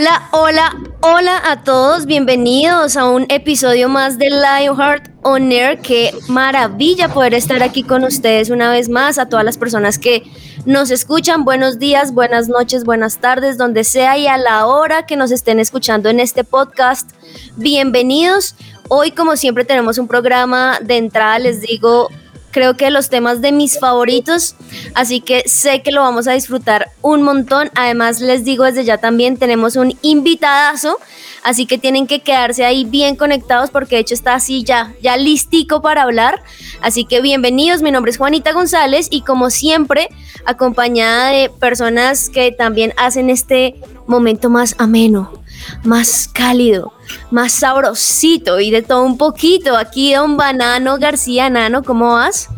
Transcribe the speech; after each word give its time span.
Hola, 0.00 0.28
hola, 0.30 0.76
hola 1.02 1.42
a 1.44 1.62
todos, 1.62 2.06
bienvenidos 2.06 2.96
a 2.96 3.10
un 3.10 3.26
episodio 3.28 3.90
más 3.90 4.16
de 4.16 4.30
Lionheart 4.30 5.10
On 5.20 5.52
Air. 5.52 5.78
Qué 5.80 6.14
maravilla 6.26 7.10
poder 7.10 7.34
estar 7.34 7.62
aquí 7.62 7.82
con 7.82 8.04
ustedes 8.04 8.48
una 8.48 8.72
vez 8.72 8.88
más, 8.88 9.18
a 9.18 9.28
todas 9.28 9.44
las 9.44 9.58
personas 9.58 9.98
que 9.98 10.22
nos 10.64 10.90
escuchan. 10.90 11.44
Buenos 11.44 11.78
días, 11.78 12.14
buenas 12.14 12.48
noches, 12.48 12.84
buenas 12.84 13.18
tardes, 13.18 13.58
donde 13.58 13.84
sea 13.84 14.16
y 14.16 14.26
a 14.26 14.38
la 14.38 14.64
hora 14.64 15.04
que 15.04 15.16
nos 15.16 15.32
estén 15.32 15.60
escuchando 15.60 16.08
en 16.08 16.18
este 16.18 16.44
podcast. 16.44 17.10
Bienvenidos. 17.56 18.54
Hoy, 18.88 19.10
como 19.10 19.36
siempre, 19.36 19.66
tenemos 19.66 19.98
un 19.98 20.08
programa 20.08 20.78
de 20.80 20.96
entrada, 20.96 21.38
les 21.38 21.60
digo, 21.60 22.08
creo 22.50 22.76
que 22.76 22.90
los 22.90 23.08
temas 23.08 23.40
de 23.40 23.52
mis 23.52 23.78
favoritos, 23.78 24.56
así 24.94 25.20
que 25.20 25.42
sé 25.46 25.82
que 25.82 25.92
lo 25.92 26.02
vamos 26.02 26.26
a 26.28 26.32
disfrutar 26.32 26.90
un 27.02 27.22
montón. 27.22 27.70
Además, 27.74 28.20
les 28.20 28.44
digo 28.44 28.64
desde 28.64 28.84
ya 28.84 28.98
también 28.98 29.36
tenemos 29.36 29.76
un 29.76 29.96
invitadazo, 30.02 30.98
así 31.42 31.66
que 31.66 31.78
tienen 31.78 32.06
que 32.06 32.20
quedarse 32.20 32.64
ahí 32.64 32.84
bien 32.84 33.16
conectados 33.16 33.70
porque 33.70 33.96
de 33.96 34.02
hecho 34.02 34.14
está 34.14 34.34
así 34.34 34.64
ya, 34.64 34.94
ya 35.02 35.16
listico 35.16 35.82
para 35.82 36.02
hablar. 36.02 36.42
Así 36.80 37.04
que 37.04 37.20
bienvenidos, 37.20 37.82
mi 37.82 37.90
nombre 37.90 38.10
es 38.10 38.18
Juanita 38.18 38.52
González 38.52 39.08
y 39.10 39.22
como 39.22 39.50
siempre, 39.50 40.08
acompañada 40.44 41.30
de 41.30 41.50
personas 41.50 42.30
que 42.30 42.52
también 42.52 42.92
hacen 42.96 43.30
este 43.30 43.76
momento 44.06 44.50
más 44.50 44.74
ameno, 44.78 45.39
más 45.84 46.28
cálido, 46.32 46.92
más 47.30 47.52
sabrosito 47.52 48.60
y 48.60 48.70
de 48.70 48.82
todo 48.82 49.04
un 49.04 49.18
poquito. 49.18 49.76
Aquí 49.76 50.14
Don 50.14 50.36
Banano 50.36 50.98
García 50.98 51.50
Nano, 51.50 51.82
¿cómo 51.82 52.14
vas? 52.14 52.48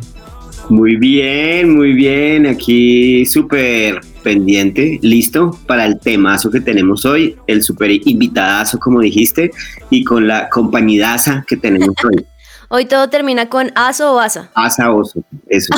Muy 0.69 0.97
bien, 0.97 1.77
muy 1.77 1.93
bien. 1.93 2.47
Aquí 2.47 3.27
súper 3.27 4.01
pendiente, 4.23 4.99
listo 5.03 5.59
para 5.67 5.85
el 5.85 5.99
temazo 5.99 6.51
que 6.51 6.61
tenemos 6.61 7.05
hoy, 7.05 7.37
el 7.47 7.63
súper 7.63 7.91
invitadazo, 7.91 8.79
como 8.79 9.01
dijiste, 9.01 9.51
y 9.91 10.05
con 10.05 10.29
la 10.29 10.49
compañidaza 10.49 11.45
que 11.47 11.57
tenemos 11.57 11.95
hoy. 12.05 12.25
Hoy 12.75 12.87
todo 12.87 13.11
termina 13.11 13.51
con 13.51 13.71
aso 13.75 14.15
o 14.15 14.19
asa. 14.19 14.51
Asa 14.55 14.91
oso, 14.91 15.23
eso. 15.47 15.75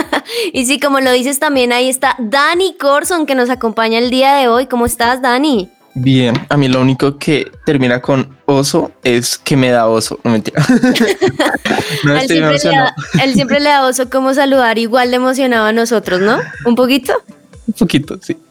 y 0.54 0.64
sí, 0.64 0.80
como 0.80 0.98
lo 1.00 1.12
dices 1.12 1.38
también, 1.38 1.74
ahí 1.74 1.90
está 1.90 2.16
Dani 2.18 2.74
Corson 2.80 3.26
que 3.26 3.34
nos 3.34 3.50
acompaña 3.50 3.98
el 3.98 4.08
día 4.08 4.32
de 4.36 4.48
hoy. 4.48 4.64
¿Cómo 4.64 4.86
estás, 4.86 5.20
Dani? 5.20 5.68
Bien, 5.94 6.34
a 6.48 6.56
mí 6.56 6.68
lo 6.68 6.80
único 6.80 7.18
que 7.18 7.50
termina 7.64 8.00
con 8.00 8.36
oso 8.46 8.92
es 9.02 9.38
que 9.38 9.56
me 9.56 9.70
da 9.70 9.88
oso, 9.88 10.20
no 10.22 10.30
mentira. 10.30 10.64
no 12.04 12.16
él, 12.16 12.28
siempre 12.28 12.58
le 12.58 12.70
da, 12.70 12.94
él 13.22 13.34
siempre 13.34 13.60
le 13.60 13.68
da 13.70 13.86
oso 13.86 14.08
como 14.08 14.32
saludar, 14.34 14.78
igual 14.78 15.10
de 15.10 15.16
emocionado 15.16 15.66
a 15.66 15.72
nosotros, 15.72 16.20
¿no? 16.20 16.38
¿Un 16.64 16.74
poquito? 16.74 17.14
Un 17.66 17.74
poquito, 17.74 18.18
sí. 18.22 18.36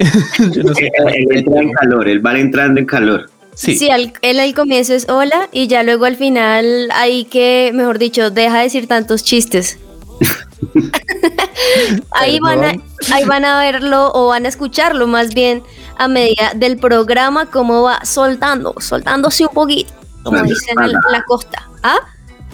no 0.63 0.73
sé. 0.73 0.91
él, 1.07 1.27
entra 1.31 1.61
en 1.61 1.71
calor, 1.71 2.07
él 2.07 2.25
va 2.25 2.37
entrando 2.37 2.79
en 2.79 2.85
calor. 2.85 3.29
Sí, 3.53 3.75
sí 3.75 3.89
él 4.21 4.39
al 4.39 4.53
comienzo 4.53 4.93
es 4.93 5.09
hola 5.09 5.49
y 5.51 5.67
ya 5.67 5.81
luego 5.81 6.05
al 6.05 6.15
final 6.15 6.89
hay 6.93 7.25
que, 7.25 7.71
mejor 7.73 7.97
dicho, 7.97 8.29
deja 8.29 8.57
de 8.57 8.63
decir 8.63 8.87
tantos 8.87 9.23
chistes. 9.23 9.79
ahí, 12.11 12.39
van 12.39 12.63
a, 12.63 12.73
ahí 13.11 13.25
van 13.25 13.45
a 13.45 13.59
verlo 13.59 14.11
o 14.13 14.27
van 14.27 14.45
a 14.45 14.49
escucharlo 14.49 15.07
más 15.07 15.33
bien 15.33 15.63
a 15.97 16.07
medida 16.07 16.51
del 16.55 16.77
programa, 16.77 17.47
cómo 17.47 17.83
va 17.83 18.03
soltando, 18.05 18.75
soltándose 18.79 19.45
un 19.45 19.53
poquito, 19.53 19.93
como 20.23 20.41
dicen 20.43 20.75
en 20.81 20.91
la, 20.91 21.23
costa. 21.25 21.67
¿Ah? 21.83 21.99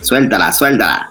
Suéltala, 0.01 0.53
suéltala. 0.53 1.09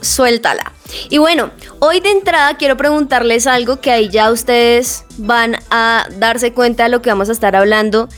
Suéltala. 0.00 0.72
Y 1.08 1.18
bueno, 1.18 1.50
hoy 1.78 2.00
de 2.00 2.10
entrada 2.10 2.56
quiero 2.56 2.76
preguntarles 2.76 3.46
algo 3.46 3.80
que 3.80 3.90
ahí 3.90 4.08
ya 4.08 4.30
ustedes 4.30 5.04
van 5.18 5.56
a 5.70 6.06
darse 6.16 6.52
cuenta 6.52 6.84
de 6.84 6.88
lo 6.88 7.02
que 7.02 7.10
vamos 7.10 7.28
a 7.28 7.32
estar 7.32 7.54
hablando. 7.54 8.08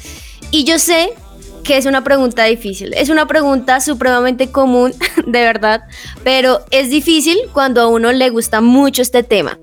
Y 0.51 0.65
yo 0.65 0.79
sé 0.79 1.15
que 1.63 1.77
es 1.77 1.87
una 1.87 2.05
pregunta 2.05 2.45
difícil. 2.45 2.93
Es 2.95 3.09
una 3.09 3.27
pregunta 3.27 3.81
supremamente 3.81 4.51
común, 4.51 4.93
de 5.27 5.43
verdad, 5.43 5.83
pero 6.25 6.65
es 6.71 6.91
difícil 6.91 7.39
cuando 7.53 7.81
a 7.81 7.87
uno 7.87 8.13
le 8.13 8.31
gusta 8.31 8.61
mucho 8.61 9.03
este 9.03 9.23
tema. 9.23 9.59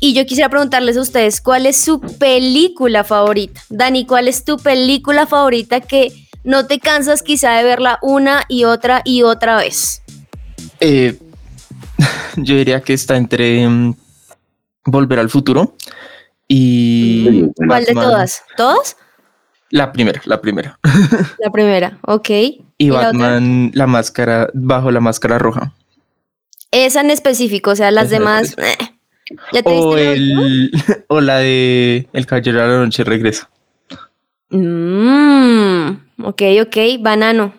Y 0.00 0.14
yo 0.14 0.24
quisiera 0.26 0.48
preguntarles 0.48 0.96
a 0.96 1.00
ustedes, 1.00 1.40
¿cuál 1.40 1.66
es 1.66 1.76
su 1.76 2.00
película 2.00 3.02
favorita? 3.02 3.60
Dani, 3.68 4.06
¿cuál 4.06 4.28
es 4.28 4.44
tu 4.44 4.56
película 4.56 5.26
favorita 5.26 5.80
que 5.80 6.12
no 6.44 6.66
te 6.66 6.78
cansas 6.78 7.22
quizá 7.22 7.52
de 7.52 7.64
verla 7.64 7.98
una 8.00 8.44
y 8.48 8.64
otra 8.64 9.02
y 9.04 9.22
otra 9.22 9.56
vez? 9.56 10.02
Eh, 10.78 11.18
yo 12.36 12.54
diría 12.54 12.80
que 12.80 12.94
está 12.94 13.16
entre 13.16 13.68
mm, 13.68 13.94
Volver 14.84 15.18
al 15.18 15.28
futuro 15.28 15.74
y... 16.46 17.44
¿Cuál 17.66 17.84
de 17.84 17.92
todas? 17.92 18.42
¿Todas? 18.56 18.96
La 19.70 19.92
primera, 19.92 20.22
la 20.24 20.40
primera. 20.40 20.78
La 21.38 21.50
primera, 21.50 21.98
ok. 22.02 22.30
Y, 22.78 22.90
Batman, 22.90 23.72
la, 23.74 23.86
máscara, 23.86 24.48
bajo 24.54 24.90
la 24.90 25.00
máscara 25.00 25.38
roja. 25.38 25.74
Esa 26.70 27.00
en 27.00 27.10
específico, 27.10 27.72
o 27.72 27.76
sea, 27.76 27.90
las 27.90 28.08
demás... 28.08 28.54
Eh. 28.56 28.97
¿Ya 29.52 29.62
te 29.62 29.70
o, 29.70 29.96
el, 29.96 30.70
o 31.08 31.20
la 31.20 31.38
de 31.38 32.08
El 32.12 32.26
Caballero 32.26 32.60
de 32.60 32.68
la 32.68 32.78
Noche 32.78 33.04
regresa. 33.04 33.50
Mmm, 34.50 35.88
ok, 36.22 36.42
ok, 36.62 36.76
banano. 37.00 37.52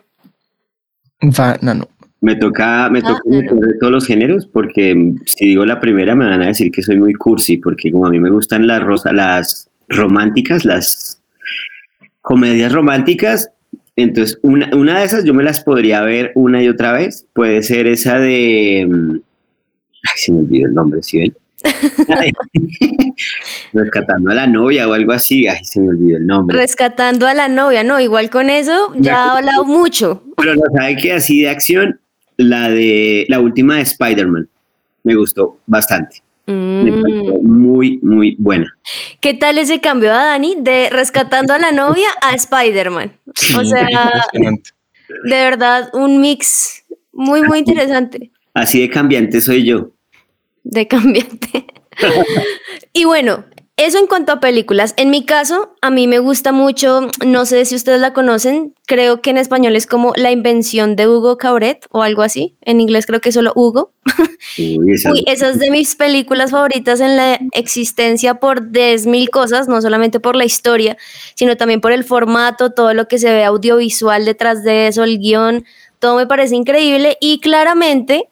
Banano. 1.21 1.87
Me 2.21 2.35
toca, 2.35 2.89
me 2.89 3.01
toca 3.01 3.21
de 3.25 3.47
todos 3.79 3.93
los 3.93 4.05
géneros, 4.05 4.45
porque 4.45 5.13
si 5.25 5.45
digo 5.45 5.65
la 5.65 5.79
primera 5.79 6.15
me 6.15 6.25
van 6.25 6.41
a 6.41 6.47
decir 6.47 6.69
que 6.69 6.81
soy 6.81 6.97
muy 6.97 7.13
cursi, 7.13 7.57
porque 7.57 7.91
como 7.91 8.07
a 8.07 8.09
mí 8.09 8.19
me 8.19 8.29
gustan 8.29 8.67
las 8.67 8.83
rosas, 8.83 9.13
las 9.13 9.69
románticas, 9.87 10.65
las 10.65 11.21
comedias 12.21 12.73
románticas, 12.73 13.51
entonces 13.95 14.37
una, 14.43 14.69
una 14.75 14.99
de 14.99 15.05
esas 15.05 15.23
yo 15.23 15.33
me 15.33 15.43
las 15.43 15.61
podría 15.61 16.01
ver 16.01 16.31
una 16.35 16.63
y 16.63 16.69
otra 16.69 16.93
vez. 16.93 17.25
Puede 17.33 17.61
ser 17.63 17.87
esa 17.87 18.17
de. 18.19 18.87
Mm, 18.89 19.11
ay, 19.13 20.15
se 20.15 20.31
me 20.31 20.39
olvidó 20.39 20.67
el 20.67 20.73
nombre, 20.73 21.03
¿sí 21.03 21.19
ven? 21.19 21.35
Rescatando 23.73 24.31
a 24.31 24.33
la 24.33 24.47
novia 24.47 24.87
o 24.87 24.93
algo 24.93 25.11
así, 25.11 25.47
ay, 25.47 25.63
se 25.63 25.79
me 25.79 25.89
olvidó 25.89 26.17
el 26.17 26.27
nombre. 26.27 26.57
Rescatando 26.57 27.27
a 27.27 27.33
la 27.33 27.47
novia, 27.47 27.83
no, 27.83 27.99
igual 27.99 28.29
con 28.29 28.49
eso 28.49 28.93
ya 28.95 29.25
ha 29.25 29.37
hablado 29.37 29.65
mucho. 29.65 30.23
Pero 30.37 30.55
no 30.55 30.63
sabe 30.75 30.95
que 30.95 31.13
así 31.13 31.41
de 31.41 31.49
acción, 31.49 31.99
la 32.37 32.69
de 32.69 33.25
la 33.29 33.39
última 33.39 33.75
de 33.75 33.81
Spider-Man, 33.81 34.49
me 35.03 35.15
gustó 35.15 35.59
bastante. 35.65 36.21
Me 36.45 36.91
mm. 36.91 37.43
muy, 37.43 37.99
muy 38.01 38.35
buena. 38.39 38.75
¿Qué 39.21 39.35
tal 39.35 39.59
ese 39.59 39.81
cambio 39.81 40.11
a 40.11 40.25
Dani 40.25 40.55
de 40.59 40.89
rescatando 40.89 41.53
a 41.53 41.59
la 41.59 41.71
novia 41.71 42.07
a 42.21 42.33
Spider-Man? 42.33 43.13
O 43.55 43.63
sea, 43.63 43.87
de 45.23 45.35
verdad, 45.35 45.89
un 45.93 46.21
mix 46.21 46.83
muy, 47.11 47.43
muy 47.43 47.59
interesante. 47.59 48.31
Así 48.53 48.81
de 48.81 48.89
cambiante 48.89 49.41
soy 49.41 49.63
yo 49.63 49.91
de 50.63 50.87
cambiante. 50.87 51.65
y 52.93 53.05
bueno, 53.05 53.45
eso 53.79 53.97
en 53.97 54.07
cuanto 54.07 54.33
a 54.33 54.41
películas. 54.41 54.93
En 54.97 55.09
mi 55.09 55.23
caso, 55.23 55.73
a 55.81 55.89
mí 55.89 56.05
me 56.05 56.19
gusta 56.19 56.51
mucho, 56.51 57.07
no 57.25 57.45
sé 57.45 57.63
si 57.63 57.75
ustedes 57.75 58.01
la 58.01 58.11
conocen, 58.11 58.75
creo 58.85 59.21
que 59.21 59.29
en 59.29 59.37
español 59.37 59.77
es 59.77 59.87
como 59.87 60.11
La 60.17 60.31
invención 60.31 60.97
de 60.97 61.07
Hugo 61.07 61.37
Cabret 61.37 61.87
o 61.89 62.03
algo 62.03 62.21
así. 62.21 62.57
En 62.59 62.81
inglés 62.81 63.05
creo 63.05 63.21
que 63.21 63.31
solo 63.31 63.53
Hugo. 63.55 63.93
Uy, 64.57 64.91
esa, 65.27 65.49
es 65.49 65.59
de 65.59 65.71
mis 65.71 65.95
películas 65.95 66.51
favoritas 66.51 66.99
en 66.99 67.15
la 67.15 67.39
existencia 67.53 68.35
por 68.41 68.69
10 68.69 69.05
mil 69.05 69.29
cosas, 69.29 69.69
no 69.69 69.81
solamente 69.81 70.19
por 70.19 70.35
la 70.35 70.43
historia, 70.43 70.97
sino 71.35 71.55
también 71.55 71.79
por 71.79 71.93
el 71.93 72.03
formato, 72.03 72.71
todo 72.71 72.93
lo 72.93 73.07
que 73.07 73.17
se 73.17 73.31
ve 73.31 73.45
audiovisual 73.45 74.25
detrás 74.25 74.61
de 74.61 74.87
eso, 74.87 75.05
el 75.05 75.19
guion, 75.19 75.63
todo 75.99 76.17
me 76.17 76.27
parece 76.27 76.57
increíble 76.57 77.17
y 77.21 77.39
claramente 77.39 78.27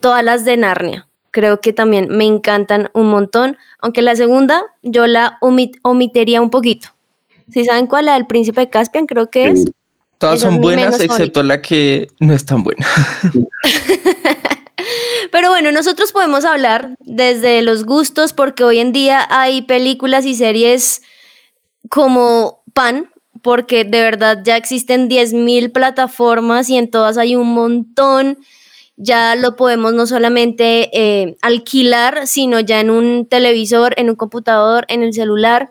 todas 0.00 0.24
las 0.24 0.46
de 0.46 0.56
Narnia 0.56 1.06
creo 1.34 1.60
que 1.60 1.72
también 1.72 2.06
me 2.10 2.24
encantan 2.24 2.90
un 2.94 3.08
montón, 3.08 3.58
aunque 3.80 4.02
la 4.02 4.14
segunda 4.14 4.62
yo 4.82 5.08
la 5.08 5.38
omitiría 5.40 6.40
un 6.40 6.48
poquito. 6.48 6.90
Si 7.52 7.64
saben 7.64 7.88
cuál, 7.88 8.06
la 8.06 8.14
del 8.14 8.26
príncipe 8.26 8.60
de 8.60 8.70
Caspian, 8.70 9.06
creo 9.06 9.28
que 9.28 9.48
es. 9.48 9.64
Todas 10.18 10.40
son 10.40 10.60
buenas, 10.60 11.00
excepto 11.00 11.42
la 11.42 11.60
que 11.60 12.06
no 12.20 12.32
es 12.32 12.46
tan 12.46 12.62
buena. 12.62 12.86
Pero 15.32 15.50
bueno, 15.50 15.72
nosotros 15.72 16.12
podemos 16.12 16.44
hablar 16.44 16.94
desde 17.00 17.62
los 17.62 17.84
gustos 17.84 18.32
porque 18.32 18.62
hoy 18.62 18.78
en 18.78 18.92
día 18.92 19.26
hay 19.28 19.62
películas 19.62 20.26
y 20.26 20.36
series 20.36 21.02
como 21.90 22.62
pan, 22.72 23.10
porque 23.42 23.82
de 23.82 24.02
verdad 24.02 24.42
ya 24.44 24.56
existen 24.56 25.10
10.000 25.10 25.72
plataformas 25.72 26.70
y 26.70 26.76
en 26.76 26.88
todas 26.88 27.18
hay 27.18 27.34
un 27.34 27.48
montón. 27.48 28.38
Ya 28.96 29.34
lo 29.34 29.56
podemos 29.56 29.92
no 29.92 30.06
solamente 30.06 30.90
eh, 30.92 31.36
alquilar, 31.42 32.26
sino 32.26 32.60
ya 32.60 32.80
en 32.80 32.90
un 32.90 33.26
televisor, 33.26 33.94
en 33.96 34.10
un 34.10 34.16
computador, 34.16 34.84
en 34.88 35.02
el 35.02 35.12
celular. 35.12 35.70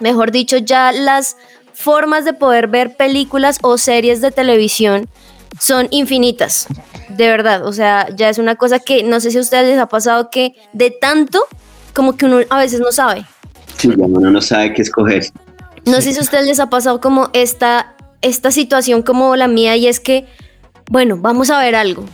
Mejor 0.00 0.30
dicho, 0.30 0.56
ya 0.56 0.90
las 0.92 1.36
formas 1.74 2.24
de 2.24 2.32
poder 2.32 2.68
ver 2.68 2.96
películas 2.96 3.58
o 3.62 3.76
series 3.78 4.20
de 4.20 4.30
televisión 4.30 5.08
son 5.60 5.88
infinitas, 5.90 6.66
de 7.10 7.28
verdad. 7.28 7.66
O 7.66 7.72
sea, 7.72 8.08
ya 8.16 8.28
es 8.28 8.38
una 8.38 8.56
cosa 8.56 8.78
que 8.78 9.02
no 9.02 9.20
sé 9.20 9.30
si 9.30 9.38
a 9.38 9.42
ustedes 9.42 9.68
les 9.68 9.78
ha 9.78 9.86
pasado 9.86 10.30
que 10.30 10.54
de 10.72 10.90
tanto 10.90 11.44
como 11.94 12.16
que 12.16 12.24
uno 12.24 12.40
a 12.48 12.58
veces 12.58 12.80
no 12.80 12.92
sabe. 12.92 13.24
Sí, 13.76 13.88
uno 13.96 14.30
no 14.30 14.40
sabe 14.40 14.72
qué 14.72 14.82
escoger. 14.82 15.26
No 15.84 16.00
sé 16.00 16.12
si 16.12 16.18
a 16.18 16.22
ustedes 16.22 16.46
les 16.46 16.60
ha 16.60 16.70
pasado 16.70 17.00
como 17.00 17.30
esta, 17.32 17.96
esta 18.20 18.50
situación 18.50 19.02
como 19.02 19.36
la 19.36 19.48
mía 19.48 19.76
y 19.76 19.88
es 19.88 20.00
que, 20.00 20.26
bueno, 20.90 21.16
vamos 21.18 21.50
a 21.50 21.58
ver 21.60 21.74
algo. 21.74 22.04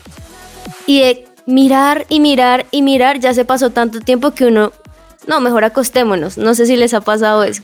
Y 0.89 1.01
de 1.01 1.27
mirar 1.45 2.07
y 2.09 2.19
mirar 2.19 2.65
y 2.71 2.81
mirar, 2.81 3.21
ya 3.21 3.35
se 3.35 3.45
pasó 3.45 3.69
tanto 3.69 4.01
tiempo 4.01 4.31
que 4.31 4.47
uno, 4.47 4.73
no, 5.27 5.41
mejor 5.43 5.65
acostémonos. 5.65 6.39
No 6.39 6.55
sé 6.55 6.65
si 6.65 6.77
les 6.77 6.95
ha 6.95 7.03
pasado 7.03 7.45
eso. 7.45 7.63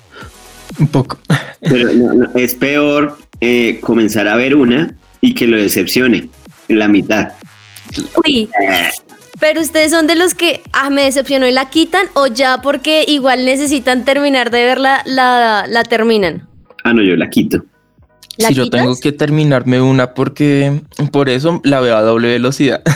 Un 0.79 0.89
poco. 0.89 1.19
Pero 1.61 1.89
es 2.35 2.55
peor 2.55 3.17
eh, 3.41 3.81
comenzar 3.81 4.29
a 4.29 4.37
ver 4.37 4.55
una 4.55 4.95
y 5.23 5.33
que 5.33 5.47
lo 5.47 5.57
decepcione 5.57 6.29
en 6.69 6.79
la 6.79 6.87
mitad. 6.87 7.33
Uy, 8.23 8.51
pero 9.41 9.63
ustedes 9.63 9.91
son 9.91 10.07
de 10.07 10.17
los 10.17 10.35
que, 10.35 10.61
ah, 10.73 10.91
me 10.91 11.05
decepcionó 11.05 11.47
y 11.47 11.53
la 11.53 11.71
quitan 11.71 12.07
o 12.13 12.27
ya 12.27 12.61
porque 12.61 13.07
igual 13.09 13.47
necesitan 13.47 14.05
terminar 14.05 14.51
de 14.51 14.65
verla, 14.67 15.03
la, 15.07 15.65
la 15.67 15.83
terminan. 15.85 16.47
Ah, 16.85 16.93
no, 16.93 17.03
yo 17.03 17.17
la 17.17 17.31
quito. 17.31 17.65
Si 18.39 18.55
yo 18.55 18.71
tengo 18.71 18.97
que 18.99 19.13
terminarme 19.13 19.81
una 19.81 20.15
porque 20.15 20.81
por 21.13 21.29
eso 21.29 21.61
la 21.65 21.81
veo 21.81 21.97
a 21.97 22.03
doble 22.03 22.29
velocidad. 22.29 22.83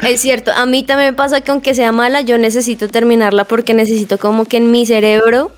es 0.00 0.20
cierto, 0.20 0.50
a 0.52 0.66
mí 0.66 0.82
también 0.82 1.10
me 1.10 1.16
pasa 1.16 1.40
que 1.40 1.50
aunque 1.50 1.74
sea 1.74 1.92
mala, 1.92 2.20
yo 2.20 2.38
necesito 2.38 2.88
terminarla 2.88 3.44
porque 3.44 3.74
necesito 3.74 4.18
como 4.18 4.44
que 4.44 4.56
en 4.58 4.70
mi 4.70 4.86
cerebro 4.86 5.52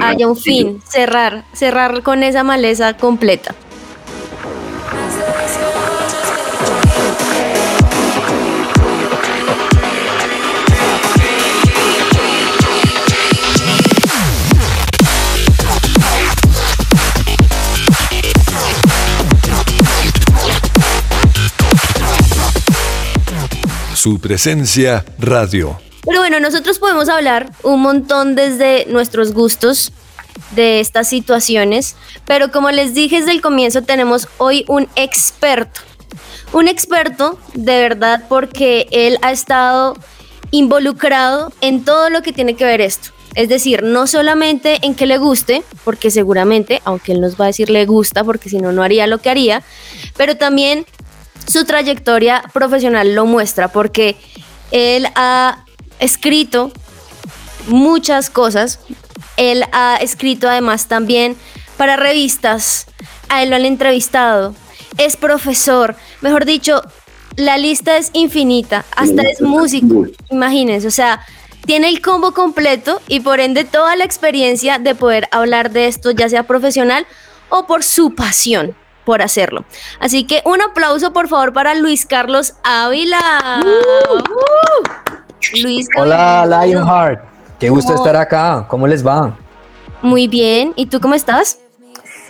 haya 0.00 0.26
un 0.26 0.36
fin, 0.36 0.80
cerrar, 0.88 1.44
cerrar 1.52 2.02
con 2.02 2.22
esa 2.22 2.42
maleza 2.42 2.96
completa. 2.96 3.54
Su 24.06 24.20
presencia 24.20 25.04
radio. 25.18 25.80
Pero 26.04 26.20
bueno, 26.20 26.38
nosotros 26.38 26.78
podemos 26.78 27.08
hablar 27.08 27.50
un 27.64 27.82
montón 27.82 28.36
desde 28.36 28.86
nuestros 28.86 29.32
gustos 29.32 29.90
de 30.54 30.78
estas 30.78 31.08
situaciones, 31.08 31.96
pero 32.24 32.52
como 32.52 32.70
les 32.70 32.94
dije 32.94 33.18
desde 33.18 33.32
el 33.32 33.40
comienzo, 33.40 33.82
tenemos 33.82 34.28
hoy 34.38 34.64
un 34.68 34.86
experto. 34.94 35.80
Un 36.52 36.68
experto 36.68 37.40
de 37.54 37.80
verdad 37.80 38.22
porque 38.28 38.86
él 38.92 39.18
ha 39.22 39.32
estado 39.32 39.96
involucrado 40.52 41.52
en 41.60 41.84
todo 41.84 42.08
lo 42.08 42.22
que 42.22 42.32
tiene 42.32 42.54
que 42.54 42.64
ver 42.64 42.80
esto. 42.80 43.10
Es 43.34 43.48
decir, 43.48 43.82
no 43.82 44.06
solamente 44.06 44.78
en 44.82 44.94
que 44.94 45.06
le 45.06 45.18
guste, 45.18 45.64
porque 45.82 46.12
seguramente, 46.12 46.80
aunque 46.84 47.10
él 47.10 47.20
nos 47.20 47.38
va 47.38 47.46
a 47.46 47.48
decir 47.48 47.70
le 47.70 47.84
gusta, 47.86 48.22
porque 48.22 48.48
si 48.50 48.58
no, 48.58 48.70
no 48.70 48.84
haría 48.84 49.08
lo 49.08 49.18
que 49.18 49.30
haría, 49.30 49.64
pero 50.16 50.36
también 50.36 50.86
su 51.46 51.64
trayectoria 51.64 52.42
profesional 52.52 53.14
lo 53.14 53.26
muestra, 53.26 53.68
porque 53.68 54.16
él 54.70 55.06
ha 55.14 55.64
escrito 55.98 56.72
muchas 57.68 58.30
cosas. 58.30 58.80
Él 59.36 59.64
ha 59.72 59.96
escrito 59.96 60.48
además 60.48 60.88
también 60.88 61.36
para 61.76 61.96
revistas. 61.96 62.86
A 63.28 63.42
él 63.42 63.50
lo 63.50 63.56
han 63.56 63.64
entrevistado. 63.64 64.54
Es 64.98 65.16
profesor. 65.16 65.96
Mejor 66.20 66.44
dicho, 66.44 66.82
la 67.36 67.58
lista 67.58 67.96
es 67.96 68.10
infinita. 68.12 68.84
Hasta 68.96 69.22
es 69.22 69.40
músico. 69.40 70.06
Imagínense. 70.30 70.86
O 70.86 70.92
sea, 70.92 71.20
tiene 71.66 71.88
el 71.88 72.00
combo 72.00 72.32
completo 72.32 73.00
y 73.08 73.20
por 73.20 73.40
ende 73.40 73.64
toda 73.64 73.96
la 73.96 74.04
experiencia 74.04 74.78
de 74.78 74.94
poder 74.94 75.28
hablar 75.32 75.70
de 75.70 75.86
esto, 75.88 76.12
ya 76.12 76.28
sea 76.28 76.44
profesional 76.44 77.06
o 77.48 77.66
por 77.66 77.84
su 77.84 78.14
pasión 78.14 78.74
por 79.06 79.22
hacerlo. 79.22 79.64
Así 80.00 80.26
que 80.26 80.42
un 80.44 80.60
aplauso 80.60 81.14
por 81.14 81.28
favor 81.28 81.54
para 81.54 81.74
Luis 81.74 82.04
Carlos 82.04 82.54
Ávila. 82.62 83.62
Uh. 83.64 84.22
Luis. 85.62 85.86
Hola, 85.96 86.44
Lionheart. 86.44 87.24
Qué 87.58 87.70
gusto 87.70 87.94
estar 87.94 88.16
acá. 88.16 88.66
¿Cómo 88.68 88.86
les 88.86 89.06
va? 89.06 89.38
Muy 90.02 90.26
bien. 90.26 90.72
¿Y 90.76 90.86
tú 90.86 91.00
cómo 91.00 91.14
estás? 91.14 91.58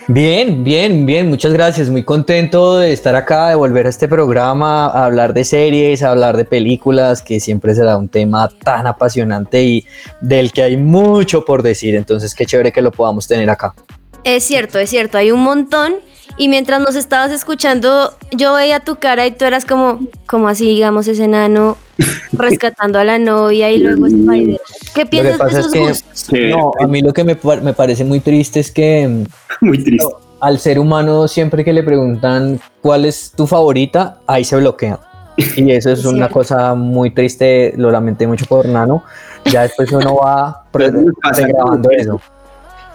Bien, 0.08 0.62
bien, 0.62 1.05
bien, 1.05 1.28
muchas 1.28 1.52
gracias. 1.52 1.88
Muy 1.88 2.05
contento 2.05 2.79
de 2.79 2.93
estar 2.93 3.17
acá, 3.17 3.49
de 3.49 3.55
volver 3.56 3.87
a 3.87 3.88
este 3.88 4.06
programa, 4.06 4.87
a 4.87 5.06
hablar 5.06 5.34
de 5.34 5.44
series, 5.44 6.02
a 6.02 6.11
hablar 6.11 6.37
de 6.37 6.44
películas, 6.44 7.22
que 7.22 7.40
siempre 7.40 7.75
será 7.75 7.96
un 7.96 8.08
tema 8.08 8.49
tan 8.62 8.87
apasionante 8.87 9.64
y 9.64 9.87
del 10.20 10.52
que 10.52 10.62
hay 10.62 10.76
mucho 10.76 11.44
por 11.44 11.62
decir. 11.62 11.96
Entonces, 11.96 12.34
qué 12.34 12.46
chévere 12.46 12.70
que 12.70 12.82
lo 12.82 12.93
podamos 12.93 13.26
tener 13.26 13.49
acá. 13.50 13.75
Es 14.22 14.44
cierto, 14.44 14.79
es 14.79 14.90
cierto, 14.90 15.19
hay 15.19 15.32
un 15.32 15.40
montón 15.40 15.94
y 16.38 16.48
mientras 16.48 16.80
nos 16.80 16.96
estabas 16.96 17.30
escuchando, 17.32 18.12
yo 18.32 18.54
veía 18.54 18.80
tu 18.80 18.96
cara 18.96 19.26
y 19.26 19.30
tú 19.30 19.44
eras 19.44 19.64
como, 19.64 20.00
como 20.26 20.48
así, 20.48 20.66
digamos, 20.66 21.08
ese 21.08 21.24
enano 21.24 21.76
rescatando 22.32 22.98
a 22.98 23.04
la 23.04 23.18
novia 23.18 23.70
y 23.70 23.78
luego 23.78 24.06
Spider. 24.06 24.60
¿Qué 24.94 25.06
piensas 25.06 25.38
de 25.38 25.60
esos 25.60 25.72
gustos? 25.72 26.28
No, 26.32 26.72
a 26.78 26.86
mí 26.86 27.00
lo 27.00 27.12
que 27.12 27.24
me, 27.24 27.38
me, 27.62 27.72
parece 27.72 28.04
muy 28.04 28.20
triste 28.20 28.60
es 28.60 28.70
que 28.70 29.24
muy 29.60 29.82
triste. 29.82 30.06
al 30.40 30.58
ser 30.58 30.78
humano 30.78 31.26
siempre 31.26 31.64
que 31.64 31.72
le 31.72 31.82
preguntan 31.82 32.60
cuál 32.82 33.06
es 33.06 33.32
tu 33.34 33.46
favorita, 33.46 34.18
ahí 34.26 34.44
se 34.44 34.56
bloquea. 34.56 35.00
Y 35.36 35.70
eso 35.70 35.90
es 35.90 36.04
una 36.04 36.28
cosa 36.28 36.74
muy 36.74 37.10
triste, 37.10 37.72
lo 37.76 37.90
lamenté 37.90 38.26
mucho 38.26 38.44
por 38.46 38.66
Nano. 38.66 39.05
Ya 39.44 39.62
después 39.62 39.90
uno 39.93 40.16
va 40.16 40.64
grabando 40.72 41.90
eso. 41.90 42.20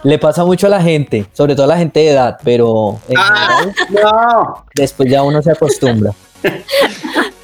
Le 0.02 0.18
pasa 0.18 0.44
mucho 0.44 0.66
a 0.66 0.70
la 0.70 0.82
gente, 0.82 1.26
sobre 1.32 1.54
todo 1.54 1.64
a 1.64 1.68
la 1.68 1.78
gente 1.78 2.00
de 2.00 2.10
edad, 2.10 2.38
pero 2.42 2.98
ah, 3.16 4.64
después 4.74 5.10
ya 5.10 5.22
uno 5.22 5.42
se 5.42 5.52
acostumbra. 5.52 6.12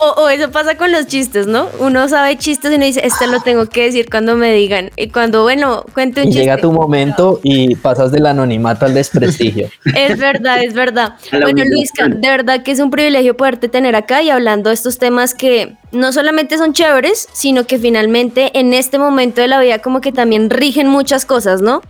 O, 0.01 0.29
eso 0.29 0.51
pasa 0.51 0.77
con 0.77 0.93
los 0.93 1.07
chistes, 1.09 1.49
¿no? 1.49 1.69
Uno 1.81 2.09
sabe 2.09 2.37
chistes 2.39 2.71
y 2.71 2.77
uno 2.77 2.85
dice, 2.85 3.05
esto 3.05 3.27
lo 3.27 3.41
tengo 3.41 3.67
que 3.67 3.85
decir 3.85 4.09
cuando 4.09 4.37
me 4.37 4.53
digan. 4.53 4.91
Y 4.97 5.09
cuando, 5.09 5.43
bueno, 5.43 5.85
cuente 5.93 6.21
un 6.21 6.29
chiste. 6.29 6.41
Llega 6.41 6.57
tu 6.59 6.71
momento 6.71 7.41
y 7.43 7.75
pasas 7.75 8.13
del 8.13 8.27
anonimato 8.27 8.87
al 8.87 8.95
desprestigio. 8.95 9.69
es 9.97 10.17
verdad, 10.17 10.63
es 10.63 10.73
verdad. 10.73 11.15
Bueno, 11.33 11.65
Luisca, 11.65 12.07
de 12.07 12.29
verdad 12.29 12.63
que 12.63 12.71
es 12.71 12.79
un 12.79 12.91
privilegio 12.91 13.37
poderte 13.37 13.69
tener 13.69 13.97
acá 13.97 14.23
y 14.23 14.31
hablando 14.31 14.71
de 14.71 14.75
estos 14.75 14.99
temas 14.99 15.35
que 15.35 15.75
no 15.91 16.13
solamente 16.13 16.59
son 16.59 16.73
chéveres, 16.73 17.29
sino 17.33 17.65
que 17.65 17.79
finalmente 17.79 18.57
en 18.59 18.75
este 18.75 18.99
momento 18.99 19.41
de 19.41 19.49
la 19.49 19.61
vida 19.61 19.81
como 19.81 20.01
que 20.01 20.13
también 20.13 20.49
rigen 20.49 20.87
muchas 20.87 21.25
cosas, 21.25 21.61
¿no? 21.61 21.83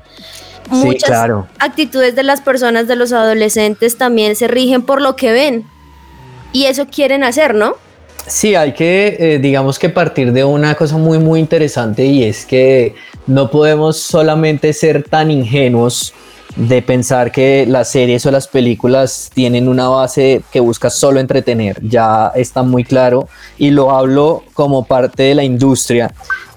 Muchas 0.71 1.31
actitudes 1.59 2.15
de 2.15 2.23
las 2.23 2.41
personas, 2.41 2.89
de 2.89 2.97
los 2.97 3.13
adolescentes, 3.13 3.97
también 3.97 4.37
se 4.37 4.49
rigen 4.49 4.83
por 4.83 5.01
lo 5.01 5.17
que 5.17 5.33
ven. 5.33 5.65
Y 6.53 6.65
eso 6.65 6.87
quieren 6.87 7.25
hacer, 7.25 7.55
¿no? 7.55 7.75
Sí, 8.27 8.55
hay 8.55 8.73
que, 8.73 9.17
eh, 9.19 9.39
digamos 9.39 9.79
que 9.79 9.89
partir 9.89 10.33
de 10.33 10.45
una 10.45 10.75
cosa 10.75 10.97
muy, 10.99 11.19
muy 11.19 11.41
interesante 11.41 12.05
y 12.05 12.25
es 12.25 12.45
que 12.45 12.95
no 13.27 13.51
podemos 13.51 13.99
solamente 13.99 14.73
ser 14.73 15.03
tan 15.03 15.31
ingenuos 15.31 16.13
de 16.57 16.83
pensar 16.83 17.31
que 17.31 17.67
las 17.67 17.91
series 17.91 18.27
o 18.27 18.31
las 18.31 18.49
películas 18.49 19.31
tienen 19.33 19.69
una 19.69 19.89
base 19.89 20.43
que 20.51 20.61
busca 20.61 20.91
solo 20.91 21.21
entretener. 21.21 21.79
Ya 21.83 22.33
está 22.35 22.63
muy 22.63 22.85
claro 22.85 23.29
y 23.57 23.71
lo 23.71 23.93
hablo 23.93 24.43
como 24.55 24.85
parte 24.85 25.23
de 25.23 25.35
la 25.35 25.45
industria, 25.45 26.13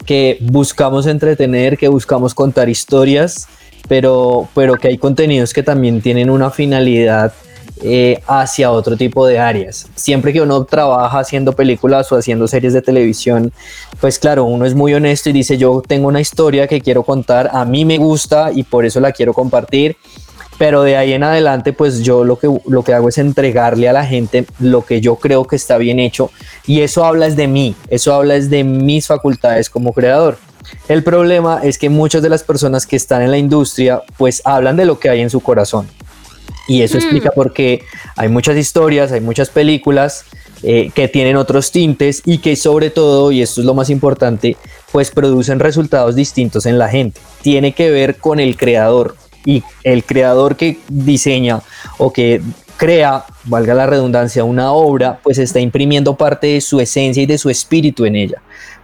que 0.05 0.39
buscamos 0.41 1.07
entretener, 1.07 1.77
que 1.77 1.87
buscamos 1.87 2.33
contar 2.33 2.67
historias 2.67 3.47
pero, 3.87 4.47
pero 4.53 4.75
que 4.75 4.89
hay 4.89 4.97
contenidos 4.97 5.53
que 5.53 5.63
también 5.63 6.01
tienen 6.01 6.29
una 6.29 6.49
finalidad 6.49 7.33
eh, 7.83 8.21
hacia 8.27 8.71
otro 8.71 8.95
tipo 8.95 9.25
de 9.25 9.39
áreas. 9.39 9.87
Siempre 9.95 10.31
que 10.31 10.41
uno 10.41 10.65
trabaja 10.65 11.17
haciendo 11.17 11.53
películas 11.53 12.11
o 12.11 12.15
haciendo 12.15 12.47
series 12.47 12.73
de 12.73 12.83
televisión, 12.83 13.51
pues 13.99 14.19
claro, 14.19 14.43
uno 14.43 14.65
es 14.65 14.75
muy 14.75 14.93
honesto 14.93 15.29
y 15.29 15.33
dice 15.33 15.57
yo 15.57 15.81
tengo 15.87 16.07
una 16.07 16.21
historia 16.21 16.67
que 16.67 16.79
quiero 16.79 17.01
contar, 17.01 17.49
a 17.51 17.65
mí 17.65 17.83
me 17.83 17.97
gusta 17.97 18.51
y 18.53 18.63
por 18.63 18.85
eso 18.85 18.99
la 18.99 19.11
quiero 19.11 19.33
compartir, 19.33 19.97
pero 20.59 20.83
de 20.83 20.95
ahí 20.95 21.13
en 21.13 21.23
adelante 21.23 21.73
pues 21.73 22.03
yo 22.03 22.23
lo 22.23 22.37
que, 22.37 22.55
lo 22.67 22.83
que 22.83 22.93
hago 22.93 23.09
es 23.09 23.17
entregarle 23.17 23.89
a 23.89 23.93
la 23.93 24.05
gente 24.05 24.45
lo 24.59 24.85
que 24.85 25.01
yo 25.01 25.15
creo 25.15 25.45
que 25.45 25.55
está 25.55 25.77
bien 25.77 25.97
hecho 25.97 26.29
y 26.67 26.81
eso 26.81 27.03
habla 27.03 27.25
es 27.25 27.35
de 27.35 27.47
mí, 27.47 27.75
eso 27.89 28.13
habla 28.13 28.35
es 28.35 28.51
de 28.51 28.63
mis 28.63 29.07
facultades 29.07 29.71
como 29.71 29.91
creador. 29.91 30.37
El 30.87 31.03
problema 31.03 31.61
es 31.63 31.77
que 31.77 31.89
muchas 31.89 32.21
de 32.21 32.29
las 32.29 32.43
personas 32.43 32.85
que 32.85 32.95
están 32.95 33.21
en 33.21 33.31
la 33.31 33.37
industria 33.37 34.01
pues 34.17 34.41
hablan 34.45 34.77
de 34.77 34.85
lo 34.85 34.99
que 34.99 35.09
hay 35.09 35.21
en 35.21 35.29
su 35.29 35.39
corazón. 35.39 35.87
Y 36.67 36.83
eso 36.83 36.97
explica 36.97 37.31
por 37.31 37.53
qué 37.53 37.83
hay 38.15 38.29
muchas 38.29 38.55
historias, 38.55 39.11
hay 39.11 39.19
muchas 39.19 39.49
películas 39.49 40.25
eh, 40.63 40.91
que 40.93 41.07
tienen 41.07 41.35
otros 41.35 41.71
tintes 41.71 42.21
y 42.23 42.37
que 42.37 42.55
sobre 42.55 42.91
todo, 42.91 43.31
y 43.31 43.41
esto 43.41 43.61
es 43.61 43.65
lo 43.65 43.73
más 43.73 43.89
importante, 43.89 44.57
pues 44.91 45.11
producen 45.11 45.59
resultados 45.59 46.15
distintos 46.15 46.65
en 46.65 46.77
la 46.77 46.87
gente. 46.87 47.19
Tiene 47.41 47.73
que 47.73 47.89
ver 47.89 48.17
con 48.17 48.39
el 48.39 48.57
creador 48.57 49.15
y 49.43 49.63
el 49.83 50.03
creador 50.03 50.55
que 50.55 50.77
diseña 50.87 51.61
o 51.97 52.13
que 52.13 52.41
crea, 52.77 53.25
valga 53.45 53.73
la 53.73 53.87
redundancia, 53.87 54.43
una 54.43 54.71
obra, 54.71 55.19
pues 55.23 55.39
está 55.39 55.59
imprimiendo 55.59 56.15
parte 56.15 56.47
de 56.47 56.61
su 56.61 56.79
esencia 56.79 57.23
y 57.23 57.25
de 57.25 57.37
su 57.37 57.49
espíritu 57.49 58.05
en 58.05 58.15
ella. 58.15 58.41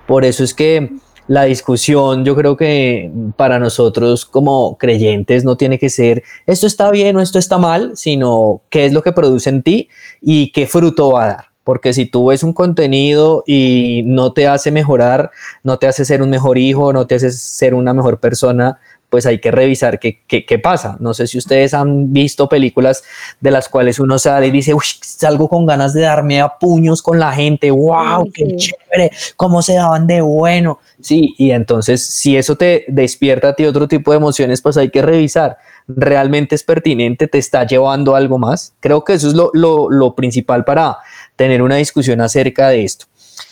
Por 0.07 0.25
eso 0.25 0.43
es 0.43 0.53
que 0.53 0.91
la 1.27 1.43
discusión, 1.43 2.23
yo 2.23 2.35
creo 2.35 2.55
que 2.55 3.11
para 3.35 3.59
nosotros 3.59 4.25
como 4.25 4.77
creyentes 4.77 5.43
no 5.43 5.57
tiene 5.57 5.77
que 5.77 5.89
ser 5.89 6.23
esto 6.45 6.67
está 6.67 6.89
bien 6.89 7.17
o 7.17 7.21
esto 7.21 7.37
está 7.37 7.57
mal, 7.57 7.91
sino 7.95 8.61
qué 8.69 8.85
es 8.85 8.93
lo 8.93 9.03
que 9.03 9.11
produce 9.11 9.49
en 9.49 9.61
ti 9.61 9.89
y 10.21 10.51
qué 10.51 10.67
fruto 10.67 11.11
va 11.11 11.23
a 11.23 11.27
dar. 11.27 11.45
Porque 11.63 11.91
si 11.91 12.05
tú 12.05 12.27
ves 12.27 12.43
un 12.43 12.53
contenido 12.53 13.43
y 13.45 14.03
no 14.05 14.31
te 14.31 14.47
hace 14.47 14.71
mejorar, 14.71 15.31
no 15.63 15.77
te 15.77 15.87
hace 15.87 16.05
ser 16.05 16.21
un 16.21 16.29
mejor 16.29 16.57
hijo, 16.57 16.93
no 16.93 17.07
te 17.07 17.15
hace 17.15 17.29
ser 17.29 17.73
una 17.73 17.93
mejor 17.93 18.21
persona, 18.21 18.79
pues 19.09 19.25
hay 19.25 19.39
que 19.39 19.51
revisar 19.51 19.99
qué, 19.99 20.21
qué, 20.27 20.59
pasa. 20.59 20.97
No 20.99 21.13
sé 21.13 21.27
si 21.27 21.37
ustedes 21.37 21.73
han 21.73 22.11
visto 22.11 22.49
películas 22.49 23.03
de 23.39 23.51
las 23.51 23.69
cuales 23.69 23.99
uno 23.99 24.19
sale 24.19 24.47
y 24.47 24.51
dice, 24.51 24.73
uy, 24.73 24.83
salgo 25.01 25.47
con 25.47 25.65
ganas 25.65 25.93
de 25.93 26.01
darme 26.01 26.41
a 26.41 26.49
puños 26.49 27.01
con 27.01 27.19
la 27.19 27.31
gente, 27.31 27.71
wow, 27.71 28.29
qué 28.33 28.55
chévere, 28.57 29.11
cómo 29.37 29.61
se 29.61 29.75
daban 29.75 30.07
de 30.07 30.21
bueno. 30.21 30.79
Sí, 30.99 31.35
y 31.37 31.51
entonces 31.51 32.05
si 32.05 32.35
eso 32.35 32.57
te 32.57 32.83
despierta 32.89 33.49
a 33.49 33.53
ti 33.53 33.65
otro 33.65 33.87
tipo 33.87 34.11
de 34.11 34.17
emociones, 34.17 34.61
pues 34.61 34.75
hay 34.77 34.89
que 34.89 35.01
revisar. 35.01 35.57
¿Realmente 35.87 36.55
es 36.55 36.63
pertinente? 36.63 37.27
¿Te 37.27 37.37
está 37.37 37.65
llevando 37.65 38.13
algo 38.13 38.37
más? 38.37 38.73
Creo 38.81 39.05
que 39.05 39.13
eso 39.13 39.29
es 39.29 39.33
lo, 39.33 39.51
lo, 39.53 39.89
lo 39.89 40.15
principal 40.15 40.65
para 40.65 40.97
tener 41.37 41.61
una 41.61 41.77
discusión 41.77 42.19
acerca 42.19 42.69
de 42.69 42.83
esto. 42.83 43.05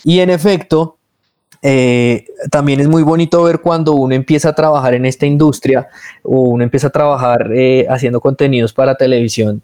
Y 0.04 0.20
en 0.20 0.28
efecto, 0.28 0.98
eh, 1.62 2.26
también 2.50 2.80
es 2.80 2.88
muy 2.88 3.02
bonito 3.02 3.42
ver 3.42 3.60
cuando 3.60 3.94
uno 3.94 4.14
empieza 4.14 4.50
a 4.50 4.54
trabajar 4.54 4.94
en 4.94 5.04
esta 5.06 5.26
industria 5.26 5.88
o 6.22 6.40
uno 6.42 6.64
empieza 6.64 6.88
a 6.88 6.90
trabajar 6.90 7.50
eh, 7.54 7.86
haciendo 7.88 8.20
contenidos 8.20 8.72
para 8.72 8.96
televisión, 8.96 9.62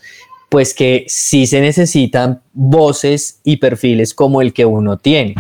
pues 0.49 0.75
que 0.75 1.04
sí 1.08 1.46
se 1.46 1.61
necesitan 1.61 2.40
voces 2.52 3.40
y 3.44 3.56
perfiles 3.56 4.14
como 4.14 4.42
el 4.42 4.52
que 4.52 4.64
uno 4.64 4.99
tiene. 4.99 5.34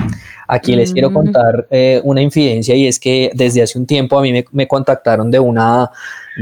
Aquí 0.48 0.74
les 0.74 0.92
quiero 0.92 1.10
mm. 1.10 1.14
contar 1.14 1.66
eh, 1.70 2.00
una 2.04 2.22
infidencia 2.22 2.74
y 2.74 2.86
es 2.86 2.98
que 2.98 3.30
desde 3.34 3.62
hace 3.62 3.78
un 3.78 3.86
tiempo 3.86 4.18
a 4.18 4.22
mí 4.22 4.32
me, 4.32 4.44
me 4.52 4.68
contactaron 4.68 5.30
de 5.30 5.38
una, 5.38 5.90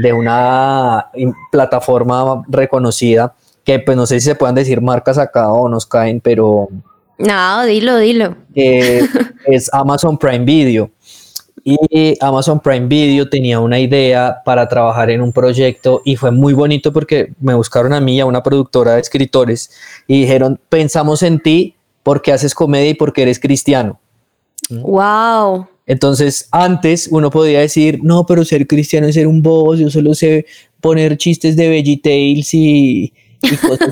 de 0.01 0.13
una 0.13 1.07
plataforma 1.51 2.43
reconocida 2.47 3.33
que 3.63 3.79
pues 3.79 3.95
no 3.95 4.05
sé 4.05 4.19
si 4.19 4.25
se 4.25 4.35
puedan 4.35 4.55
decir 4.55 4.81
marcas 4.81 5.17
acá 5.17 5.51
o 5.51 5.69
nos 5.69 5.85
caen, 5.85 6.19
pero... 6.19 6.69
No, 7.25 7.65
dilo, 7.65 7.97
dilo. 7.97 8.35
es 8.53 9.73
Amazon 9.73 10.17
Prime 10.17 10.45
Video. 10.45 10.91
Y 11.63 12.17
Amazon 12.21 12.59
Prime 12.59 12.87
Video 12.87 13.29
tenía 13.29 13.59
una 13.59 13.79
idea 13.79 14.41
para 14.43 14.67
trabajar 14.67 15.11
en 15.11 15.21
un 15.21 15.31
proyecto 15.31 16.01
y 16.03 16.15
fue 16.15 16.31
muy 16.31 16.53
bonito 16.53 16.91
porque 16.91 17.33
me 17.39 17.53
buscaron 17.53 17.93
a 17.93 18.01
mí, 18.01 18.19
a 18.19 18.25
una 18.25 18.41
productora 18.41 18.95
de 18.95 19.01
escritores, 19.01 19.69
y 20.07 20.21
dijeron, 20.21 20.59
pensamos 20.69 21.21
en 21.21 21.39
ti 21.39 21.75
porque 22.01 22.31
haces 22.31 22.55
comedia 22.55 22.89
y 22.89 22.93
porque 22.95 23.21
eres 23.21 23.39
cristiano. 23.39 23.99
Wow. 24.71 25.67
Entonces, 25.85 26.47
antes 26.51 27.09
uno 27.11 27.29
podía 27.29 27.59
decir, 27.59 27.99
no, 28.01 28.25
pero 28.25 28.45
ser 28.45 28.65
cristiano 28.65 29.07
es 29.07 29.15
ser 29.15 29.27
un 29.27 29.43
boss, 29.43 29.79
yo 29.79 29.89
solo 29.89 30.15
sé 30.15 30.45
poner 30.79 31.17
chistes 31.17 31.55
de 31.55 31.69
VeggieTales 31.69 32.53
y, 32.53 33.13
y 33.43 33.55
cosas 33.57 33.89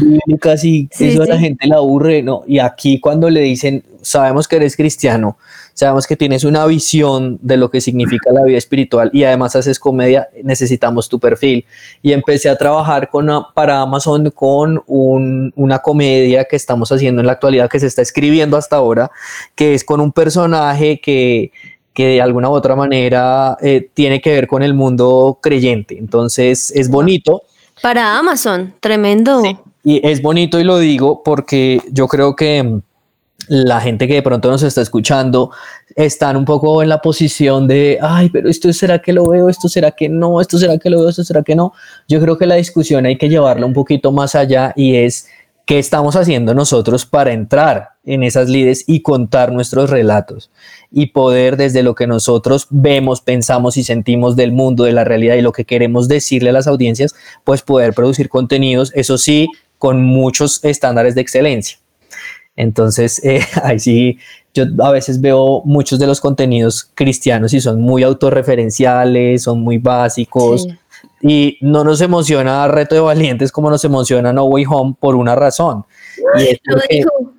bíblicas 0.00 0.64
y 0.64 0.88
eso 0.98 1.22
a 1.22 1.26
la 1.26 1.38
gente 1.38 1.66
la 1.66 1.76
aburre, 1.76 2.22
¿no? 2.22 2.42
Y 2.46 2.58
aquí 2.58 3.00
cuando 3.00 3.30
le 3.30 3.40
dicen, 3.40 3.84
sabemos 4.02 4.48
que 4.48 4.56
eres 4.56 4.76
cristiano, 4.76 5.36
sabemos 5.74 6.06
que 6.06 6.16
tienes 6.16 6.44
una 6.44 6.66
visión 6.66 7.38
de 7.42 7.56
lo 7.56 7.70
que 7.70 7.80
significa 7.80 8.32
la 8.32 8.42
vida 8.44 8.58
espiritual 8.58 9.10
y 9.12 9.24
además 9.24 9.56
haces 9.56 9.78
comedia, 9.78 10.28
necesitamos 10.42 11.08
tu 11.08 11.18
perfil. 11.20 11.64
Y 12.02 12.12
empecé 12.12 12.48
a 12.48 12.56
trabajar 12.56 13.08
con, 13.10 13.28
para 13.54 13.80
Amazon 13.80 14.30
con 14.30 14.82
una 14.86 15.78
comedia 15.80 16.44
que 16.44 16.56
estamos 16.56 16.90
haciendo 16.90 17.20
en 17.20 17.26
la 17.26 17.32
actualidad, 17.32 17.68
que 17.68 17.80
se 17.80 17.86
está 17.86 18.02
escribiendo 18.02 18.56
hasta 18.56 18.76
ahora, 18.76 19.10
que 19.54 19.74
es 19.74 19.84
con 19.84 20.00
un 20.00 20.12
personaje 20.12 21.00
que 21.00 21.52
que 21.98 22.06
de 22.06 22.22
alguna 22.22 22.48
u 22.48 22.52
otra 22.52 22.76
manera 22.76 23.56
eh, 23.60 23.90
tiene 23.92 24.20
que 24.20 24.30
ver 24.30 24.46
con 24.46 24.62
el 24.62 24.72
mundo 24.72 25.40
creyente. 25.42 25.98
Entonces 25.98 26.70
es 26.70 26.88
bonito 26.88 27.42
para 27.82 28.18
Amazon, 28.18 28.74
tremendo. 28.80 29.42
Y 29.84 30.06
es 30.06 30.20
bonito 30.20 30.58
y 30.60 30.64
lo 30.64 30.78
digo 30.78 31.22
porque 31.22 31.80
yo 31.90 32.08
creo 32.08 32.36
que 32.36 32.80
la 33.48 33.80
gente 33.80 34.06
que 34.06 34.14
de 34.14 34.22
pronto 34.22 34.50
nos 34.50 34.62
está 34.62 34.82
escuchando 34.82 35.50
están 35.94 36.36
un 36.36 36.44
poco 36.44 36.82
en 36.82 36.88
la 36.88 37.00
posición 37.00 37.66
de, 37.66 37.98
ay, 38.00 38.28
pero 38.28 38.48
esto 38.48 38.72
será 38.72 39.00
que 39.00 39.12
lo 39.12 39.26
veo, 39.26 39.48
esto 39.48 39.68
será 39.68 39.90
que 39.92 40.08
no, 40.08 40.40
esto 40.40 40.58
será 40.58 40.78
que 40.78 40.90
lo 40.90 41.00
veo, 41.00 41.08
esto 41.08 41.24
será 41.24 41.42
que 41.42 41.56
no. 41.56 41.72
Yo 42.06 42.20
creo 42.20 42.36
que 42.36 42.46
la 42.46 42.56
discusión 42.56 43.06
hay 43.06 43.16
que 43.16 43.28
llevarla 43.28 43.66
un 43.66 43.72
poquito 43.72 44.12
más 44.12 44.34
allá 44.34 44.72
y 44.76 44.96
es 44.96 45.28
qué 45.64 45.78
estamos 45.78 46.16
haciendo 46.16 46.54
nosotros 46.54 47.06
para 47.06 47.32
entrar 47.32 47.90
en 48.04 48.22
esas 48.22 48.48
lides 48.48 48.84
y 48.86 49.00
contar 49.00 49.52
nuestros 49.52 49.90
relatos 49.90 50.50
y 50.90 51.06
poder 51.06 51.56
desde 51.56 51.82
lo 51.82 51.94
que 51.94 52.06
nosotros 52.06 52.66
vemos, 52.70 53.20
pensamos 53.20 53.76
y 53.76 53.84
sentimos 53.84 54.36
del 54.36 54.52
mundo, 54.52 54.84
de 54.84 54.92
la 54.92 55.04
realidad 55.04 55.34
y 55.36 55.42
lo 55.42 55.52
que 55.52 55.64
queremos 55.64 56.08
decirle 56.08 56.50
a 56.50 56.54
las 56.54 56.66
audiencias, 56.66 57.14
pues 57.44 57.62
poder 57.62 57.92
producir 57.92 58.28
contenidos, 58.28 58.92
eso 58.94 59.18
sí, 59.18 59.48
con 59.78 60.02
muchos 60.02 60.64
estándares 60.64 61.14
de 61.14 61.20
excelencia. 61.20 61.78
Entonces, 62.56 63.24
eh, 63.24 63.40
ahí 63.62 63.78
sí, 63.78 64.18
yo 64.54 64.64
a 64.80 64.90
veces 64.90 65.20
veo 65.20 65.62
muchos 65.64 65.98
de 65.98 66.06
los 66.06 66.20
contenidos 66.20 66.90
cristianos 66.94 67.54
y 67.54 67.60
son 67.60 67.80
muy 67.80 68.02
autorreferenciales, 68.02 69.42
son 69.42 69.60
muy 69.60 69.78
básicos. 69.78 70.66
Y 71.20 71.58
no 71.60 71.84
nos 71.84 72.00
emociona 72.00 72.66
Reto 72.66 72.94
de 72.94 73.00
Valientes 73.00 73.52
como 73.52 73.70
nos 73.70 73.84
emociona 73.84 74.32
No 74.32 74.44
Way 74.44 74.64
Home 74.68 74.94
por 74.98 75.14
una 75.14 75.36
razón. 75.36 75.84
Y 76.38 76.42
es 76.42 76.58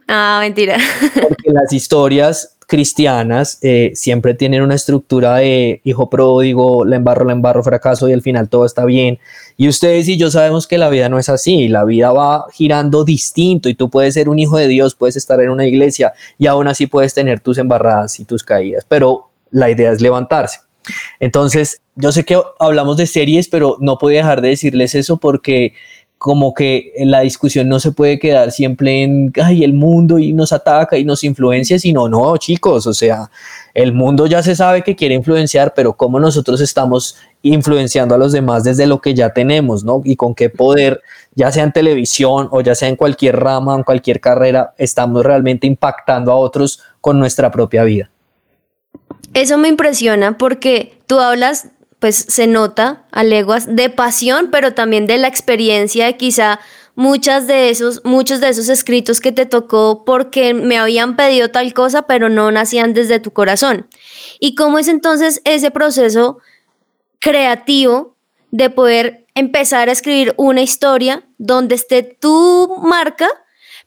ah, 0.08 0.40
mentira. 0.42 0.78
Porque 1.14 1.52
las 1.52 1.74
historias 1.74 2.58
cristianas 2.70 3.58
eh, 3.64 3.92
siempre 3.96 4.36
tienen 4.36 4.62
una 4.62 4.76
estructura 4.76 5.38
de 5.38 5.82
hijo 5.84 6.10
pródigo, 6.10 6.86
la 6.86 6.96
embarro, 6.96 7.26
la 7.26 7.34
embarro, 7.34 7.64
fracaso 7.64 8.08
y 8.08 8.14
al 8.14 8.22
final 8.22 8.48
todo 8.48 8.64
está 8.64 8.86
bien. 8.86 9.20
Y 9.58 9.68
ustedes 9.68 10.08
y 10.08 10.18
yo 10.18 10.30
sabemos 10.30 10.68
que 10.68 10.78
la 10.78 10.88
vida 10.90 11.10
no 11.10 11.18
es 11.18 11.30
así, 11.30 11.68
la 11.68 11.84
vida 11.84 12.12
va 12.12 12.46
girando 12.54 13.04
distinto 13.04 13.70
y 13.70 13.74
tú 13.74 13.90
puedes 13.90 14.14
ser 14.14 14.30
un 14.30 14.38
hijo 14.38 14.56
de 14.58 14.68
Dios, 14.68 14.94
puedes 14.94 15.18
estar 15.18 15.42
en 15.42 15.50
una 15.50 15.66
iglesia 15.66 16.14
y 16.38 16.46
aún 16.46 16.68
así 16.68 16.86
puedes 16.86 17.14
tener 17.16 17.40
tus 17.40 17.58
embarradas 17.58 18.20
y 18.20 18.26
tus 18.26 18.44
caídas, 18.44 18.86
pero 18.88 19.32
la 19.50 19.72
idea 19.72 19.92
es 19.92 20.00
levantarse. 20.00 20.60
Entonces, 21.20 21.82
yo 21.96 22.12
sé 22.12 22.24
que 22.24 22.40
hablamos 22.60 22.98
de 22.98 23.08
series, 23.08 23.48
pero 23.50 23.78
no 23.80 23.98
puedo 23.98 24.16
dejar 24.16 24.42
de 24.42 24.50
decirles 24.50 24.96
eso 24.96 25.18
porque 25.18 25.74
como 26.20 26.54
que 26.54 26.92
la 26.98 27.22
discusión 27.22 27.70
no 27.70 27.80
se 27.80 27.94
puede 27.94 28.20
quedar 28.20 28.52
siempre 28.52 29.04
en, 29.04 29.32
ay, 29.42 29.64
el 29.64 29.72
mundo 29.72 30.20
y 30.20 30.34
nos 30.34 30.52
ataca 30.52 30.98
y 30.98 31.06
nos 31.06 31.24
influencia, 31.24 31.80
sino, 31.80 32.10
no, 32.10 32.36
chicos, 32.36 32.86
o 32.88 32.94
sea, 32.94 33.32
el 33.74 33.94
mundo 33.94 34.28
ya 34.28 34.44
se 34.44 34.54
sabe 34.54 34.84
que 34.84 34.98
quiere 34.98 35.16
influenciar, 35.16 35.74
pero 35.74 35.94
cómo 35.94 36.20
nosotros 36.20 36.60
estamos 36.60 37.16
influenciando 37.42 38.16
a 38.16 38.18
los 38.18 38.34
demás 38.34 38.66
desde 38.66 38.86
lo 38.86 39.00
que 39.00 39.14
ya 39.14 39.32
tenemos, 39.32 39.86
¿no? 39.86 40.02
Y 40.04 40.18
con 40.18 40.36
qué 40.36 40.50
poder, 40.50 41.02
ya 41.36 41.54
sea 41.54 41.64
en 41.64 41.72
televisión 41.72 42.50
o 42.52 42.60
ya 42.60 42.76
sea 42.76 42.90
en 42.90 42.98
cualquier 42.98 43.38
rama, 43.38 43.76
en 43.76 43.84
cualquier 43.84 44.20
carrera, 44.20 44.74
estamos 44.78 45.26
realmente 45.26 45.68
impactando 45.68 46.34
a 46.34 46.36
otros 46.36 46.82
con 47.00 47.18
nuestra 47.18 47.50
propia 47.50 47.86
vida. 47.86 48.12
Eso 49.34 49.58
me 49.58 49.70
impresiona 49.70 50.38
porque 50.38 51.00
tú 51.08 51.22
hablas 51.22 51.70
pues 52.00 52.26
se 52.28 52.48
nota 52.48 53.06
a 53.12 53.24
leguas 53.24 53.76
de 53.76 53.90
pasión, 53.90 54.50
pero 54.52 54.74
también 54.74 55.06
de 55.06 55.18
la 55.18 55.28
experiencia 55.28 56.06
de 56.06 56.18
quizá 56.18 56.60
muchas 56.96 57.48
de 57.48 57.70
esos, 57.70 58.02
muchos 58.04 58.40
de 58.42 58.50
esos 58.50 58.70
escritos 58.70 59.20
que 59.20 59.32
te 59.32 59.46
tocó 59.46 60.04
porque 60.06 60.54
me 60.54 60.78
habían 60.78 61.16
pedido 61.16 61.50
tal 61.50 61.74
cosa, 61.74 62.04
pero 62.04 62.30
no 62.30 62.52
nacían 62.52 62.94
desde 62.94 63.20
tu 63.20 63.32
corazón. 63.32 63.88
¿Y 64.40 64.56
cómo 64.56 64.80
es 64.80 64.88
entonces 64.88 65.42
ese 65.46 65.72
proceso 65.72 66.40
creativo 67.20 68.16
de 68.52 68.70
poder 68.70 69.28
empezar 69.36 69.90
a 69.90 69.92
escribir 69.92 70.34
una 70.38 70.62
historia 70.62 71.24
donde 71.38 71.76
esté 71.76 72.04
tu 72.04 72.78
marca, 72.82 73.28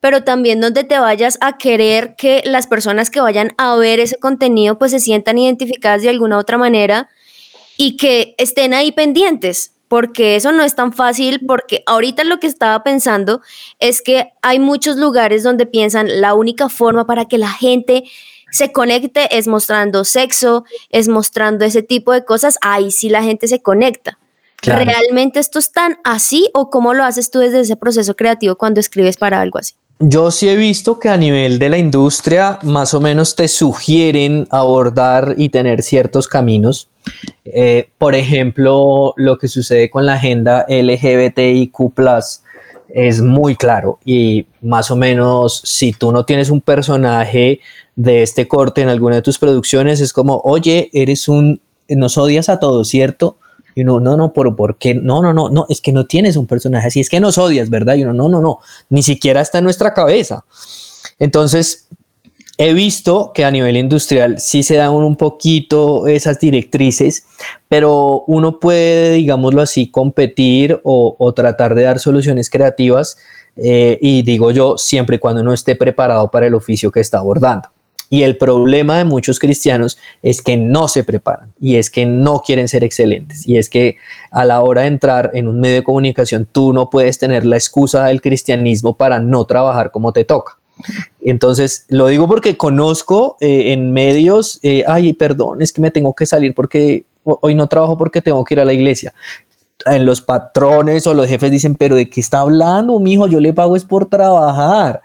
pero 0.00 0.24
también 0.24 0.60
donde 0.60 0.84
te 0.84 0.98
vayas 0.98 1.38
a 1.40 1.58
querer 1.58 2.14
que 2.16 2.42
las 2.44 2.66
personas 2.66 3.10
que 3.10 3.20
vayan 3.20 3.52
a 3.58 3.76
ver 3.76 4.00
ese 4.00 4.16
contenido 4.16 4.78
pues 4.78 4.90
se 4.92 5.00
sientan 5.00 5.38
identificadas 5.38 6.02
de 6.02 6.10
alguna 6.10 6.38
otra 6.38 6.58
manera? 6.58 7.08
Y 7.76 7.96
que 7.96 8.34
estén 8.38 8.74
ahí 8.74 8.92
pendientes, 8.92 9.72
porque 9.88 10.36
eso 10.36 10.52
no 10.52 10.62
es 10.62 10.74
tan 10.74 10.92
fácil, 10.92 11.44
porque 11.46 11.82
ahorita 11.86 12.24
lo 12.24 12.40
que 12.40 12.46
estaba 12.46 12.82
pensando 12.82 13.40
es 13.78 14.00
que 14.02 14.32
hay 14.40 14.58
muchos 14.58 14.96
lugares 14.96 15.42
donde 15.42 15.66
piensan 15.66 16.20
la 16.20 16.34
única 16.34 16.68
forma 16.68 17.06
para 17.06 17.26
que 17.26 17.38
la 17.38 17.50
gente 17.50 18.04
se 18.50 18.70
conecte 18.70 19.36
es 19.36 19.48
mostrando 19.48 20.04
sexo, 20.04 20.64
es 20.90 21.08
mostrando 21.08 21.64
ese 21.64 21.82
tipo 21.82 22.12
de 22.12 22.24
cosas, 22.24 22.58
ahí 22.60 22.90
sí 22.90 23.08
la 23.08 23.22
gente 23.22 23.48
se 23.48 23.62
conecta. 23.62 24.18
¿Realmente 24.62 25.40
esto 25.40 25.58
es 25.58 25.72
tan 25.72 25.98
así 26.04 26.48
o 26.54 26.70
cómo 26.70 26.94
lo 26.94 27.04
haces 27.04 27.30
tú 27.30 27.40
desde 27.40 27.60
ese 27.60 27.76
proceso 27.76 28.14
creativo 28.14 28.56
cuando 28.56 28.78
escribes 28.78 29.16
para 29.16 29.40
algo 29.40 29.58
así? 29.58 29.74
Yo 29.98 30.30
sí 30.30 30.48
he 30.48 30.56
visto 30.56 30.98
que 30.98 31.08
a 31.08 31.16
nivel 31.16 31.58
de 31.58 31.68
la 31.68 31.78
industria 31.78 32.58
más 32.62 32.94
o 32.94 33.00
menos 33.00 33.34
te 33.34 33.48
sugieren 33.48 34.46
abordar 34.50 35.34
y 35.36 35.48
tener 35.48 35.82
ciertos 35.82 36.28
caminos. 36.28 36.88
Eh, 37.44 37.88
por 37.98 38.14
ejemplo, 38.14 39.14
lo 39.16 39.38
que 39.38 39.48
sucede 39.48 39.90
con 39.90 40.06
la 40.06 40.14
agenda 40.14 40.64
LGBTIQ 40.68 41.76
es 42.88 43.20
muy 43.22 43.56
claro 43.56 43.98
y 44.04 44.46
más 44.60 44.90
o 44.90 44.96
menos 44.96 45.62
si 45.64 45.92
tú 45.92 46.12
no 46.12 46.24
tienes 46.24 46.50
un 46.50 46.60
personaje 46.60 47.60
de 47.96 48.22
este 48.22 48.46
corte 48.46 48.82
en 48.82 48.88
alguna 48.88 49.16
de 49.16 49.22
tus 49.22 49.38
producciones 49.38 50.00
es 50.00 50.12
como, 50.12 50.40
oye, 50.44 50.90
eres 50.92 51.28
un, 51.28 51.60
nos 51.88 52.18
odias 52.18 52.48
a 52.48 52.60
todos, 52.60 52.88
¿cierto? 52.88 53.38
Y 53.74 53.82
uno, 53.82 54.00
no, 54.00 54.16
no, 54.16 54.32
pero 54.32 54.54
¿por 54.54 54.76
qué? 54.76 54.94
No, 54.94 55.22
no, 55.22 55.32
no, 55.32 55.48
no, 55.48 55.66
es 55.68 55.80
que 55.80 55.92
no 55.92 56.04
tienes 56.04 56.36
un 56.36 56.46
personaje 56.46 56.88
así, 56.88 57.00
es 57.00 57.08
que 57.08 57.20
nos 57.20 57.38
odias, 57.38 57.70
¿verdad? 57.70 57.94
Y 57.94 58.04
uno, 58.04 58.12
no, 58.12 58.28
no, 58.28 58.40
no, 58.40 58.58
ni 58.90 59.02
siquiera 59.02 59.40
está 59.40 59.58
en 59.58 59.64
nuestra 59.64 59.94
cabeza. 59.94 60.44
Entonces, 61.18 61.88
he 62.58 62.74
visto 62.74 63.32
que 63.34 63.44
a 63.44 63.50
nivel 63.50 63.76
industrial 63.76 64.38
sí 64.38 64.62
se 64.62 64.76
dan 64.76 64.90
un 64.90 65.16
poquito 65.16 66.06
esas 66.06 66.38
directrices, 66.38 67.26
pero 67.68 68.24
uno 68.26 68.60
puede, 68.60 69.12
digámoslo 69.12 69.62
así, 69.62 69.90
competir 69.90 70.80
o, 70.84 71.32
tratar 71.34 71.74
de 71.74 71.82
dar 71.82 71.98
soluciones 71.98 72.50
creativas. 72.50 73.16
Eh, 73.56 73.98
y 74.00 74.22
digo 74.22 74.50
yo, 74.50 74.78
siempre 74.78 75.16
y 75.16 75.18
cuando 75.18 75.42
uno 75.42 75.52
esté 75.52 75.76
preparado 75.76 76.30
para 76.30 76.46
el 76.46 76.54
oficio 76.54 76.90
que 76.90 77.00
está 77.00 77.18
abordando. 77.18 77.68
Y 78.12 78.24
el 78.24 78.36
problema 78.36 78.98
de 78.98 79.04
muchos 79.04 79.38
cristianos 79.38 79.96
es 80.22 80.42
que 80.42 80.58
no 80.58 80.86
se 80.86 81.02
preparan 81.02 81.54
y 81.58 81.76
es 81.76 81.88
que 81.88 82.04
no 82.04 82.42
quieren 82.44 82.68
ser 82.68 82.84
excelentes. 82.84 83.48
Y 83.48 83.56
es 83.56 83.70
que 83.70 83.96
a 84.30 84.44
la 84.44 84.60
hora 84.60 84.82
de 84.82 84.88
entrar 84.88 85.30
en 85.32 85.48
un 85.48 85.58
medio 85.58 85.76
de 85.76 85.82
comunicación, 85.82 86.46
tú 86.50 86.74
no 86.74 86.90
puedes 86.90 87.18
tener 87.18 87.46
la 87.46 87.56
excusa 87.56 88.04
del 88.04 88.20
cristianismo 88.20 88.98
para 88.98 89.18
no 89.18 89.46
trabajar 89.46 89.90
como 89.90 90.12
te 90.12 90.26
toca. 90.26 90.58
Entonces, 91.20 91.86
lo 91.88 92.06
digo 92.08 92.28
porque 92.28 92.56
conozco 92.56 93.36
eh, 93.40 93.72
en 93.72 93.92
medios, 93.92 94.58
eh, 94.62 94.84
ay, 94.86 95.12
perdón, 95.12 95.62
es 95.62 95.72
que 95.72 95.80
me 95.80 95.90
tengo 95.90 96.14
que 96.14 96.26
salir 96.26 96.54
porque 96.54 97.04
hoy 97.24 97.54
no 97.54 97.68
trabajo 97.68 97.96
porque 97.96 98.20
tengo 98.20 98.44
que 98.44 98.54
ir 98.54 98.60
a 98.60 98.64
la 98.64 98.72
iglesia 98.72 99.14
en 99.86 100.06
los 100.06 100.20
patrones 100.20 101.06
o 101.06 101.14
los 101.14 101.26
jefes 101.26 101.50
dicen, 101.50 101.74
pero 101.74 101.96
¿de 101.96 102.08
qué 102.08 102.20
está 102.20 102.40
hablando, 102.40 102.98
mijo? 103.00 103.26
Yo 103.26 103.40
le 103.40 103.52
pago 103.52 103.76
es 103.76 103.84
por 103.84 104.06
trabajar. 104.06 105.02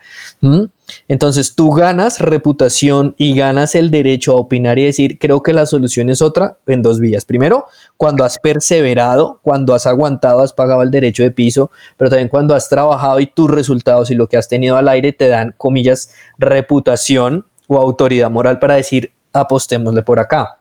Entonces 1.07 1.55
tú 1.55 1.71
ganas 1.71 2.19
reputación 2.19 3.15
y 3.17 3.35
ganas 3.35 3.75
el 3.75 3.91
derecho 3.91 4.33
a 4.33 4.35
opinar 4.35 4.79
y 4.79 4.85
decir, 4.85 5.17
creo 5.19 5.41
que 5.41 5.53
la 5.53 5.65
solución 5.65 6.09
es 6.09 6.21
otra 6.21 6.57
en 6.67 6.81
dos 6.81 6.99
vías. 6.99 7.25
Primero, 7.25 7.65
cuando 7.97 8.23
has 8.23 8.37
perseverado, 8.39 9.39
cuando 9.41 9.73
has 9.73 9.85
aguantado, 9.85 10.41
has 10.41 10.53
pagado 10.53 10.81
el 10.83 10.91
derecho 10.91 11.23
de 11.23 11.31
piso, 11.31 11.71
pero 11.97 12.09
también 12.09 12.29
cuando 12.29 12.55
has 12.55 12.69
trabajado 12.69 13.19
y 13.19 13.27
tus 13.27 13.49
resultados 13.49 14.11
y 14.11 14.15
lo 14.15 14.27
que 14.27 14.37
has 14.37 14.47
tenido 14.47 14.77
al 14.77 14.87
aire 14.87 15.11
te 15.11 15.27
dan, 15.27 15.53
comillas, 15.57 16.11
reputación 16.37 17.45
o 17.67 17.77
autoridad 17.77 18.29
moral 18.29 18.59
para 18.59 18.75
decir, 18.75 19.11
apostémosle 19.33 20.03
por 20.03 20.19
acá. 20.19 20.59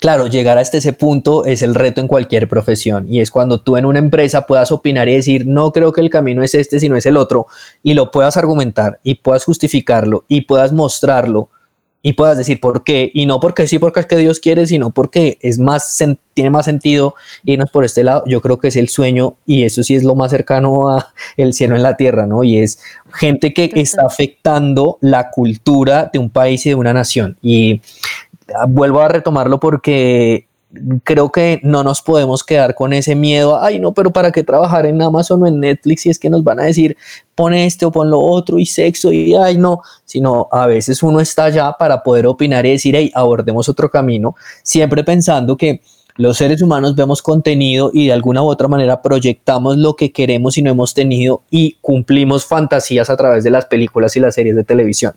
Claro, 0.00 0.28
llegar 0.28 0.56
hasta 0.56 0.78
ese 0.78 0.94
punto 0.94 1.44
es 1.44 1.60
el 1.60 1.74
reto 1.74 2.00
en 2.00 2.08
cualquier 2.08 2.48
profesión 2.48 3.06
y 3.12 3.20
es 3.20 3.30
cuando 3.30 3.60
tú 3.60 3.76
en 3.76 3.84
una 3.84 3.98
empresa 3.98 4.46
puedas 4.46 4.72
opinar 4.72 5.10
y 5.10 5.16
decir, 5.16 5.46
no 5.46 5.72
creo 5.72 5.92
que 5.92 6.00
el 6.00 6.08
camino 6.08 6.42
es 6.42 6.54
este, 6.54 6.80
sino 6.80 6.96
es 6.96 7.04
el 7.04 7.18
otro, 7.18 7.48
y 7.82 7.92
lo 7.92 8.10
puedas 8.10 8.38
argumentar 8.38 8.98
y 9.02 9.16
puedas 9.16 9.44
justificarlo 9.44 10.24
y 10.26 10.40
puedas 10.42 10.72
mostrarlo 10.72 11.50
y 12.02 12.14
puedas 12.14 12.38
decir 12.38 12.60
por 12.60 12.82
qué, 12.82 13.10
y 13.12 13.26
no 13.26 13.40
porque 13.40 13.68
sí, 13.68 13.78
porque 13.78 14.00
es 14.00 14.06
que 14.06 14.16
Dios 14.16 14.40
quiere, 14.40 14.66
sino 14.66 14.88
porque 14.88 15.36
es 15.42 15.58
más, 15.58 15.98
tiene 16.32 16.48
más 16.48 16.64
sentido 16.64 17.14
irnos 17.44 17.70
por 17.70 17.84
este 17.84 18.02
lado, 18.02 18.24
yo 18.26 18.40
creo 18.40 18.58
que 18.58 18.68
es 18.68 18.76
el 18.76 18.88
sueño 18.88 19.36
y 19.44 19.64
eso 19.64 19.82
sí 19.82 19.96
es 19.96 20.02
lo 20.02 20.14
más 20.14 20.30
cercano 20.30 20.88
a 20.88 21.12
el 21.36 21.52
cielo 21.52 21.76
en 21.76 21.82
la 21.82 21.98
tierra, 21.98 22.26
¿no? 22.26 22.42
Y 22.42 22.56
es 22.56 22.80
gente 23.12 23.52
que 23.52 23.70
está 23.74 24.06
afectando 24.06 24.96
la 25.02 25.30
cultura 25.30 26.08
de 26.10 26.18
un 26.18 26.30
país 26.30 26.64
y 26.64 26.70
de 26.70 26.74
una 26.74 26.94
nación. 26.94 27.36
Y 27.42 27.82
vuelvo 28.68 29.00
a 29.00 29.08
retomarlo 29.08 29.60
porque 29.60 30.46
creo 31.02 31.32
que 31.32 31.60
no 31.62 31.82
nos 31.82 32.00
podemos 32.00 32.44
quedar 32.44 32.74
con 32.74 32.92
ese 32.92 33.14
miedo, 33.14 33.60
ay 33.60 33.80
no, 33.80 33.92
pero 33.92 34.12
¿para 34.12 34.30
qué 34.30 34.44
trabajar 34.44 34.86
en 34.86 35.02
Amazon 35.02 35.42
o 35.42 35.46
en 35.46 35.58
Netflix 35.58 36.02
si 36.02 36.10
es 36.10 36.18
que 36.18 36.30
nos 36.30 36.44
van 36.44 36.60
a 36.60 36.64
decir 36.64 36.96
pon 37.34 37.54
este 37.54 37.86
o 37.86 37.90
pon 37.90 38.08
lo 38.08 38.20
otro 38.20 38.58
y 38.58 38.66
sexo 38.66 39.12
y 39.12 39.34
ay 39.34 39.56
no, 39.56 39.82
sino 40.04 40.48
a 40.52 40.66
veces 40.66 41.02
uno 41.02 41.20
está 41.20 41.44
allá 41.44 41.72
para 41.78 42.02
poder 42.02 42.26
opinar 42.26 42.66
y 42.66 42.72
decir, 42.72 42.94
hey, 42.94 43.10
abordemos 43.14 43.68
otro 43.68 43.90
camino, 43.90 44.36
siempre 44.62 45.02
pensando 45.02 45.56
que 45.56 45.80
los 46.16 46.36
seres 46.36 46.60
humanos 46.60 46.94
vemos 46.94 47.22
contenido 47.22 47.90
y 47.94 48.08
de 48.08 48.12
alguna 48.12 48.42
u 48.42 48.46
otra 48.46 48.68
manera 48.68 49.00
proyectamos 49.00 49.78
lo 49.78 49.94
que 49.94 50.12
queremos 50.12 50.58
y 50.58 50.62
no 50.62 50.70
hemos 50.70 50.92
tenido 50.92 51.42
y 51.50 51.78
cumplimos 51.80 52.44
fantasías 52.44 53.08
a 53.10 53.16
través 53.16 53.42
de 53.42 53.50
las 53.50 53.64
películas 53.64 54.14
y 54.16 54.20
las 54.20 54.34
series 54.34 54.54
de 54.54 54.64
televisión. 54.64 55.14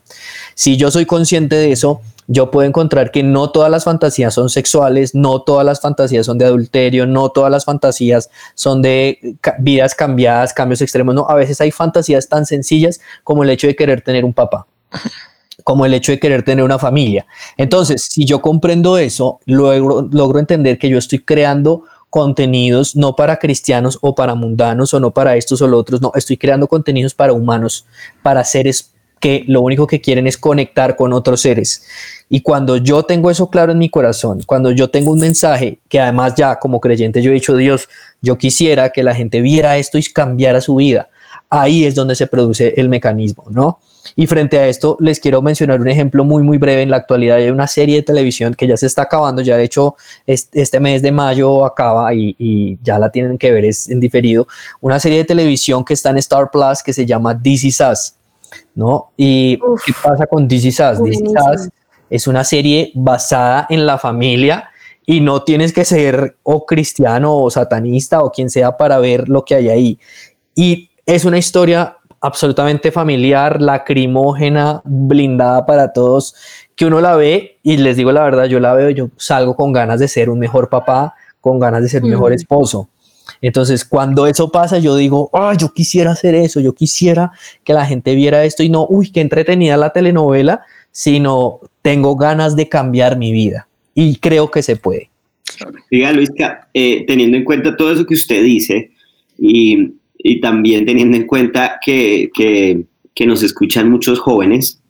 Si 0.56 0.78
yo 0.78 0.92
soy 0.92 1.06
consciente 1.06 1.58
de 1.58 1.72
eso, 1.74 2.02
yo 2.28 2.52
puedo 2.52 2.68
encontrar 2.68 3.12
que 3.12 3.24
no 3.24 3.50
todas 3.52 3.70
las 3.70 3.84
fantasías 3.84 4.34
son 4.34 4.50
sexuales, 4.50 5.16
no 5.16 5.42
todas 5.42 5.66
las 5.66 5.82
fantasías 5.82 6.26
son 6.26 6.38
de 6.38 6.46
adulterio, 6.46 7.06
no 7.06 7.30
todas 7.30 7.52
las 7.52 7.66
fantasías 7.66 8.30
son 8.56 8.82
de 8.82 9.38
vidas 9.60 9.96
cambiadas, 9.96 10.54
cambios 10.54 10.82
extremos, 10.82 11.16
no, 11.16 11.26
a 11.30 11.36
veces 11.36 11.60
hay 11.62 11.72
fantasías 11.72 12.28
tan 12.30 12.46
sencillas 12.46 13.00
como 13.24 13.44
el 13.44 13.50
hecho 13.50 13.68
de 13.68 13.76
querer 13.76 14.02
tener 14.02 14.26
un 14.26 14.34
papá 14.34 14.68
como 15.64 15.86
el 15.86 15.94
hecho 15.94 16.12
de 16.12 16.20
querer 16.20 16.44
tener 16.44 16.66
una 16.66 16.80
familia. 16.80 17.26
Entonces, 17.58 18.08
si 18.10 18.26
yo 18.26 18.42
comprendo 18.42 18.98
eso, 18.98 19.40
logro 19.46 20.40
entender 20.40 20.78
que 20.78 20.90
yo 20.90 20.98
estoy 20.98 21.20
creando 21.20 21.84
contenidos 22.10 22.96
no 22.96 23.16
para 23.16 23.38
cristianos 23.38 23.98
o 24.02 24.14
para 24.14 24.36
mundanos 24.36 24.94
o 24.94 25.00
no 25.00 25.12
para 25.12 25.36
estos 25.36 25.62
o 25.62 25.68
los 25.68 25.80
otros, 25.80 26.02
no, 26.02 26.12
estoy 26.16 26.38
creando 26.38 26.68
contenidos 26.68 27.14
para 27.14 27.34
humanos, 27.34 27.86
para 28.22 28.44
seres 28.44 28.94
que 29.20 29.46
lo 29.48 29.62
único 29.62 29.88
que 29.88 30.02
quieren 30.02 30.28
es 30.28 30.38
conectar 30.38 30.98
con 30.98 31.14
otros 31.14 31.42
seres. 31.42 31.86
Y 32.36 32.42
cuando 32.42 32.78
yo 32.78 33.04
tengo 33.04 33.30
eso 33.30 33.48
claro 33.48 33.74
en 33.74 33.78
mi 33.78 33.90
corazón, 33.90 34.42
cuando 34.48 34.72
yo 34.72 34.90
tengo 34.90 35.12
un 35.12 35.20
mensaje 35.20 35.78
que 35.88 36.00
además 36.00 36.34
ya 36.34 36.56
como 36.56 36.80
creyente 36.80 37.22
yo 37.22 37.30
he 37.30 37.36
dicho, 37.36 37.56
Dios, 37.56 37.88
yo 38.24 38.40
quisiera 38.40 38.90
que 38.90 39.04
la 39.04 39.14
gente 39.14 39.40
viera 39.40 39.78
esto 39.78 40.00
y 40.00 40.04
cambiara 40.06 40.60
su 40.60 40.78
vida, 40.78 41.10
ahí 41.48 41.86
es 41.86 41.94
donde 41.94 42.16
se 42.16 42.26
produce 42.26 42.74
el 42.76 42.90
mecanismo, 42.90 43.44
¿no? 43.52 43.78
Y 44.16 44.26
frente 44.26 44.58
a 44.58 44.68
esto, 44.68 44.98
les 45.00 45.20
quiero 45.20 45.44
mencionar 45.44 45.80
un 45.80 45.88
ejemplo 45.88 46.24
muy, 46.24 46.42
muy 46.42 46.58
breve. 46.58 46.82
En 46.82 46.90
la 46.90 46.98
actualidad 46.98 47.38
hay 47.38 47.52
una 47.52 47.68
serie 47.68 47.98
de 47.98 48.02
televisión 48.02 48.56
que 48.56 48.66
ya 48.66 48.78
se 48.78 48.88
está 48.88 49.04
acabando, 49.04 49.44
ya 49.44 49.56
de 49.56 49.66
hecho 49.66 49.96
este 50.26 50.80
mes 50.80 51.04
de 51.04 51.12
mayo 51.12 51.64
acaba 51.64 52.16
y, 52.16 52.80
ya 52.82 52.98
la 52.98 53.12
tienen 53.12 53.38
que 53.38 53.52
ver, 53.52 53.64
es 53.64 53.88
en 53.92 54.00
diferido. 54.00 54.48
Una 54.82 55.00
serie 55.00 55.20
de 55.20 55.26
televisión 55.26 55.86
que 55.86 55.94
está 55.94 56.10
en 56.10 56.18
Star 56.18 56.50
Plus 56.50 56.82
que 56.82 56.94
se 56.94 57.06
llama 57.06 57.40
This 57.40 57.64
Is 57.64 57.80
Us, 57.80 58.16
¿no? 58.74 59.12
¿Y 59.16 59.60
qué 59.86 59.94
pasa 60.04 60.26
con 60.26 60.48
This 60.48 60.66
Is 60.66 60.80
Us? 60.80 61.04
This 61.04 61.22
Is 61.22 61.30
Us 61.30 61.70
es 62.10 62.28
una 62.28 62.44
serie 62.44 62.92
basada 62.96 63.68
en 63.70 63.86
la 63.86 63.98
familia 63.98 64.70
y 65.06 65.20
no 65.20 65.44
tienes 65.44 65.74
que 65.74 65.86
ser 65.86 66.38
o 66.44 66.66
cristiano 66.66 67.36
o 67.38 67.50
satanista 67.50 68.22
o 68.22 68.32
quien 68.32 68.50
sea 68.50 68.78
para 68.78 69.00
ver 69.00 69.30
lo 69.30 69.44
que 69.46 69.56
hay 69.56 69.70
ahí. 69.70 70.00
Y 70.56 70.90
es 71.06 71.26
una 71.26 71.38
historia 71.38 71.98
absolutamente 72.22 72.92
familiar, 72.92 73.62
lacrimógena, 73.62 74.82
blindada 74.86 75.66
para 75.66 75.92
todos, 75.92 76.36
que 76.76 76.86
uno 76.86 77.02
la 77.02 77.18
ve 77.18 77.60
y 77.64 77.76
les 77.78 77.98
digo 77.98 78.14
la 78.14 78.24
verdad, 78.24 78.46
yo 78.46 78.62
la 78.62 78.74
veo, 78.74 78.90
yo 78.92 79.10
salgo 79.18 79.56
con 79.56 79.74
ganas 79.74 80.00
de 80.00 80.08
ser 80.08 80.30
un 80.30 80.40
mejor 80.40 80.70
papá, 80.70 81.16
con 81.42 81.60
ganas 81.60 81.82
de 81.82 81.90
ser 81.90 82.04
un 82.04 82.12
mejor 82.12 82.32
esposo. 82.32 82.88
Entonces, 83.42 83.84
cuando 83.84 84.26
eso 84.28 84.52
pasa, 84.52 84.78
yo 84.78 84.96
digo, 84.96 85.30
ah, 85.34 85.54
yo 85.58 85.74
quisiera 85.74 86.12
hacer 86.12 86.34
eso, 86.36 86.62
yo 86.62 86.74
quisiera 86.74 87.34
que 87.66 87.74
la 87.74 87.86
gente 87.86 88.16
viera 88.16 88.46
esto 88.46 88.64
y 88.64 88.70
no, 88.70 88.86
uy, 88.90 89.12
qué 89.12 89.20
entretenida 89.20 89.76
la 89.76 89.92
telenovela, 89.92 90.62
sino 90.92 91.60
tengo 91.84 92.16
ganas 92.16 92.56
de 92.56 92.68
cambiar 92.68 93.18
mi 93.18 93.32
vida 93.32 93.68
y 93.94 94.16
creo 94.16 94.50
que 94.50 94.64
se 94.64 94.76
puede. 94.76 95.12
Diga, 95.92 96.12
Luis, 96.12 96.32
eh, 96.74 97.06
teniendo 97.06 97.38
en 97.38 97.44
cuenta 97.44 97.78
todo 97.78 97.92
eso 97.92 98.06
que 98.08 98.16
usted 98.16 98.44
dice 98.44 98.90
y 99.38 99.94
y 100.24 100.40
también 100.40 100.86
teniendo 100.86 101.18
en 101.18 101.28
cuenta 101.28 101.80
que, 101.86 102.32
nos 103.26 103.44
escuchan 103.44 103.92
muchos 103.92 104.20
jóvenes, 104.20 104.82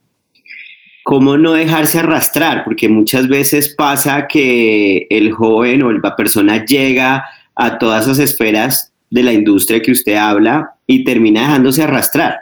¿cómo 1.04 1.38
no 1.38 1.54
dejarse 1.54 2.00
arrastrar? 2.00 2.64
Porque 2.64 2.88
muchas 2.88 3.28
veces 3.28 3.74
pasa 3.76 4.28
que 4.28 5.08
el 5.10 5.32
joven 5.32 5.82
o 5.84 5.92
la 5.92 6.16
persona 6.16 6.64
llega 6.64 7.26
a 7.56 7.78
todas 7.80 8.04
esas 8.04 8.20
esferas 8.20 8.94
de 9.10 9.24
la 9.24 9.34
industria 9.34 9.82
que 9.82 9.92
usted 9.92 10.16
habla 10.16 10.76
y 10.88 11.04
termina 11.04 11.42
dejándose 11.42 11.84
arrastrar. 11.84 12.38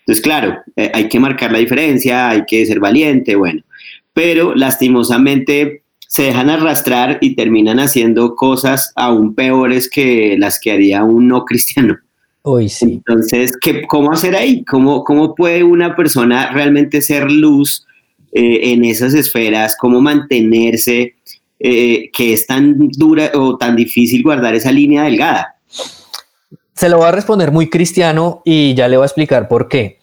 Entonces, 0.00 0.22
claro, 0.22 0.56
eh, 0.76 0.90
hay 0.94 1.08
que 1.08 1.20
marcar 1.20 1.50
la 1.50 1.58
diferencia, 1.58 2.28
hay 2.28 2.44
que 2.46 2.64
ser 2.64 2.78
valiente, 2.78 3.34
bueno, 3.34 3.62
pero 4.16 4.54
lastimosamente 4.54 5.82
se 6.08 6.22
dejan 6.22 6.48
arrastrar 6.48 7.18
y 7.20 7.36
terminan 7.36 7.78
haciendo 7.78 8.34
cosas 8.34 8.90
aún 8.96 9.34
peores 9.34 9.90
que 9.90 10.36
las 10.38 10.58
que 10.58 10.72
haría 10.72 11.04
un 11.04 11.28
no 11.28 11.44
cristiano. 11.44 11.98
Sí. 12.68 12.94
Entonces, 12.94 13.52
¿qué, 13.60 13.82
¿cómo 13.86 14.12
hacer 14.12 14.34
ahí? 14.34 14.64
¿Cómo, 14.64 15.04
¿Cómo 15.04 15.34
puede 15.34 15.62
una 15.62 15.94
persona 15.94 16.50
realmente 16.52 17.02
ser 17.02 17.30
luz 17.30 17.84
eh, 18.32 18.72
en 18.72 18.84
esas 18.84 19.14
esferas? 19.14 19.76
¿Cómo 19.78 20.00
mantenerse? 20.00 21.16
eh, 21.58 22.10
que 22.12 22.32
es 22.32 22.46
tan 22.46 22.88
dura 22.90 23.30
o 23.34 23.56
tan 23.56 23.76
difícil 23.76 24.22
guardar 24.22 24.54
esa 24.54 24.72
línea 24.72 25.04
delgada? 25.04 25.56
Se 26.74 26.88
lo 26.88 26.98
voy 26.98 27.06
a 27.06 27.12
responder 27.12 27.50
muy 27.50 27.70
cristiano 27.70 28.42
y 28.44 28.74
ya 28.74 28.88
le 28.88 28.96
voy 28.96 29.04
a 29.04 29.06
explicar 29.06 29.48
por 29.48 29.68
qué. 29.68 29.95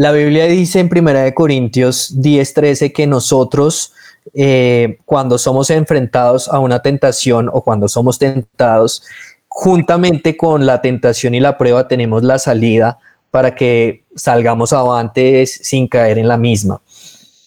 La 0.00 0.12
Biblia 0.12 0.46
dice 0.46 0.80
en 0.80 0.88
Primera 0.88 1.20
de 1.20 1.34
Corintios 1.34 2.18
10:13 2.22 2.90
que 2.90 3.06
nosotros 3.06 3.92
eh, 4.32 4.96
cuando 5.04 5.36
somos 5.36 5.68
enfrentados 5.68 6.48
a 6.48 6.58
una 6.58 6.80
tentación 6.80 7.50
o 7.52 7.60
cuando 7.60 7.86
somos 7.86 8.18
tentados, 8.18 9.02
juntamente 9.46 10.38
con 10.38 10.64
la 10.64 10.80
tentación 10.80 11.34
y 11.34 11.40
la 11.40 11.58
prueba 11.58 11.86
tenemos 11.86 12.22
la 12.22 12.38
salida 12.38 12.98
para 13.30 13.54
que 13.54 14.04
salgamos 14.16 14.72
avantes 14.72 15.60
sin 15.64 15.86
caer 15.86 16.16
en 16.16 16.28
la 16.28 16.38
misma. 16.38 16.80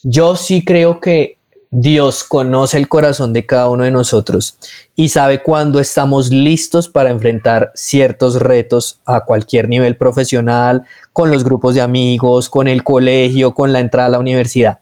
Yo 0.04 0.36
sí 0.36 0.64
creo 0.64 1.00
que 1.00 1.40
Dios 1.76 2.24
conoce 2.24 2.78
el 2.78 2.88
corazón 2.88 3.34
de 3.34 3.48
cada 3.48 3.68
uno 3.68 3.84
de 3.84 3.90
nosotros 3.90 4.60
y 4.96 5.10
sabe 5.10 5.42
cuándo 5.42 5.80
estamos 5.80 6.30
listos 6.30 6.88
para 6.88 7.10
enfrentar 7.10 7.72
ciertos 7.74 8.36
retos 8.36 9.00
a 9.06 9.22
cualquier 9.22 9.68
nivel 9.68 9.98
profesional, 9.98 10.84
con 11.14 11.32
los 11.32 11.44
grupos 11.44 11.74
de 11.74 11.82
amigos, 11.82 12.48
con 12.48 12.68
el 12.68 12.84
colegio, 12.84 13.56
con 13.56 13.74
la 13.74 13.80
entrada 13.80 14.06
a 14.06 14.12
la 14.12 14.20
universidad. 14.20 14.82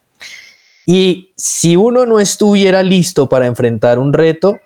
Y 0.86 1.32
si 1.38 1.77
uno 1.77 2.06
no 2.06 2.19
estuviera 2.19 2.84
listo 2.84 3.30
para 3.30 3.45
enfrentar 3.45 3.97
un 3.97 4.12
reto, 4.12 4.60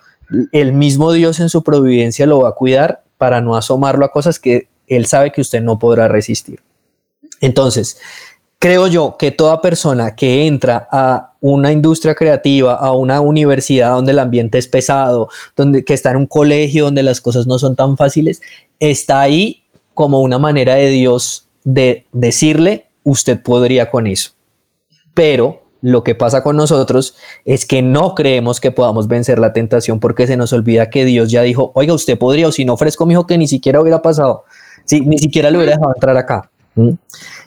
el 0.52 0.74
mismo 0.74 1.12
Dios 1.12 1.40
en 1.40 1.50
su 1.50 1.62
providencia 1.62 2.26
lo 2.26 2.40
va 2.40 2.50
a 2.50 2.54
cuidar 2.54 3.04
para 3.20 3.40
no 3.40 3.56
asomarlo 3.56 4.04
a 4.04 4.12
cosas 4.12 4.40
que 4.40 4.68
él 4.88 5.06
sabe 5.06 5.32
que 5.32 5.42
usted 5.42 5.62
no 5.62 5.78
podrá 5.78 6.08
resistir. 6.08 6.60
Entonces, 7.40 8.00
creo 8.60 8.88
yo 8.88 9.16
que 9.18 9.32
toda 9.32 9.62
persona 9.62 10.16
que 10.16 10.48
entra 10.48 10.88
a 10.92 11.34
una 11.42 11.72
industria 11.72 12.16
creativa, 12.16 12.76
a 12.76 12.92
una 12.94 13.22
universidad 13.22 13.92
donde 13.92 14.12
el 14.12 14.20
ambiente 14.20 14.58
es 14.58 14.68
pesado, 14.68 15.30
donde 15.56 15.84
que 15.84 15.94
está 15.94 16.12
en 16.12 16.18
un 16.18 16.26
colegio 16.26 16.86
donde 16.86 17.04
las 17.04 17.22
cosas 17.22 17.48
no 17.48 17.60
son 17.60 17.76
tan 17.76 17.98
fáciles, 17.98 18.42
está 18.80 19.22
ahí 19.22 19.64
como 19.94 20.22
una 20.22 20.40
manera 20.40 20.76
de 20.76 20.90
Dios 20.90 21.48
de 21.64 22.06
decirle, 22.12 22.88
usted 23.04 23.42
podría 23.42 23.90
con 23.90 24.08
eso. 24.08 24.32
Pero 25.14 25.64
lo 25.82 26.04
que 26.04 26.16
pasa 26.16 26.42
con 26.42 26.58
nosotros 26.58 27.16
es 27.46 27.66
que 27.66 27.82
no 27.82 28.16
creemos 28.16 28.60
que 28.60 28.72
podamos 28.72 29.08
vencer 29.08 29.38
la 29.38 29.54
tentación 29.54 30.00
porque 30.00 30.26
se 30.26 30.38
nos 30.38 30.52
olvida 30.52 30.90
que 30.90 31.06
Dios 31.06 31.30
ya 31.30 31.44
dijo, 31.44 31.72
oiga, 31.76 31.94
usted 31.94 32.18
podría, 32.18 32.48
o 32.48 32.52
si 32.52 32.66
no 32.66 32.74
ofrezco 32.74 33.06
mi 33.06 33.14
hijo 33.14 33.28
que 33.28 33.38
ni 33.38 33.48
siquiera 33.48 33.80
hubiera 33.80 34.02
pasado, 34.02 34.46
si 34.86 35.02
ni 35.02 35.20
siquiera 35.20 35.52
le 35.52 35.58
hubiera 35.58 35.74
dejado 35.74 35.94
entrar 35.96 36.18
acá. 36.18 36.50
¿Mm? 36.76 36.92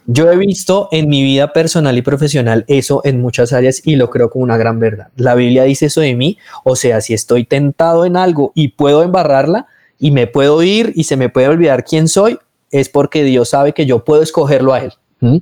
Yo 0.07 0.31
he 0.31 0.37
visto 0.37 0.89
en 0.91 1.09
mi 1.09 1.23
vida 1.23 1.53
personal 1.53 1.97
y 1.97 2.03
profesional 2.03 2.65
eso 2.67 3.03
en 3.05 3.21
muchas 3.21 3.53
áreas 3.53 3.83
y 3.85 3.97
lo 3.97 4.09
creo 4.11 4.31
como 4.31 4.45
una 4.45 4.57
gran 4.57 4.81
verdad. 4.81 5.09
La 5.17 5.35
Biblia 5.35 5.65
dice 5.65 5.87
eso 5.87 6.01
de 6.01 6.15
mí, 6.15 6.39
o 6.65 6.77
sea, 6.77 7.01
si 7.01 7.15
estoy 7.15 7.45
tentado 7.45 8.07
en 8.07 8.17
algo 8.17 8.53
y 8.55 8.69
puedo 8.69 9.03
embarrarla 9.03 9.67
y 9.99 10.11
me 10.11 10.27
puedo 10.27 10.63
ir 10.63 10.93
y 10.97 11.05
se 11.05 11.17
me 11.17 11.29
puede 11.29 11.49
olvidar 11.49 11.85
quién 11.85 12.09
soy, 12.09 12.39
es 12.71 12.89
porque 12.89 13.23
Dios 13.23 13.51
sabe 13.51 13.73
que 13.75 13.87
yo 13.87 14.05
puedo 14.05 14.23
escogerlo 14.23 14.73
a 14.73 14.81
Él. 14.81 14.93
¿Mm? 15.21 15.39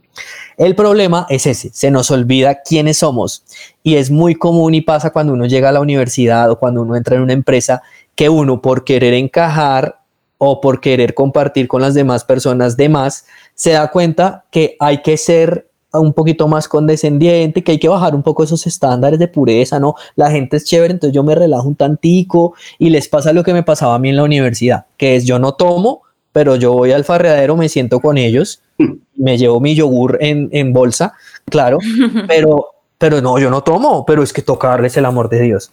El 0.57 0.75
problema 0.75 1.27
es 1.29 1.47
ese, 1.47 1.71
se 1.73 1.91
nos 1.91 2.11
olvida 2.11 2.63
quiénes 2.63 2.99
somos 2.99 3.45
y 3.83 3.97
es 3.97 4.11
muy 4.11 4.35
común 4.35 4.75
y 4.75 4.81
pasa 4.81 5.11
cuando 5.11 5.35
uno 5.35 5.45
llega 5.47 5.69
a 5.69 5.73
la 5.73 5.81
universidad 5.81 6.51
o 6.51 6.59
cuando 6.59 6.83
uno 6.83 6.97
entra 6.97 7.17
en 7.17 7.23
una 7.23 7.35
empresa 7.35 7.83
que 8.15 8.31
uno 8.31 8.63
por 8.63 8.85
querer 8.85 9.13
encajar 9.13 10.01
o 10.39 10.61
por 10.61 10.81
querer 10.81 11.15
compartir 11.15 11.69
con 11.69 11.83
las 11.83 11.95
demás 11.95 12.25
personas 12.25 12.77
de 12.77 12.89
más, 12.89 13.27
se 13.55 13.73
da 13.73 13.91
cuenta 13.91 14.45
que 14.51 14.77
hay 14.81 15.03
que 15.03 15.17
ser 15.17 15.69
un 15.93 16.13
poquito 16.13 16.49
más 16.49 16.69
condescendiente, 16.69 17.63
que 17.63 17.73
hay 17.73 17.79
que 17.79 17.89
bajar 17.89 18.15
un 18.15 18.23
poco 18.23 18.45
esos 18.45 18.67
estándares 18.67 19.19
de 19.19 19.29
pureza, 19.29 19.81
¿no? 19.81 19.95
La 20.15 20.31
gente 20.31 20.57
es 20.57 20.65
chévere, 20.65 20.93
entonces 20.93 21.15
yo 21.15 21.23
me 21.23 21.35
relajo 21.35 21.69
un 21.69 21.75
tantico 21.75 22.55
y 22.79 22.91
les 22.91 23.09
pasa 23.09 23.33
lo 23.33 23.43
que 23.43 23.53
me 23.53 23.63
pasaba 23.63 23.95
a 23.95 23.99
mí 23.99 24.11
en 24.11 24.17
la 24.17 24.25
universidad, 24.25 24.87
que 24.97 25.17
es 25.17 25.25
yo 25.25 25.39
no 25.39 25.53
tomo, 25.53 26.03
pero 26.33 26.57
yo 26.57 26.73
voy 26.73 26.93
al 26.93 27.05
farreadero, 27.05 27.57
me 27.57 27.69
siento 27.69 28.01
con 28.01 28.19
ellos, 28.19 28.61
me 29.17 29.39
llevo 29.39 29.61
mi 29.61 29.75
yogur 29.75 30.19
en, 30.21 30.49
en 30.53 30.73
bolsa, 30.73 31.15
claro, 31.47 31.79
pero, 32.29 32.67
pero 32.99 33.21
no, 33.21 33.39
yo 33.39 33.51
no 33.51 33.63
tomo, 33.63 34.05
pero 34.05 34.23
es 34.23 34.33
que 34.33 34.43
tocarles 34.43 34.97
el 34.97 35.07
amor 35.07 35.29
de 35.29 35.41
Dios. 35.41 35.73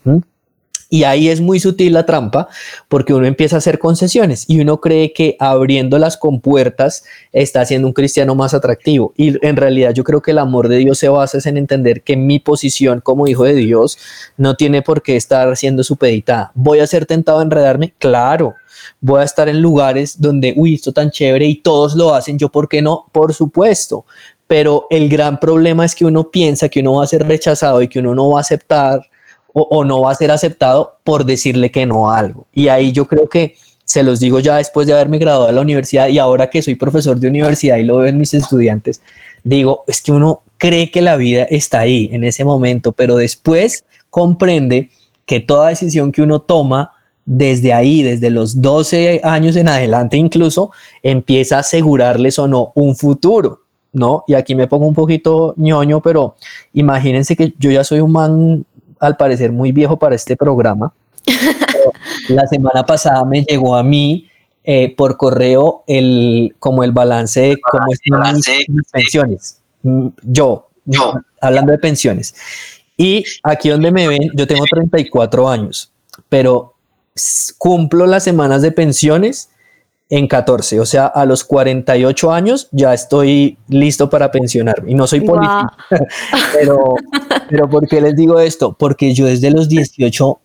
Y 0.94 1.06
ahí 1.06 1.30
es 1.30 1.42
muy 1.42 1.60
sutil 1.60 1.94
la 1.94 2.06
trampa 2.06 2.50
porque 2.88 3.16
uno 3.16 3.26
empieza 3.26 3.56
a 3.56 3.58
hacer 3.58 3.80
concesiones 3.80 4.46
y 4.48 4.62
uno 4.62 4.80
cree 4.80 5.12
que 5.12 5.36
abriendo 5.40 5.98
las 5.98 6.18
compuertas 6.18 7.04
está 7.32 7.62
haciendo 7.62 7.88
un 7.88 7.94
cristiano 7.94 8.36
más 8.36 8.54
atractivo. 8.54 9.12
Y 9.18 9.44
en 9.44 9.56
realidad 9.56 9.96
yo 9.96 10.04
creo 10.04 10.22
que 10.22 10.30
el 10.30 10.38
amor 10.38 10.68
de 10.68 10.78
Dios 10.78 11.00
se 11.00 11.10
basa 11.10 11.40
en 11.50 11.58
entender 11.58 12.04
que 12.04 12.16
mi 12.16 12.38
posición 12.38 13.02
como 13.02 13.26
hijo 13.26 13.44
de 13.44 13.56
Dios 13.56 13.98
no 14.38 14.56
tiene 14.56 14.84
por 14.84 15.02
qué 15.02 15.16
estar 15.16 15.58
siendo 15.58 15.84
supeditada. 15.84 16.52
¿Voy 16.54 16.78
a 16.78 16.86
ser 16.86 17.08
tentado 17.08 17.40
a 17.40 17.44
enredarme? 17.44 17.96
Claro. 17.98 18.54
Voy 19.02 19.22
a 19.22 19.24
estar 19.24 19.50
en 19.50 19.64
lugares 19.64 20.22
donde, 20.22 20.54
uy, 20.56 20.76
esto 20.76 20.92
tan 20.92 21.10
chévere 21.10 21.48
y 21.48 21.56
todos 21.56 21.96
lo 21.96 22.14
hacen, 22.14 22.38
yo, 22.38 22.50
¿por 22.50 22.70
qué 22.70 22.84
no? 22.84 23.08
Por 23.12 23.34
supuesto. 23.34 24.06
Pero 24.46 24.86
el 24.92 25.10
gran 25.10 25.40
problema 25.40 25.86
es 25.86 25.96
que 25.96 26.06
uno 26.06 26.30
piensa 26.30 26.70
que 26.70 26.82
uno 26.82 26.98
va 26.98 27.06
a 27.06 27.08
ser 27.08 27.28
rechazado 27.28 27.82
y 27.82 27.88
que 27.88 27.98
uno 27.98 28.14
no 28.14 28.30
va 28.30 28.38
a 28.38 28.42
aceptar 28.42 29.02
o, 29.54 29.86
no 29.86 30.02
va 30.02 30.12
a 30.12 30.16
ser 30.16 30.32
aceptado 30.32 30.98
por 31.04 31.26
decirle 31.26 31.72
que 31.72 31.86
no 31.86 32.10
a 32.10 32.18
algo. 32.18 32.48
Y 32.54 32.68
ahí 32.68 32.92
yo 32.92 33.08
creo 33.08 33.30
que 33.30 33.56
se 33.86 34.04
los 34.04 34.20
digo 34.20 34.40
ya 34.40 34.58
después 34.58 34.88
de 34.88 34.94
haberme 34.94 35.20
graduado 35.20 35.48
de 35.48 35.54
la 35.54 35.62
universidad 35.62 36.08
y 36.08 36.18
ahora 36.18 36.50
que 36.50 36.62
soy 36.62 36.76
profesor 36.76 37.20
de 37.20 37.28
universidad 37.28 37.78
y 37.78 37.84
lo 37.84 37.98
veo 37.98 38.08
en 38.08 38.18
mis 38.18 38.34
estudiantes, 38.34 39.02
digo, 39.44 39.84
es 39.88 40.02
que 40.02 40.12
uno 40.12 40.42
cree 40.58 40.90
que 40.90 41.02
la 41.02 41.18
vida 41.18 41.44
está 41.44 41.82
ahí 41.82 42.10
en 42.12 42.24
ese 42.24 42.44
momento, 42.44 42.94
pero 42.94 43.16
después 43.16 43.86
comprende 44.10 44.90
que 45.26 45.40
toda 45.40 45.70
decisión 45.70 46.12
que 46.12 46.22
uno 46.22 46.40
toma 46.42 46.92
desde 47.26 47.74
ahí, 47.74 48.04
desde 48.04 48.30
los 48.30 48.62
12 48.62 49.22
años 49.24 49.56
en 49.56 49.70
adelante 49.70 50.18
incluso, 50.18 50.72
empieza 51.02 51.58
a 51.58 51.60
asegurarles 51.60 52.40
o 52.40 52.48
no 52.48 52.72
un 52.76 52.96
futuro. 52.96 53.60
¿No? 53.96 54.24
Y 54.26 54.34
aquí 54.34 54.56
me 54.56 54.66
pongo 54.66 54.88
un 54.88 54.96
poquito 54.96 55.54
ñoño, 55.56 56.02
pero 56.02 56.36
imagínense 56.74 57.36
que 57.36 57.54
yo 57.60 57.70
ya 57.70 57.84
soy 57.84 58.00
un 58.00 58.12
man 58.12 58.66
al 59.04 59.18
parecer 59.18 59.52
muy 59.52 59.72
viejo 59.72 59.98
para 59.98 60.16
este 60.16 60.38
programa. 60.38 60.94
la 62.30 62.48
semana 62.48 62.86
pasada 62.86 63.24
me 63.26 63.44
llegó 63.44 63.76
a 63.76 63.84
mí 63.84 64.30
eh, 64.64 64.96
por 64.96 65.18
correo 65.18 65.84
el, 65.88 66.56
como 66.60 66.84
el 66.84 66.94
balance 66.94 67.42
de 67.42 67.58
cómo 67.60 67.92
están 67.92 68.36
mis 68.70 68.90
pensiones. 68.92 69.60
Mm, 69.82 70.08
Yo, 70.24 70.70
yo, 70.86 71.16
hablando 71.42 71.74
de 71.74 71.80
pensiones. 71.80 72.34
Y 72.96 73.26
aquí 73.44 73.70
donde 73.70 73.92
me 73.92 74.08
ven, 74.08 74.32
yo 74.36 74.48
tengo 74.48 74.64
34 74.70 75.50
años, 75.50 75.92
pero 76.30 76.76
cumplo 77.58 78.06
las 78.06 78.24
semanas 78.24 78.62
de 78.62 78.72
pensiones 78.72 79.50
en 80.16 80.28
14, 80.28 80.80
o 80.80 80.86
sea, 80.86 81.08
a 81.08 81.26
los 81.26 81.44
48 81.44 82.32
años 82.32 82.68
ya 82.72 82.94
estoy 82.94 83.58
listo 83.68 84.12
para 84.12 84.30
pensionarme 84.30 84.92
y 84.92 84.94
no 84.94 85.08
soy 85.08 85.22
Wow. 85.22 85.28
político, 85.30 85.74
pero, 86.54 86.94
pero 87.50 87.68
¿por 87.68 87.88
qué 87.88 88.00
les 88.00 88.16
digo 88.16 88.40
esto? 88.40 88.76
Porque 88.78 89.16
yo 89.16 89.26
desde 89.26 89.50
los 89.50 89.68
18 89.68 90.40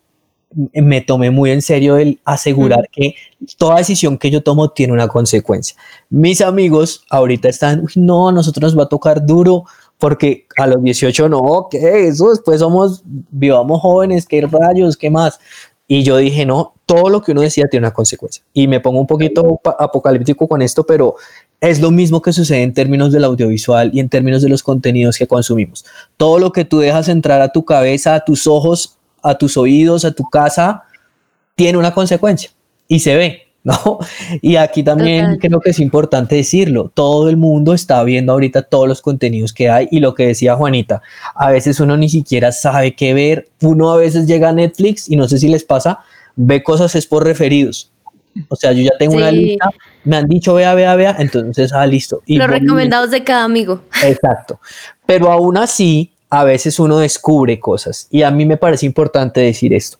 me 0.72 1.02
tomé 1.02 1.30
muy 1.30 1.50
en 1.50 1.60
serio 1.60 1.98
el 1.98 2.18
asegurar 2.24 2.88
que 2.90 3.14
toda 3.58 3.76
decisión 3.76 4.16
que 4.16 4.30
yo 4.30 4.42
tomo 4.42 4.70
tiene 4.70 4.94
una 4.94 5.06
consecuencia. 5.06 5.76
Mis 6.08 6.40
amigos 6.40 7.04
ahorita 7.10 7.50
están, 7.50 7.80
"Uy, 7.80 7.92
no, 7.96 8.28
a 8.30 8.32
nosotros 8.32 8.72
nos 8.72 8.78
va 8.78 8.84
a 8.84 8.88
tocar 8.88 9.26
duro 9.26 9.64
porque 9.98 10.46
a 10.56 10.66
los 10.66 10.82
18 10.82 11.28
no, 11.28 11.68
¿qué? 11.70 12.06
Eso 12.08 12.30
después 12.30 12.60
somos, 12.60 13.02
vivamos 13.04 13.82
jóvenes, 13.82 14.24
¿qué 14.26 14.40
rayos? 14.40 14.96
¿Qué 14.96 15.10
más? 15.10 15.38
Y 15.90 16.02
yo 16.02 16.18
dije, 16.18 16.44
no, 16.44 16.74
todo 16.84 17.08
lo 17.08 17.22
que 17.22 17.32
uno 17.32 17.40
decía 17.40 17.66
tiene 17.66 17.86
una 17.86 17.94
consecuencia. 17.94 18.44
Y 18.52 18.68
me 18.68 18.78
pongo 18.78 19.00
un 19.00 19.06
poquito 19.06 19.58
apocalíptico 19.64 20.46
con 20.46 20.60
esto, 20.60 20.84
pero 20.84 21.16
es 21.60 21.80
lo 21.80 21.90
mismo 21.90 22.20
que 22.20 22.32
sucede 22.34 22.62
en 22.62 22.74
términos 22.74 23.10
del 23.10 23.24
audiovisual 23.24 23.90
y 23.94 24.00
en 24.00 24.10
términos 24.10 24.42
de 24.42 24.50
los 24.50 24.62
contenidos 24.62 25.16
que 25.16 25.26
consumimos. 25.26 25.86
Todo 26.18 26.38
lo 26.38 26.52
que 26.52 26.66
tú 26.66 26.78
dejas 26.78 27.08
entrar 27.08 27.40
a 27.40 27.52
tu 27.52 27.64
cabeza, 27.64 28.14
a 28.14 28.24
tus 28.24 28.46
ojos, 28.46 28.98
a 29.22 29.36
tus 29.38 29.56
oídos, 29.56 30.04
a 30.04 30.12
tu 30.12 30.24
casa, 30.24 30.84
tiene 31.54 31.78
una 31.78 31.94
consecuencia 31.94 32.50
y 32.86 33.00
se 33.00 33.16
ve, 33.16 33.47
¿no? 33.68 33.98
Y 34.40 34.56
aquí 34.56 34.82
también 34.82 35.24
Total. 35.24 35.38
creo 35.38 35.60
que 35.60 35.70
es 35.70 35.78
importante 35.78 36.36
decirlo, 36.36 36.90
todo 36.92 37.28
el 37.28 37.36
mundo 37.36 37.74
está 37.74 38.02
viendo 38.02 38.32
ahorita 38.32 38.62
todos 38.62 38.88
los 38.88 39.02
contenidos 39.02 39.52
que 39.52 39.68
hay 39.68 39.88
y 39.90 40.00
lo 40.00 40.14
que 40.14 40.26
decía 40.26 40.56
Juanita, 40.56 41.02
a 41.34 41.50
veces 41.50 41.78
uno 41.80 41.96
ni 41.96 42.08
siquiera 42.08 42.52
sabe 42.52 42.94
qué 42.94 43.14
ver, 43.14 43.48
uno 43.62 43.92
a 43.92 43.96
veces 43.96 44.26
llega 44.26 44.48
a 44.48 44.52
Netflix 44.52 45.08
y 45.08 45.16
no 45.16 45.28
sé 45.28 45.38
si 45.38 45.48
les 45.48 45.64
pasa, 45.64 46.00
ve 46.36 46.62
cosas 46.62 46.94
es 46.94 47.06
por 47.06 47.24
referidos. 47.24 47.90
O 48.48 48.56
sea, 48.56 48.72
yo 48.72 48.82
ya 48.82 48.92
tengo 48.98 49.16
una 49.16 49.32
lista, 49.32 49.68
me 50.04 50.16
han 50.16 50.28
dicho 50.28 50.54
vea, 50.54 50.74
vea, 50.74 50.94
vea, 50.94 51.16
entonces, 51.18 51.72
ah, 51.72 51.86
listo. 51.86 52.22
Y 52.24 52.36
Los 52.36 52.48
recomendados 52.48 53.10
de 53.10 53.24
cada 53.24 53.44
amigo. 53.44 53.82
Exacto. 54.04 54.60
Pero 55.06 55.32
aún 55.32 55.56
así, 55.56 56.12
a 56.30 56.44
veces 56.44 56.78
uno 56.78 56.98
descubre 56.98 57.58
cosas 57.58 58.06
y 58.10 58.22
a 58.22 58.30
mí 58.30 58.44
me 58.44 58.56
parece 58.56 58.86
importante 58.86 59.40
decir 59.40 59.72
esto. 59.72 59.98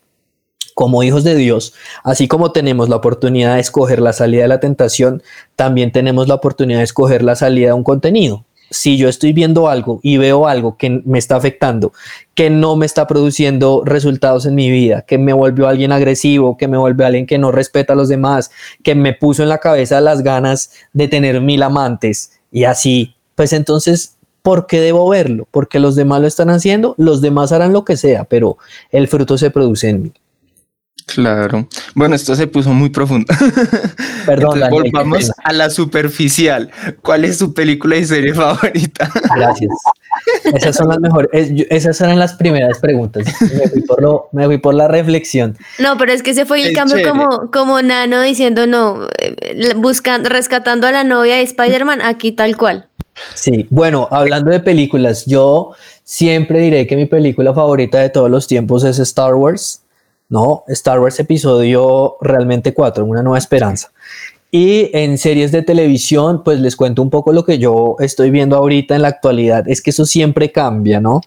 Como 0.78 1.02
hijos 1.02 1.24
de 1.24 1.34
Dios, 1.34 1.74
así 2.04 2.28
como 2.28 2.52
tenemos 2.52 2.88
la 2.88 2.94
oportunidad 2.94 3.56
de 3.56 3.60
escoger 3.60 3.98
la 4.00 4.12
salida 4.12 4.42
de 4.42 4.48
la 4.48 4.60
tentación, 4.60 5.24
también 5.56 5.90
tenemos 5.90 6.28
la 6.28 6.36
oportunidad 6.36 6.78
de 6.78 6.84
escoger 6.84 7.24
la 7.24 7.34
salida 7.34 7.70
de 7.70 7.72
un 7.72 7.82
contenido 7.82 8.44
si 8.70 8.96
yo 8.96 9.08
estoy 9.08 9.32
viendo 9.32 9.68
algo 9.68 9.98
y 10.04 10.18
veo 10.18 10.46
algo 10.46 10.76
que 10.76 11.02
me 11.04 11.18
está 11.18 11.34
afectando, 11.34 11.92
que 12.36 12.48
no 12.48 12.76
me 12.76 12.86
está 12.86 13.08
produciendo 13.08 13.82
resultados 13.84 14.46
en 14.46 14.54
mi 14.54 14.70
vida, 14.70 15.02
que 15.02 15.18
me 15.18 15.32
volvió 15.32 15.66
alguien 15.66 15.90
agresivo, 15.90 16.56
que 16.56 16.68
me 16.68 16.76
volvió 16.76 17.06
alguien 17.06 17.26
que 17.26 17.38
no 17.38 17.50
respeta 17.50 17.94
a 17.94 17.96
los 17.96 18.08
demás, 18.08 18.52
que 18.84 18.94
me 18.94 19.14
puso 19.14 19.42
en 19.42 19.48
la 19.48 19.58
cabeza 19.58 20.00
las 20.00 20.22
ganas 20.22 20.70
de 20.92 21.08
tener 21.08 21.40
mil 21.40 21.64
amantes 21.64 22.38
y 22.52 22.64
así, 22.64 23.16
pues 23.34 23.52
entonces, 23.52 24.14
¿por 24.42 24.68
qué 24.68 24.80
debo 24.80 25.08
verlo? 25.08 25.48
Porque 25.50 25.80
los 25.80 25.96
demás 25.96 26.20
lo 26.20 26.28
están 26.28 26.50
haciendo, 26.50 26.94
los 26.98 27.20
demás 27.20 27.50
harán 27.50 27.72
lo 27.72 27.84
que 27.84 27.96
sea, 27.96 28.22
pero 28.22 28.58
el 28.92 29.08
fruto 29.08 29.38
se 29.38 29.50
produce 29.50 29.88
en 29.88 30.02
mí. 30.04 30.12
Claro. 31.14 31.66
Bueno, 31.94 32.14
esto 32.14 32.34
se 32.36 32.46
puso 32.46 32.70
muy 32.74 32.90
profundo. 32.90 33.26
Perdón. 34.26 34.60
volvamos 34.70 35.32
a 35.42 35.52
la 35.54 35.70
superficial. 35.70 36.70
¿Cuál 37.02 37.24
es 37.24 37.38
su 37.38 37.54
película 37.54 37.96
y 37.96 38.04
serie 38.04 38.34
favorita? 38.34 39.10
Gracias. 39.36 39.70
Esas 40.54 40.76
son 40.76 40.88
las 40.88 41.00
mejores. 41.00 41.30
Esas 41.70 41.98
eran 42.02 42.18
las 42.18 42.34
primeras 42.34 42.78
preguntas. 42.78 43.26
Me 43.40 43.68
fui 43.68 43.80
por, 43.80 44.02
lo, 44.02 44.28
me 44.32 44.44
fui 44.44 44.58
por 44.58 44.74
la 44.74 44.86
reflexión. 44.86 45.56
No, 45.78 45.96
pero 45.96 46.12
es 46.12 46.22
que 46.22 46.34
se 46.34 46.44
fue 46.44 46.62
el 46.62 46.74
cambio 46.74 47.08
como, 47.08 47.50
como 47.50 47.80
Nano 47.80 48.20
diciendo 48.20 48.66
no, 48.66 49.08
eh, 49.18 49.74
buscando, 49.76 50.28
rescatando 50.28 50.86
a 50.86 50.92
la 50.92 51.04
novia 51.04 51.36
de 51.36 51.42
Spider-Man, 51.42 52.02
aquí 52.02 52.32
tal 52.32 52.56
cual. 52.58 52.86
Sí, 53.34 53.66
bueno, 53.70 54.08
hablando 54.10 54.50
de 54.50 54.60
películas, 54.60 55.24
yo 55.26 55.72
siempre 56.04 56.60
diré 56.60 56.86
que 56.86 56.96
mi 56.96 57.06
película 57.06 57.54
favorita 57.54 57.98
de 57.98 58.10
todos 58.10 58.30
los 58.30 58.46
tiempos 58.46 58.84
es 58.84 58.98
Star 58.98 59.34
Wars. 59.34 59.82
¿No? 60.28 60.64
Star 60.68 61.00
Wars 61.00 61.18
episodio 61.20 62.16
realmente 62.20 62.74
4, 62.74 63.04
Una 63.04 63.22
Nueva 63.22 63.38
Esperanza. 63.38 63.90
Y 64.50 64.90
en 64.96 65.18
series 65.18 65.52
de 65.52 65.62
televisión, 65.62 66.42
pues 66.42 66.58
les 66.60 66.74
cuento 66.74 67.02
un 67.02 67.10
poco 67.10 67.32
lo 67.32 67.44
que 67.44 67.58
yo 67.58 67.96
estoy 67.98 68.30
viendo 68.30 68.56
ahorita 68.56 68.96
en 68.96 69.02
la 69.02 69.08
actualidad. 69.08 69.68
Es 69.68 69.82
que 69.82 69.90
eso 69.90 70.06
siempre 70.06 70.50
cambia, 70.50 71.00
¿no? 71.00 71.20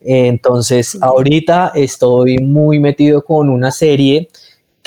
Entonces, 0.00 0.98
ahorita 1.00 1.72
estoy 1.74 2.38
muy 2.38 2.78
metido 2.78 3.24
con 3.24 3.48
una 3.48 3.70
serie 3.70 4.28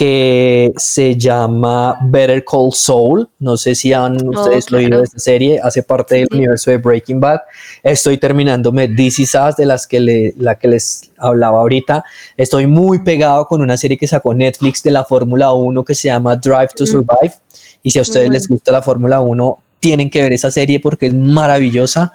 que 0.02 0.74
se 0.78 1.16
llama 1.16 1.96
Better 2.02 2.44
Call 2.44 2.74
Saul. 2.74 3.30
No 3.38 3.56
sé 3.56 3.76
si 3.76 3.94
han 3.94 4.28
ustedes 4.30 4.74
oído 4.74 4.98
de 4.98 5.04
esta 5.04 5.20
serie, 5.20 5.60
hace 5.62 5.84
parte 5.84 6.16
del 6.16 6.28
universo 6.32 6.72
de 6.72 6.78
Breaking 6.78 7.20
Bad. 7.20 7.42
Estoy 7.84 8.18
terminándome 8.18 8.88
DC 8.88 9.28
Sass, 9.28 9.58
de 9.58 9.68
las 9.68 9.86
que 9.86 10.00
le, 10.00 10.34
la 10.40 10.56
que 10.56 10.70
les 10.70 11.12
hablaba 11.20 11.60
ahorita. 11.60 12.04
Estoy 12.36 12.66
muy 12.66 13.04
pegado 13.04 13.46
con 13.46 13.62
una 13.62 13.78
serie 13.78 13.96
que 13.96 14.08
sacó 14.08 14.34
Netflix 14.34 14.82
de 14.82 14.90
la 14.90 15.06
Fórmula 15.06 15.54
1 15.54 15.86
que 15.86 15.94
se 15.94 16.08
llama 16.08 16.36
Drive 16.36 16.70
to 16.76 16.88
Survive. 16.88 17.36
Y 17.84 17.92
si 17.92 18.00
a 18.00 18.02
ustedes 18.02 18.32
les 18.32 18.48
gusta 18.48 18.72
la 18.72 18.82
Fórmula 18.82 19.22
1, 19.22 19.60
tienen 19.80 20.10
que 20.10 20.24
ver 20.24 20.34
esa 20.34 20.50
serie 20.50 20.80
porque 20.80 21.06
es 21.06 21.14
maravillosa. 21.14 22.12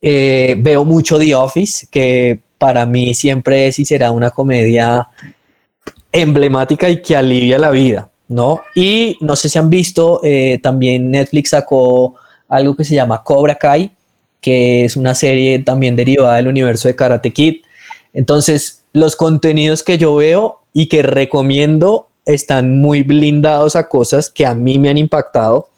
Eh, 0.00 0.54
veo 0.60 0.84
mucho 0.84 1.18
The 1.18 1.34
Office, 1.34 1.88
que 1.90 2.38
para 2.56 2.86
mí 2.86 3.14
siempre 3.14 3.66
es 3.66 3.80
y 3.80 3.84
será 3.84 4.12
una 4.12 4.30
comedia 4.30 5.08
emblemática 6.12 6.88
y 6.88 7.02
que 7.02 7.16
alivia 7.16 7.58
la 7.58 7.70
vida, 7.70 8.10
¿no? 8.28 8.62
Y 8.74 9.16
no 9.20 9.36
sé 9.36 9.48
si 9.48 9.58
han 9.58 9.70
visto, 9.70 10.20
eh, 10.24 10.58
también 10.62 11.10
Netflix 11.10 11.50
sacó 11.50 12.16
algo 12.48 12.76
que 12.76 12.84
se 12.84 12.94
llama 12.94 13.22
Cobra 13.22 13.54
Kai, 13.54 13.92
que 14.40 14.84
es 14.84 14.96
una 14.96 15.14
serie 15.14 15.58
también 15.60 15.96
derivada 15.96 16.36
del 16.36 16.48
universo 16.48 16.88
de 16.88 16.96
Karate 16.96 17.32
Kid. 17.32 17.62
Entonces, 18.12 18.82
los 18.92 19.16
contenidos 19.16 19.82
que 19.82 19.98
yo 19.98 20.16
veo 20.16 20.60
y 20.72 20.88
que 20.88 21.02
recomiendo 21.02 22.08
están 22.24 22.80
muy 22.80 23.02
blindados 23.02 23.76
a 23.76 23.88
cosas 23.88 24.30
que 24.30 24.46
a 24.46 24.54
mí 24.54 24.78
me 24.78 24.88
han 24.88 24.98
impactado. 24.98 25.68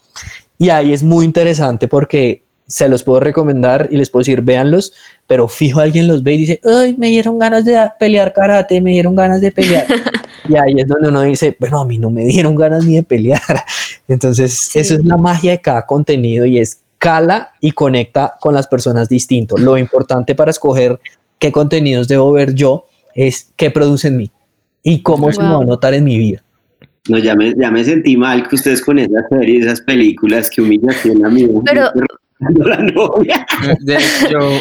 Y 0.58 0.70
ahí 0.70 0.92
es 0.92 1.02
muy 1.02 1.24
interesante 1.24 1.88
porque 1.88 2.42
se 2.72 2.88
los 2.88 3.02
puedo 3.02 3.20
recomendar 3.20 3.88
y 3.90 3.98
les 3.98 4.08
puedo 4.08 4.22
decir, 4.22 4.40
véanlos, 4.40 4.94
pero 5.26 5.46
fijo 5.46 5.80
alguien 5.80 6.08
los 6.08 6.22
ve 6.22 6.32
y 6.32 6.38
dice, 6.38 6.60
ay, 6.64 6.94
me 6.96 7.08
dieron 7.08 7.38
ganas 7.38 7.66
de 7.66 7.78
pelear 8.00 8.32
karate, 8.32 8.80
me 8.80 8.92
dieron 8.92 9.14
ganas 9.14 9.42
de 9.42 9.52
pelear. 9.52 9.86
y 10.48 10.56
ahí 10.56 10.80
es 10.80 10.88
donde 10.88 11.08
uno 11.08 11.20
dice, 11.20 11.54
bueno, 11.60 11.80
a 11.80 11.84
mí 11.84 11.98
no 11.98 12.08
me 12.08 12.24
dieron 12.24 12.54
ganas 12.54 12.86
ni 12.86 12.94
de 12.94 13.02
pelear. 13.02 13.42
Entonces, 14.08 14.74
eso 14.74 14.94
es 14.94 15.04
la 15.04 15.18
magia 15.18 15.50
de 15.50 15.60
cada 15.60 15.84
contenido 15.84 16.46
y 16.46 16.58
es 16.58 16.80
cala 16.96 17.52
y 17.60 17.72
conecta 17.72 18.36
con 18.40 18.54
las 18.54 18.66
personas 18.66 19.06
distintos. 19.10 19.60
Lo 19.60 19.76
importante 19.76 20.34
para 20.34 20.50
escoger 20.50 20.98
qué 21.38 21.52
contenidos 21.52 22.08
debo 22.08 22.32
ver 22.32 22.54
yo 22.54 22.86
es 23.14 23.52
qué 23.56 23.70
produce 23.70 24.08
en 24.08 24.16
mí 24.16 24.30
y 24.82 25.02
cómo 25.02 25.30
se 25.30 25.42
me 25.42 25.50
va 25.50 25.58
a 25.58 25.64
notar 25.64 25.92
en 25.92 26.04
mi 26.04 26.16
vida. 26.16 26.42
No, 27.06 27.18
ya 27.18 27.34
me, 27.34 27.52
ya 27.54 27.70
me 27.70 27.84
sentí 27.84 28.16
mal 28.16 28.48
que 28.48 28.54
ustedes 28.54 28.80
con 28.80 28.98
esas 28.98 29.24
series, 29.28 29.66
esas 29.66 29.82
películas, 29.82 30.48
que 30.48 30.62
humillación 30.62 31.26
a 31.26 31.28
mí. 31.28 31.46
Pero, 32.46 32.68
la 32.68 32.76
novia. 32.78 33.46
De 33.80 33.96
hecho, 33.96 34.60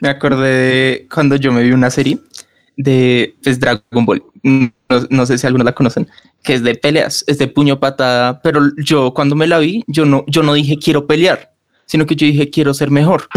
me 0.00 0.08
acordé 0.08 0.48
de 0.48 1.08
cuando 1.12 1.36
yo 1.36 1.52
me 1.52 1.62
vi 1.62 1.72
una 1.72 1.90
serie 1.90 2.18
de 2.76 3.34
pues, 3.42 3.60
Dragon 3.60 4.04
Ball. 4.04 4.22
No, 5.10 5.26
sé 5.26 5.38
si 5.38 5.46
algunos 5.46 5.64
la 5.64 5.72
conocen, 5.72 6.08
que 6.42 6.54
es 6.54 6.62
de 6.62 6.74
peleas, 6.74 7.24
es 7.26 7.38
de 7.38 7.48
puño 7.48 7.80
patada, 7.80 8.42
pero 8.42 8.60
yo 8.76 9.14
cuando 9.14 9.34
me 9.34 9.46
la 9.46 9.58
vi, 9.58 9.82
yo 9.86 10.04
no, 10.04 10.24
yo 10.26 10.42
no 10.42 10.54
dije 10.54 10.78
quiero 10.78 11.06
pelear, 11.06 11.52
sino 11.86 12.04
que 12.04 12.14
yo 12.14 12.26
dije 12.26 12.50
quiero 12.50 12.74
ser 12.74 12.90
mejor, 12.90 13.28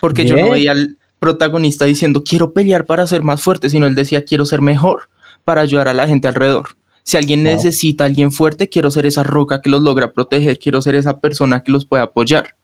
porque 0.00 0.26
yo 0.26 0.36
no 0.36 0.50
veía 0.50 0.72
al 0.72 0.98
protagonista 1.20 1.84
diciendo 1.84 2.24
quiero 2.24 2.52
pelear 2.52 2.84
para 2.84 3.06
ser 3.06 3.22
más 3.22 3.40
fuerte, 3.40 3.70
sino 3.70 3.86
él 3.86 3.94
decía 3.94 4.24
quiero 4.24 4.44
ser 4.44 4.60
mejor 4.60 5.08
para 5.44 5.60
ayudar 5.60 5.88
a 5.88 5.94
la 5.94 6.08
gente 6.08 6.26
alrededor. 6.26 6.70
Si 7.04 7.16
alguien 7.18 7.42
necesita 7.42 8.04
a 8.04 8.06
alguien 8.06 8.32
fuerte, 8.32 8.68
quiero 8.68 8.90
ser 8.90 9.06
esa 9.06 9.22
roca 9.22 9.60
que 9.60 9.70
los 9.70 9.82
logra 9.82 10.12
proteger, 10.12 10.58
quiero 10.58 10.80
ser 10.82 10.94
esa 10.94 11.20
persona 11.20 11.62
que 11.62 11.70
los 11.70 11.84
puede 11.84 12.02
apoyar. 12.02 12.56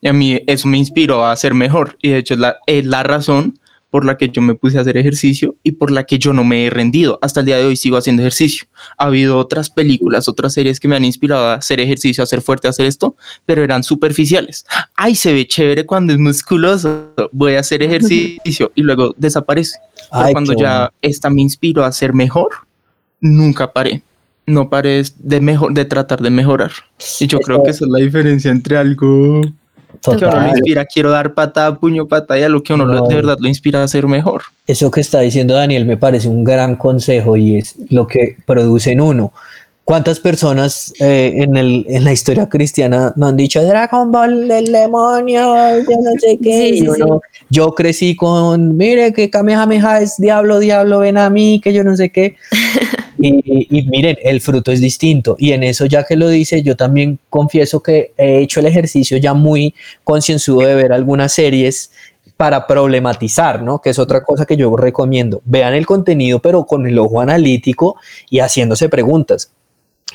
Y 0.00 0.08
a 0.08 0.12
mí 0.12 0.40
eso 0.46 0.66
me 0.66 0.78
inspiró 0.78 1.26
a 1.26 1.36
ser 1.36 1.54
mejor. 1.54 1.96
Y 2.00 2.08
de 2.08 2.18
hecho 2.18 2.34
es 2.34 2.40
la, 2.40 2.56
es 2.66 2.86
la 2.86 3.02
razón 3.02 3.58
por 3.90 4.04
la 4.04 4.16
que 4.16 4.28
yo 4.28 4.42
me 4.42 4.54
puse 4.54 4.78
a 4.78 4.80
hacer 4.80 4.96
ejercicio 4.96 5.56
y 5.62 5.72
por 5.72 5.90
la 5.90 6.04
que 6.04 6.18
yo 6.18 6.32
no 6.32 6.44
me 6.44 6.66
he 6.66 6.70
rendido. 6.70 7.18
Hasta 7.22 7.40
el 7.40 7.46
día 7.46 7.56
de 7.56 7.64
hoy 7.64 7.76
sigo 7.76 7.96
haciendo 7.96 8.22
ejercicio. 8.22 8.66
Ha 8.98 9.06
habido 9.06 9.38
otras 9.38 9.70
películas, 9.70 10.28
otras 10.28 10.54
series 10.54 10.80
que 10.80 10.88
me 10.88 10.96
han 10.96 11.04
inspirado 11.04 11.46
a 11.46 11.54
hacer 11.54 11.80
ejercicio, 11.80 12.22
a 12.22 12.26
ser 12.26 12.42
fuerte, 12.42 12.66
a 12.66 12.70
hacer 12.70 12.86
esto, 12.86 13.16
pero 13.44 13.62
eran 13.62 13.82
superficiales. 13.82 14.66
Ay, 14.94 15.14
se 15.14 15.32
ve 15.32 15.46
chévere 15.46 15.86
cuando 15.86 16.12
es 16.12 16.18
musculoso. 16.18 17.14
Voy 17.32 17.54
a 17.54 17.60
hacer 17.60 17.82
ejercicio 17.82 18.72
y 18.74 18.82
luego 18.82 19.14
desaparece. 19.16 19.78
cuando 20.10 20.52
ya 20.54 20.92
esta 21.00 21.30
me 21.30 21.42
inspiró 21.42 21.84
a 21.84 21.92
ser 21.92 22.12
mejor, 22.12 22.50
nunca 23.20 23.72
paré. 23.72 24.02
No 24.46 24.70
paré 24.70 25.02
de, 25.18 25.40
mejor, 25.40 25.74
de 25.74 25.84
tratar 25.84 26.20
de 26.20 26.30
mejorar. 26.30 26.70
Y 27.18 27.26
yo 27.26 27.40
creo 27.40 27.62
que 27.64 27.70
esa 27.70 27.84
es 27.84 27.90
la 27.90 27.98
diferencia 27.98 28.50
entre 28.50 28.76
algo 28.76 29.42
que 30.00 30.24
uno 30.24 30.40
lo 30.40 30.48
inspira, 30.48 30.84
quiero 30.84 31.10
dar 31.10 31.34
patada, 31.34 31.78
puño, 31.78 32.06
patada, 32.06 32.38
y 32.38 32.42
a 32.42 32.48
lo 32.48 32.62
que 32.62 32.72
uno 32.72 33.06
de 33.06 33.14
verdad 33.14 33.38
lo 33.40 33.48
inspira 33.48 33.82
a 33.82 33.88
ser 33.88 34.06
mejor. 34.06 34.42
Eso 34.66 34.90
que 34.90 35.00
está 35.00 35.20
diciendo 35.20 35.54
Daniel 35.54 35.84
me 35.84 35.96
parece 35.96 36.28
un 36.28 36.44
gran 36.44 36.76
consejo 36.76 37.36
y 37.36 37.56
es 37.56 37.76
lo 37.90 38.06
que 38.06 38.36
produce 38.46 38.92
en 38.92 39.00
uno. 39.00 39.32
¿Cuántas 39.86 40.18
personas 40.18 40.92
eh, 40.98 41.32
en, 41.36 41.56
el, 41.56 41.86
en 41.88 42.02
la 42.02 42.12
historia 42.12 42.48
cristiana 42.48 43.12
no 43.14 43.28
han 43.28 43.36
dicho 43.36 43.62
Dragon 43.62 44.10
Ball, 44.10 44.50
el 44.50 44.72
demonio, 44.72 45.54
yo 45.78 45.96
no 46.02 46.10
sé 46.18 46.36
qué? 46.42 46.80
yo, 46.80 47.20
yo 47.50 47.72
crecí 47.72 48.16
con, 48.16 48.76
mire 48.76 49.12
que 49.12 49.30
Kamehameha 49.30 50.00
es 50.00 50.16
diablo, 50.18 50.58
diablo, 50.58 50.98
ven 50.98 51.16
a 51.18 51.30
mí, 51.30 51.60
que 51.62 51.72
yo 51.72 51.84
no 51.84 51.96
sé 51.96 52.10
qué. 52.10 52.34
y, 53.20 53.86
miren, 53.88 54.18
el 54.24 54.40
fruto 54.40 54.72
es 54.72 54.80
distinto. 54.80 55.36
Y 55.38 55.52
en 55.52 55.62
eso, 55.62 55.86
ya 55.86 56.02
que 56.02 56.16
lo 56.16 56.30
dice, 56.30 56.64
yo 56.64 56.74
también 56.74 57.20
confieso 57.30 57.80
que 57.80 58.12
he 58.16 58.40
hecho 58.40 58.58
el 58.58 58.66
ejercicio 58.66 59.18
ya 59.18 59.34
muy 59.34 59.72
concienzudo 60.02 60.66
de 60.66 60.74
ver 60.74 60.92
algunas 60.92 61.32
series 61.32 61.92
para 62.36 62.66
problematizar, 62.66 63.62
¿no? 63.62 63.80
Que 63.80 63.90
es 63.90 64.00
otra 64.00 64.24
cosa 64.24 64.46
que 64.46 64.56
yo 64.56 64.76
recomiendo. 64.76 65.42
Vean 65.44 65.74
el 65.74 65.86
contenido, 65.86 66.40
pero 66.40 66.66
con 66.66 66.88
el 66.88 66.98
ojo 66.98 67.20
analítico 67.20 67.94
y 68.28 68.40
haciéndose 68.40 68.88
preguntas 68.88 69.52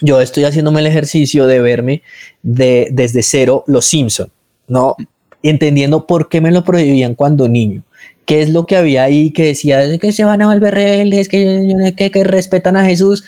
yo 0.01 0.19
estoy 0.19 0.43
haciéndome 0.43 0.81
el 0.81 0.87
ejercicio 0.87 1.47
de 1.47 1.61
verme 1.61 2.01
de, 2.43 2.89
desde 2.91 3.23
cero 3.23 3.63
Los 3.67 3.85
Simpson, 3.85 4.29
¿no? 4.67 4.95
Entendiendo 5.43 6.05
por 6.05 6.29
qué 6.29 6.41
me 6.41 6.51
lo 6.51 6.63
prohibían 6.63 7.15
cuando 7.15 7.47
niño. 7.47 7.83
¿Qué 8.25 8.41
es 8.41 8.49
lo 8.49 8.65
que 8.65 8.77
había 8.77 9.03
ahí 9.03 9.31
que 9.31 9.45
decía 9.45 9.97
que 9.99 10.11
se 10.11 10.23
van 10.23 10.41
a 10.41 10.47
volver 10.47 10.73
rebeldes, 10.73 11.27
que, 11.27 11.93
que, 11.97 12.11
que 12.11 12.23
respetan 12.23 12.77
a 12.77 12.85
Jesús? 12.85 13.23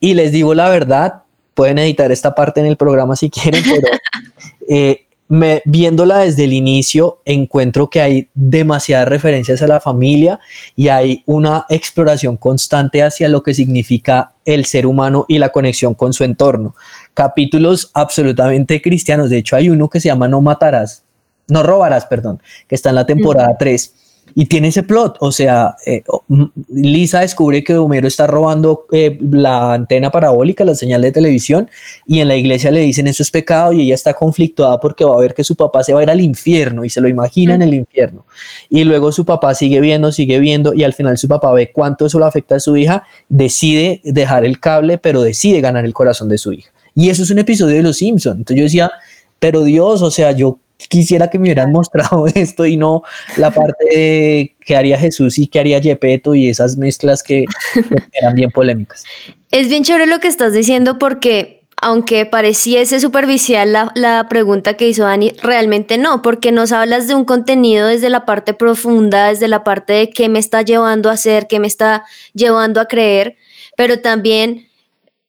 Y 0.00 0.14
les 0.14 0.32
digo 0.32 0.54
la 0.54 0.68
verdad, 0.68 1.22
pueden 1.54 1.78
editar 1.78 2.10
esta 2.12 2.34
parte 2.34 2.60
en 2.60 2.66
el 2.66 2.76
programa 2.76 3.16
si 3.16 3.30
quieren, 3.30 3.62
pero 3.62 3.88
eh, 4.68 5.06
me, 5.28 5.62
viéndola 5.66 6.18
desde 6.18 6.44
el 6.44 6.52
inicio, 6.52 7.20
encuentro 7.24 7.90
que 7.90 8.00
hay 8.00 8.28
demasiadas 8.34 9.08
referencias 9.08 9.60
a 9.62 9.66
la 9.66 9.80
familia 9.80 10.40
y 10.74 10.88
hay 10.88 11.22
una 11.26 11.66
exploración 11.68 12.36
constante 12.36 13.02
hacia 13.02 13.28
lo 13.28 13.42
que 13.42 13.54
significa 13.54 14.32
el 14.44 14.64
ser 14.64 14.86
humano 14.86 15.26
y 15.28 15.38
la 15.38 15.50
conexión 15.50 15.94
con 15.94 16.12
su 16.12 16.24
entorno. 16.24 16.74
Capítulos 17.14 17.90
absolutamente 17.94 18.80
cristianos. 18.80 19.30
De 19.30 19.38
hecho, 19.38 19.56
hay 19.56 19.68
uno 19.68 19.88
que 19.88 20.00
se 20.00 20.08
llama 20.08 20.28
No 20.28 20.40
matarás, 20.40 21.04
no 21.46 21.62
robarás, 21.62 22.06
perdón, 22.06 22.42
que 22.66 22.74
está 22.74 22.88
en 22.88 22.96
la 22.96 23.06
temporada 23.06 23.56
3 23.58 23.94
y 24.34 24.46
tiene 24.46 24.68
ese 24.68 24.82
plot, 24.82 25.16
o 25.20 25.32
sea, 25.32 25.76
eh, 25.86 26.02
Lisa 26.68 27.20
descubre 27.20 27.62
que 27.64 27.76
Homero 27.76 28.08
está 28.08 28.26
robando 28.26 28.86
eh, 28.92 29.18
la 29.20 29.74
antena 29.74 30.10
parabólica, 30.10 30.64
la 30.64 30.74
señal 30.74 31.02
de 31.02 31.12
televisión, 31.12 31.68
y 32.06 32.20
en 32.20 32.28
la 32.28 32.36
iglesia 32.36 32.70
le 32.70 32.80
dicen 32.80 33.06
eso 33.06 33.22
es 33.22 33.30
pecado 33.30 33.72
y 33.72 33.82
ella 33.82 33.94
está 33.94 34.14
conflictuada 34.14 34.78
porque 34.80 35.04
va 35.04 35.14
a 35.14 35.20
ver 35.20 35.34
que 35.34 35.44
su 35.44 35.56
papá 35.56 35.82
se 35.82 35.92
va 35.92 36.00
a 36.00 36.02
ir 36.02 36.10
al 36.10 36.20
infierno 36.20 36.84
y 36.84 36.90
se 36.90 37.00
lo 37.00 37.08
imagina 37.08 37.54
en 37.54 37.62
el 37.62 37.74
infierno. 37.74 38.26
Y 38.68 38.84
luego 38.84 39.12
su 39.12 39.24
papá 39.24 39.54
sigue 39.54 39.80
viendo, 39.80 40.12
sigue 40.12 40.38
viendo 40.38 40.74
y 40.74 40.84
al 40.84 40.92
final 40.92 41.18
su 41.18 41.28
papá 41.28 41.52
ve 41.52 41.72
cuánto 41.72 42.06
eso 42.06 42.18
lo 42.18 42.26
afecta 42.26 42.56
a 42.56 42.60
su 42.60 42.76
hija, 42.76 43.04
decide 43.28 44.00
dejar 44.04 44.44
el 44.44 44.60
cable, 44.60 44.98
pero 44.98 45.22
decide 45.22 45.60
ganar 45.60 45.84
el 45.84 45.94
corazón 45.94 46.28
de 46.28 46.38
su 46.38 46.52
hija. 46.52 46.70
Y 46.94 47.10
eso 47.10 47.22
es 47.22 47.30
un 47.30 47.38
episodio 47.38 47.76
de 47.76 47.82
Los 47.82 47.98
Simpsons. 47.98 48.38
Entonces 48.38 48.56
yo 48.56 48.64
decía, 48.64 48.92
pero 49.38 49.62
Dios, 49.62 50.02
o 50.02 50.10
sea, 50.10 50.32
yo 50.32 50.58
quisiera 50.88 51.28
que 51.28 51.38
me 51.38 51.44
hubieran 51.44 51.72
mostrado 51.72 52.26
esto 52.26 52.66
y 52.66 52.76
no 52.76 53.02
la 53.36 53.50
parte 53.50 54.56
que 54.60 54.76
haría 54.76 54.98
Jesús 54.98 55.38
y 55.38 55.48
que 55.48 55.58
haría 55.58 55.78
Yepeto 55.78 56.34
y 56.34 56.48
esas 56.48 56.76
mezclas 56.76 57.22
que, 57.22 57.44
eran 58.12 58.34
bien 58.34 58.50
polémicas. 58.50 59.04
Es 59.50 59.68
bien 59.68 59.82
chévere 59.82 60.06
lo 60.06 60.20
que 60.20 60.28
estás 60.28 60.52
diciendo 60.52 60.98
porque 60.98 61.58
aunque 61.80 62.26
pareciese 62.26 62.98
superficial 62.98 63.72
la, 63.72 63.92
la, 63.94 64.26
pregunta 64.28 64.74
que 64.74 64.88
hizo 64.88 65.04
Dani, 65.04 65.30
realmente 65.40 65.96
no, 65.96 66.22
porque 66.22 66.50
nos 66.50 66.72
hablas 66.72 67.06
de 67.06 67.14
un 67.14 67.24
contenido 67.24 67.86
desde 67.86 68.10
la 68.10 68.26
parte 68.26 68.52
profunda, 68.52 69.28
desde 69.28 69.46
la 69.46 69.62
parte 69.62 69.92
de 69.92 70.10
qué 70.10 70.28
me 70.28 70.40
está 70.40 70.62
llevando 70.62 71.08
a 71.08 71.12
hacer, 71.12 71.46
qué 71.46 71.60
me 71.60 71.68
está 71.68 72.04
llevando 72.34 72.80
a 72.80 72.86
creer, 72.86 73.36
pero 73.76 74.00
también 74.00 74.66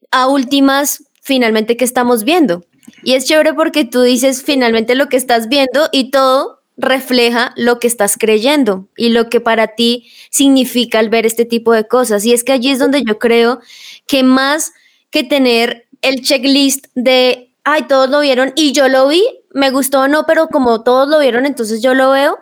a 0.09 0.27
últimas, 0.27 1.03
finalmente, 1.21 1.77
¿qué 1.77 1.85
estamos 1.85 2.23
viendo? 2.23 2.65
Y 3.03 3.13
es 3.13 3.25
chévere 3.25 3.53
porque 3.53 3.85
tú 3.85 4.01
dices 4.01 4.43
finalmente 4.43 4.95
lo 4.95 5.07
que 5.07 5.17
estás 5.17 5.49
viendo 5.49 5.89
y 5.91 6.11
todo 6.11 6.59
refleja 6.77 7.53
lo 7.57 7.79
que 7.79 7.87
estás 7.87 8.15
creyendo 8.17 8.87
y 8.95 9.09
lo 9.09 9.29
que 9.29 9.41
para 9.41 9.75
ti 9.75 10.09
significa 10.29 10.99
al 10.99 11.09
ver 11.09 11.25
este 11.25 11.45
tipo 11.45 11.73
de 11.73 11.87
cosas. 11.87 12.25
Y 12.25 12.33
es 12.33 12.43
que 12.43 12.53
allí 12.53 12.69
es 12.71 12.79
donde 12.79 13.03
yo 13.03 13.19
creo 13.19 13.59
que 14.07 14.23
más 14.23 14.71
que 15.11 15.23
tener 15.23 15.87
el 16.01 16.21
checklist 16.21 16.85
de, 16.95 17.51
ay, 17.63 17.83
todos 17.87 18.09
lo 18.09 18.21
vieron 18.21 18.53
y 18.55 18.71
yo 18.71 18.87
lo 18.87 19.07
vi, 19.09 19.23
me 19.53 19.71
gustó 19.71 20.01
o 20.01 20.07
no, 20.07 20.25
pero 20.25 20.47
como 20.47 20.83
todos 20.83 21.09
lo 21.09 21.19
vieron, 21.19 21.45
entonces 21.45 21.81
yo 21.81 21.93
lo 21.93 22.11
veo, 22.11 22.39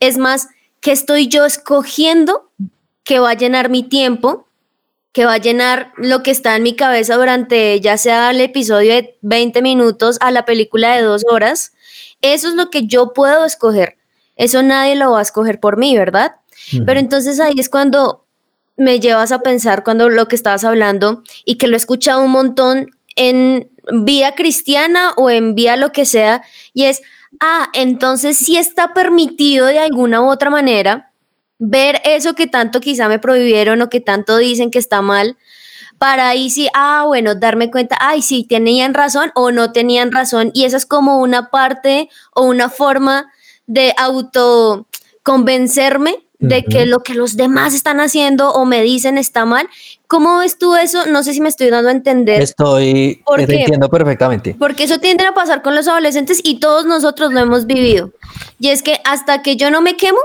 es 0.00 0.18
más 0.18 0.48
que 0.80 0.92
estoy 0.92 1.28
yo 1.28 1.46
escogiendo 1.46 2.50
que 3.04 3.18
va 3.18 3.30
a 3.30 3.34
llenar 3.34 3.70
mi 3.70 3.82
tiempo 3.82 4.47
que 5.12 5.24
va 5.24 5.34
a 5.34 5.38
llenar 5.38 5.92
lo 5.96 6.22
que 6.22 6.30
está 6.30 6.56
en 6.56 6.62
mi 6.62 6.76
cabeza 6.76 7.16
durante 7.16 7.80
ya 7.80 7.96
sea 7.96 8.30
el 8.30 8.40
episodio 8.40 8.94
de 8.94 9.18
20 9.22 9.62
minutos 9.62 10.18
a 10.20 10.30
la 10.30 10.44
película 10.44 10.94
de 10.94 11.02
dos 11.02 11.24
horas, 11.30 11.72
eso 12.20 12.48
es 12.48 12.54
lo 12.54 12.70
que 12.70 12.86
yo 12.86 13.12
puedo 13.12 13.44
escoger. 13.44 13.96
Eso 14.36 14.62
nadie 14.62 14.94
lo 14.94 15.12
va 15.12 15.18
a 15.20 15.22
escoger 15.22 15.60
por 15.60 15.76
mí, 15.78 15.96
¿verdad? 15.96 16.36
Pero 16.84 17.00
entonces 17.00 17.40
ahí 17.40 17.54
es 17.58 17.68
cuando 17.68 18.26
me 18.76 19.00
llevas 19.00 19.32
a 19.32 19.40
pensar 19.40 19.82
cuando 19.82 20.08
lo 20.08 20.28
que 20.28 20.36
estabas 20.36 20.64
hablando 20.64 21.22
y 21.44 21.56
que 21.56 21.66
lo 21.66 21.74
he 21.74 21.76
escuchado 21.76 22.22
un 22.22 22.30
montón 22.30 22.90
en 23.16 23.70
vía 23.90 24.34
cristiana 24.34 25.12
o 25.16 25.30
en 25.30 25.54
vía 25.54 25.76
lo 25.76 25.90
que 25.90 26.04
sea, 26.04 26.42
y 26.72 26.84
es, 26.84 27.02
ah, 27.40 27.68
entonces 27.72 28.36
sí 28.36 28.56
está 28.56 28.94
permitido 28.94 29.66
de 29.66 29.80
alguna 29.80 30.20
u 30.20 30.30
otra 30.30 30.50
manera 30.50 31.07
ver 31.58 32.00
eso 32.04 32.34
que 32.34 32.46
tanto 32.46 32.80
quizá 32.80 33.08
me 33.08 33.18
prohibieron 33.18 33.82
o 33.82 33.88
que 33.88 34.00
tanto 34.00 34.36
dicen 34.36 34.70
que 34.70 34.78
está 34.78 35.02
mal, 35.02 35.36
para 35.98 36.28
ahí 36.28 36.48
sí, 36.48 36.68
ah, 36.74 37.04
bueno, 37.06 37.34
darme 37.34 37.70
cuenta, 37.70 37.96
ay, 38.00 38.22
sí, 38.22 38.44
tenían 38.48 38.94
razón 38.94 39.32
o 39.34 39.50
no 39.50 39.72
tenían 39.72 40.12
razón. 40.12 40.50
Y 40.54 40.64
esa 40.64 40.76
es 40.76 40.86
como 40.86 41.18
una 41.18 41.50
parte 41.50 42.08
o 42.34 42.44
una 42.44 42.68
forma 42.68 43.32
de 43.66 43.94
auto 43.98 44.86
convencerme 45.22 46.24
de 46.38 46.64
que 46.64 46.86
lo 46.86 47.00
que 47.00 47.14
los 47.14 47.36
demás 47.36 47.74
están 47.74 47.98
haciendo 47.98 48.52
o 48.52 48.64
me 48.64 48.80
dicen 48.82 49.18
está 49.18 49.44
mal. 49.44 49.68
¿Cómo 50.06 50.38
ves 50.38 50.56
tú 50.56 50.76
eso? 50.76 51.06
No 51.06 51.24
sé 51.24 51.34
si 51.34 51.40
me 51.40 51.48
estoy 51.48 51.68
dando 51.68 51.88
a 51.88 51.92
entender. 51.92 52.40
Estoy, 52.40 53.22
te 53.36 53.60
entiendo 53.60 53.88
perfectamente. 53.88 54.54
Porque 54.56 54.84
eso 54.84 55.00
tiende 55.00 55.26
a 55.26 55.34
pasar 55.34 55.62
con 55.62 55.74
los 55.74 55.88
adolescentes 55.88 56.40
y 56.44 56.60
todos 56.60 56.86
nosotros 56.86 57.32
lo 57.32 57.40
hemos 57.40 57.66
vivido. 57.66 58.12
Y 58.60 58.68
es 58.68 58.82
que 58.82 59.00
hasta 59.04 59.42
que 59.42 59.56
yo 59.56 59.70
no 59.72 59.82
me 59.82 59.96
quemo, 59.96 60.20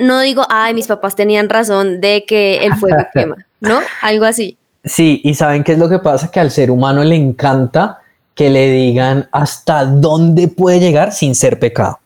no 0.00 0.20
digo, 0.20 0.44
ay, 0.48 0.74
mis 0.74 0.86
papás 0.86 1.14
tenían 1.14 1.48
razón 1.48 2.00
de 2.00 2.24
que 2.26 2.64
el 2.64 2.74
fuego 2.74 2.98
quema, 3.14 3.36
¿no? 3.60 3.80
Algo 4.02 4.24
así. 4.24 4.56
Sí, 4.84 5.20
y 5.24 5.34
¿saben 5.34 5.62
qué 5.62 5.72
es 5.72 5.78
lo 5.78 5.88
que 5.88 5.98
pasa? 5.98 6.30
Que 6.30 6.40
al 6.40 6.50
ser 6.50 6.70
humano 6.70 7.04
le 7.04 7.16
encanta 7.16 7.98
que 8.34 8.48
le 8.48 8.70
digan 8.70 9.28
hasta 9.32 9.84
dónde 9.84 10.48
puede 10.48 10.80
llegar 10.80 11.12
sin 11.12 11.34
ser 11.34 11.58
pecado 11.58 12.00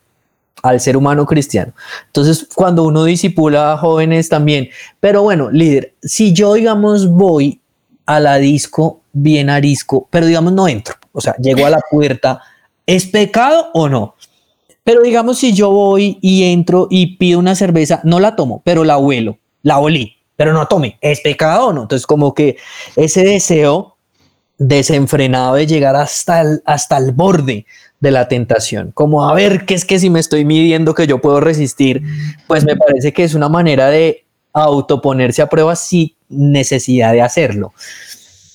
al 0.62 0.80
ser 0.80 0.96
humano 0.96 1.26
cristiano. 1.26 1.72
Entonces, 2.06 2.48
cuando 2.54 2.84
uno 2.84 3.04
disipula 3.04 3.72
a 3.72 3.76
jóvenes 3.76 4.30
también, 4.30 4.70
pero 4.98 5.22
bueno, 5.22 5.50
líder, 5.50 5.92
si 6.02 6.32
yo, 6.32 6.54
digamos, 6.54 7.06
voy 7.08 7.60
a 8.06 8.18
la 8.18 8.36
disco 8.36 9.02
bien 9.12 9.50
arisco, 9.50 10.08
pero 10.10 10.26
digamos 10.26 10.54
no 10.54 10.66
entro, 10.66 10.94
o 11.12 11.20
sea, 11.20 11.36
llego 11.36 11.66
a 11.66 11.70
la 11.70 11.80
puerta, 11.90 12.40
¿es 12.86 13.06
pecado 13.06 13.70
o 13.74 13.88
no? 13.90 14.14
Pero 14.84 15.02
digamos, 15.02 15.38
si 15.38 15.54
yo 15.54 15.70
voy 15.70 16.18
y 16.20 16.44
entro 16.44 16.86
y 16.90 17.16
pido 17.16 17.38
una 17.38 17.54
cerveza, 17.54 18.00
no 18.04 18.20
la 18.20 18.36
tomo, 18.36 18.62
pero 18.64 18.84
la 18.84 18.98
huelo, 18.98 19.38
la 19.62 19.78
olí, 19.78 20.18
pero 20.36 20.52
no 20.52 20.66
tome, 20.68 20.98
¿es 21.00 21.20
pecado 21.20 21.68
o 21.68 21.72
no? 21.72 21.82
Entonces, 21.82 22.06
como 22.06 22.34
que 22.34 22.58
ese 22.94 23.24
deseo 23.24 23.96
desenfrenado 24.58 25.54
de 25.54 25.66
llegar 25.66 25.96
hasta 25.96 26.42
el, 26.42 26.62
hasta 26.66 26.98
el 26.98 27.12
borde 27.12 27.66
de 28.00 28.10
la 28.10 28.28
tentación, 28.28 28.92
como 28.92 29.28
a 29.28 29.34
ver 29.34 29.64
qué 29.64 29.74
es 29.74 29.86
que 29.86 29.98
si 29.98 30.10
me 30.10 30.20
estoy 30.20 30.44
midiendo 30.44 30.94
que 30.94 31.06
yo 31.06 31.20
puedo 31.20 31.40
resistir, 31.40 32.02
pues 32.46 32.64
me 32.64 32.76
parece 32.76 33.12
que 33.12 33.24
es 33.24 33.34
una 33.34 33.48
manera 33.48 33.88
de 33.88 34.26
autoponerse 34.52 35.42
a 35.42 35.48
prueba 35.48 35.74
sin 35.76 36.14
necesidad 36.28 37.12
de 37.12 37.22
hacerlo. 37.22 37.72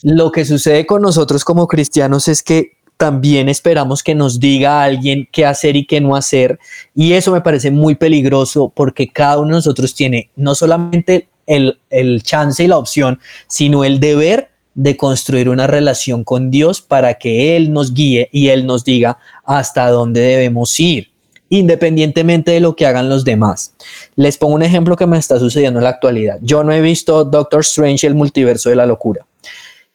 Lo 0.01 0.31
que 0.31 0.45
sucede 0.45 0.85
con 0.85 1.01
nosotros 1.01 1.43
como 1.43 1.67
cristianos 1.67 2.27
es 2.27 2.43
que 2.43 2.77
también 2.99 3.47
esperamos 3.47 4.03
que 4.03 4.13
nos 4.13 4.41
diga 4.41 4.83
alguien 4.83 5.25
qué 5.31 5.45
hacer 5.45 5.77
y 5.77 5.85
qué 5.85 6.01
no 6.01 6.17
hacer. 6.17 6.59
Y 6.93 7.13
eso 7.13 7.31
me 7.31 7.39
parece 7.39 7.71
muy 7.71 7.95
peligroso 7.95 8.73
porque 8.75 9.07
cada 9.07 9.39
uno 9.39 9.47
de 9.47 9.53
nosotros 9.53 9.95
tiene 9.95 10.29
no 10.35 10.53
solamente 10.53 11.29
el, 11.47 11.79
el 11.89 12.21
chance 12.23 12.61
y 12.61 12.67
la 12.67 12.77
opción, 12.77 13.21
sino 13.47 13.85
el 13.85 14.01
deber 14.01 14.49
de 14.75 14.97
construir 14.97 15.47
una 15.47 15.65
relación 15.65 16.25
con 16.25 16.51
Dios 16.51 16.81
para 16.81 17.13
que 17.13 17.55
Él 17.55 17.71
nos 17.71 17.93
guíe 17.93 18.27
y 18.33 18.49
Él 18.49 18.65
nos 18.65 18.83
diga 18.83 19.17
hasta 19.45 19.89
dónde 19.89 20.19
debemos 20.19 20.77
ir, 20.77 21.09
independientemente 21.47 22.51
de 22.51 22.59
lo 22.59 22.75
que 22.75 22.85
hagan 22.85 23.07
los 23.07 23.23
demás. 23.23 23.75
Les 24.17 24.37
pongo 24.37 24.55
un 24.55 24.63
ejemplo 24.63 24.97
que 24.97 25.07
me 25.07 25.17
está 25.17 25.39
sucediendo 25.39 25.79
en 25.79 25.85
la 25.85 25.91
actualidad. 25.91 26.39
Yo 26.41 26.65
no 26.65 26.73
he 26.73 26.81
visto 26.81 27.23
Doctor 27.23 27.61
Strange, 27.61 28.05
el 28.05 28.15
multiverso 28.15 28.69
de 28.69 28.75
la 28.75 28.85
locura, 28.85 29.25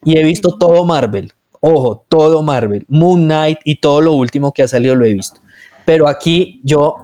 y 0.03 0.17
he 0.17 0.23
visto 0.23 0.57
todo 0.57 0.83
Marvel. 0.85 1.34
Ojo, 1.67 2.05
todo 2.07 2.43
Marvel, 2.43 2.85
Moon 2.89 3.23
Knight 3.25 3.57
y 3.63 3.77
todo 3.77 3.99
lo 3.99 4.13
último 4.13 4.53
que 4.53 4.61
ha 4.61 4.67
salido 4.67 4.93
lo 4.93 5.03
he 5.03 5.13
visto. 5.13 5.41
Pero 5.83 6.07
aquí 6.07 6.61
yo 6.63 6.97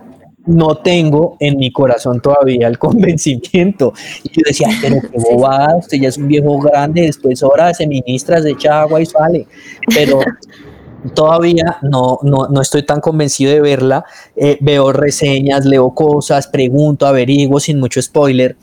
no 0.46 0.78
tengo 0.78 1.36
en 1.40 1.58
mi 1.58 1.72
corazón 1.72 2.22
todavía 2.22 2.68
el 2.68 2.78
convencimiento. 2.88 3.92
Y 4.24 4.30
yo 4.30 4.44
decía, 4.46 4.68
pero 4.80 5.02
qué 5.02 5.18
bobada, 5.18 5.78
usted 5.78 5.98
ya 5.98 6.10
es 6.10 6.18
un 6.20 6.28
viejo 6.28 6.60
grande, 6.60 7.02
después 7.02 7.42
ahora 7.42 7.74
se 7.74 7.88
ministra, 7.88 8.40
se 8.40 8.52
echa 8.52 8.82
agua 8.82 9.02
y 9.02 9.08
sale. 9.08 9.48
Pero 9.96 10.20
todavía 11.16 11.80
no, 11.82 12.20
no, 12.22 12.48
no 12.48 12.62
estoy 12.62 12.84
tan 12.84 13.02
convencido 13.02 13.52
de 13.52 13.62
verla. 13.62 14.06
Eh, 14.36 14.60
veo 14.62 14.94
reseñas, 14.94 15.66
leo 15.66 15.96
cosas, 15.96 16.46
pregunto, 16.46 17.08
averiguo 17.08 17.60
sin 17.60 17.80
mucho 17.80 18.00
spoiler. 18.00 18.58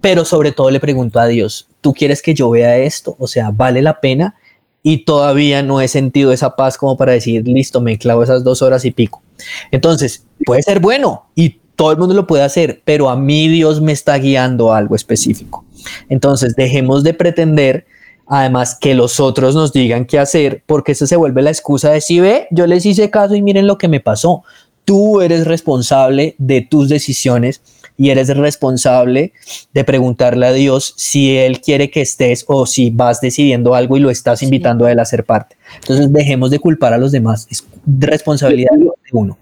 Pero 0.00 0.24
sobre 0.24 0.52
todo 0.52 0.70
le 0.70 0.78
pregunto 0.78 1.18
a 1.18 1.26
Dios, 1.26 1.68
¿tú 1.80 1.92
quieres 1.94 2.22
que 2.22 2.32
yo 2.32 2.48
vea 2.50 2.78
esto? 2.78 3.16
O 3.18 3.26
sea, 3.26 3.50
¿vale 3.50 3.82
la 3.82 3.98
pena? 4.00 4.36
Y 4.82 5.04
todavía 5.04 5.62
no 5.62 5.80
he 5.80 5.88
sentido 5.88 6.32
esa 6.32 6.56
paz 6.56 6.76
como 6.76 6.96
para 6.96 7.12
decir, 7.12 7.46
listo, 7.46 7.80
me 7.80 7.98
clavo 7.98 8.22
esas 8.22 8.42
dos 8.42 8.62
horas 8.62 8.84
y 8.84 8.90
pico. 8.90 9.22
Entonces, 9.70 10.26
puede 10.44 10.62
ser 10.62 10.80
bueno 10.80 11.26
y 11.34 11.60
todo 11.76 11.92
el 11.92 11.98
mundo 11.98 12.14
lo 12.14 12.26
puede 12.26 12.42
hacer, 12.42 12.82
pero 12.84 13.08
a 13.08 13.16
mí 13.16 13.48
Dios 13.48 13.80
me 13.80 13.92
está 13.92 14.18
guiando 14.18 14.72
a 14.72 14.78
algo 14.78 14.96
específico. 14.96 15.64
Entonces, 16.08 16.54
dejemos 16.56 17.02
de 17.02 17.14
pretender, 17.14 17.86
además, 18.26 18.76
que 18.80 18.94
los 18.94 19.20
otros 19.20 19.54
nos 19.54 19.72
digan 19.72 20.04
qué 20.04 20.18
hacer, 20.18 20.62
porque 20.66 20.92
eso 20.92 21.06
se 21.06 21.16
vuelve 21.16 21.42
la 21.42 21.50
excusa 21.50 21.90
de 21.90 22.00
si 22.00 22.20
ve, 22.20 22.48
yo 22.50 22.66
les 22.66 22.84
hice 22.84 23.10
caso 23.10 23.34
y 23.34 23.42
miren 23.42 23.66
lo 23.66 23.78
que 23.78 23.88
me 23.88 24.00
pasó. 24.00 24.42
Tú 24.84 25.20
eres 25.20 25.46
responsable 25.46 26.34
de 26.38 26.60
tus 26.60 26.88
decisiones 26.88 27.62
y 27.96 28.10
eres 28.10 28.34
responsable 28.36 29.32
de 29.72 29.84
preguntarle 29.84 30.46
a 30.46 30.52
Dios 30.52 30.94
si 30.96 31.36
Él 31.36 31.60
quiere 31.60 31.90
que 31.90 32.00
estés 32.00 32.44
o 32.48 32.66
si 32.66 32.90
vas 32.90 33.20
decidiendo 33.20 33.74
algo 33.74 33.96
y 33.96 34.00
lo 34.00 34.10
estás 34.10 34.42
invitando 34.42 34.86
a 34.86 34.92
Él 34.92 34.98
a 34.98 35.04
ser 35.04 35.24
parte. 35.24 35.56
Entonces 35.80 36.12
dejemos 36.12 36.50
de 36.50 36.58
culpar 36.58 36.92
a 36.92 36.98
los 36.98 37.12
demás, 37.12 37.46
es 37.50 37.66
responsabilidad 37.86 38.72
de 38.76 38.90
uno. 39.12 39.38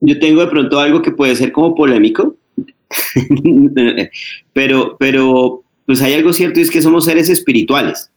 Yo 0.00 0.18
tengo 0.18 0.40
de 0.40 0.46
pronto 0.46 0.78
algo 0.78 1.02
que 1.02 1.10
puede 1.10 1.34
ser 1.34 1.50
como 1.50 1.74
polémico, 1.74 2.36
pero, 4.52 4.96
pero 4.98 5.62
pues 5.86 6.02
hay 6.02 6.14
algo 6.14 6.32
cierto 6.32 6.60
y 6.60 6.62
es 6.62 6.70
que 6.70 6.82
somos 6.82 7.04
seres 7.04 7.28
espirituales. 7.28 8.10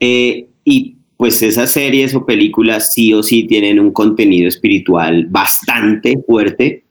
Eh, 0.00 0.48
y 0.64 0.96
pues 1.16 1.40
esas 1.42 1.70
series 1.70 2.14
o 2.16 2.26
películas 2.26 2.92
sí 2.92 3.14
o 3.14 3.22
sí 3.22 3.44
tienen 3.44 3.78
un 3.78 3.92
contenido 3.92 4.48
espiritual 4.48 5.26
bastante 5.26 6.18
fuerte 6.26 6.82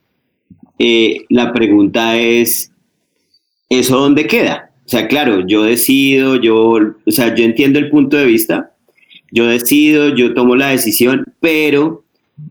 eh, 0.84 1.26
la 1.28 1.52
pregunta 1.52 2.18
es, 2.18 2.72
¿eso 3.68 3.98
dónde 3.98 4.26
queda? 4.26 4.72
O 4.84 4.88
sea, 4.88 5.06
claro, 5.06 5.46
yo 5.46 5.62
decido, 5.62 6.34
yo, 6.34 6.58
o 6.60 7.10
sea, 7.10 7.32
yo 7.36 7.44
entiendo 7.44 7.78
el 7.78 7.88
punto 7.88 8.16
de 8.16 8.26
vista, 8.26 8.74
yo 9.30 9.46
decido, 9.46 10.12
yo 10.16 10.34
tomo 10.34 10.56
la 10.56 10.70
decisión, 10.70 11.24
pero, 11.38 12.02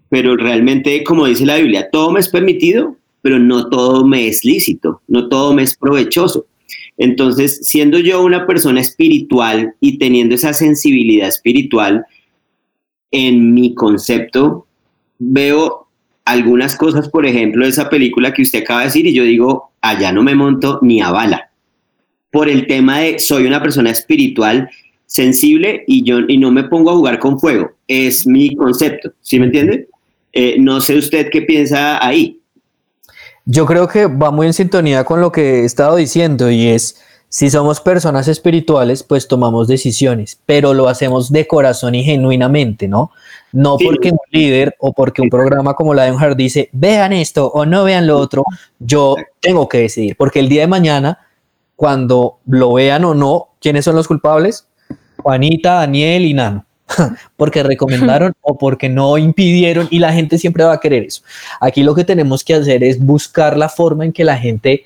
pero 0.08 0.38
realmente, 0.38 1.04
como 1.04 1.26
dice 1.26 1.46
la 1.46 1.58
Biblia, 1.58 1.90
todo 1.92 2.10
me 2.10 2.22
es 2.22 2.30
permitido, 2.30 2.96
pero 3.22 3.38
no 3.38 3.68
todo 3.68 4.08
me 4.08 4.30
es 4.30 4.46
lícito, 4.46 5.02
no 5.10 5.28
todo 5.28 5.54
me 5.54 5.64
es 5.64 5.76
provechoso. 5.76 6.46
Entonces, 6.98 7.68
siendo 7.68 8.00
yo 8.00 8.24
una 8.24 8.48
persona 8.48 8.80
espiritual 8.80 9.76
y 9.82 9.98
teniendo 9.98 10.36
esa 10.36 10.54
sensibilidad 10.54 11.28
espiritual, 11.28 12.06
en 13.12 13.54
mi 13.54 13.76
concepto, 13.76 14.68
veo 15.20 15.90
algunas 16.32 16.76
cosas, 16.76 17.10
por 17.10 17.26
ejemplo, 17.26 17.66
esa 17.66 17.90
película 17.90 18.34
que 18.34 18.42
usted 18.42 18.62
acaba 18.62 18.82
de 18.82 18.86
decir, 18.88 19.06
y 19.06 19.14
yo 19.14 19.24
digo, 19.24 19.72
allá 19.82 20.12
no 20.12 20.24
me 20.24 20.36
monto 20.36 20.80
ni 20.82 21.02
a 21.02 21.12
bala. 21.12 21.52
Por 22.32 22.48
el 22.48 22.68
tema 22.68 23.00
de 23.00 23.20
soy 23.20 23.46
una 23.46 23.62
persona 23.62 23.90
espiritual 23.90 24.70
sensible 25.06 25.84
y 25.88 26.04
yo 26.04 26.20
y 26.26 26.38
no 26.38 26.52
me 26.52 26.64
pongo 26.64 26.92
a 26.92 26.96
jugar 26.96 27.20
con 27.20 27.38
fuego. 27.38 27.72
Es 27.88 28.26
mi 28.26 28.56
concepto, 28.56 29.12
¿sí 29.20 29.40
me 29.40 29.48
entiende? 29.48 29.90
Eh, 30.32 30.56
no 30.58 30.80
sé 30.80 30.98
usted 30.98 31.30
qué 31.30 31.42
piensa 31.42 32.04
ahí. 32.06 32.40
Yo 33.46 33.66
creo 33.66 33.90
que 33.90 34.06
va 34.06 34.32
muy 34.32 34.48
en 34.48 34.54
sintonía 34.54 35.04
con 35.04 35.20
lo 35.20 35.32
que 35.32 35.62
he 35.62 35.66
estado 35.66 35.98
diciendo 35.98 36.50
y 36.50 36.68
es, 36.68 37.02
si 37.34 37.50
somos 37.50 37.80
personas 37.80 38.28
espirituales, 38.28 39.04
pues 39.04 39.26
tomamos 39.26 39.70
decisiones, 39.70 40.38
pero 40.46 40.74
lo 40.74 40.90
hacemos 40.90 41.32
de 41.32 41.48
corazón 41.48 41.96
y 41.96 42.04
genuinamente, 42.04 42.90
¿no? 42.90 43.12
No 43.54 43.78
porque 43.78 44.12
un 44.12 44.20
líder 44.32 44.76
o 44.80 44.92
porque 44.92 45.22
un 45.22 45.30
programa 45.30 45.74
como 45.74 45.94
Lionheart 45.94 46.36
dice, 46.36 46.70
vean 46.74 47.14
esto 47.14 47.48
o 47.48 47.66
no 47.66 47.86
vean 47.86 48.06
lo 48.06 48.18
otro, 48.18 48.44
yo 48.80 49.16
tengo 49.40 49.70
que 49.70 49.78
decidir, 49.78 50.18
porque 50.18 50.42
el 50.42 50.50
día 50.50 50.64
de 50.64 50.68
mañana, 50.68 51.20
cuando 51.78 52.40
lo 52.48 52.74
vean 52.74 53.06
o 53.06 53.14
no, 53.14 53.52
¿quiénes 53.62 53.86
son 53.86 53.96
los 53.96 54.10
culpables? 54.10 54.68
Juanita, 55.16 55.76
Daniel 55.76 56.26
y 56.26 56.34
Nano. 56.34 56.66
porque 57.38 57.64
recomendaron 57.64 58.34
o 58.42 58.58
porque 58.58 58.90
no 58.90 59.18
impidieron 59.18 59.88
y 59.90 60.00
la 60.00 60.12
gente 60.12 60.38
siempre 60.38 60.66
va 60.66 60.74
a 60.74 60.80
querer 60.82 61.04
eso. 61.04 61.22
Aquí 61.62 61.84
lo 61.84 61.96
que 61.96 62.04
tenemos 62.04 62.44
que 62.44 62.56
hacer 62.56 62.84
es 62.84 63.00
buscar 63.00 63.58
la 63.58 63.70
forma 63.70 64.04
en 64.04 64.12
que 64.12 64.26
la 64.26 64.38
gente 64.38 64.84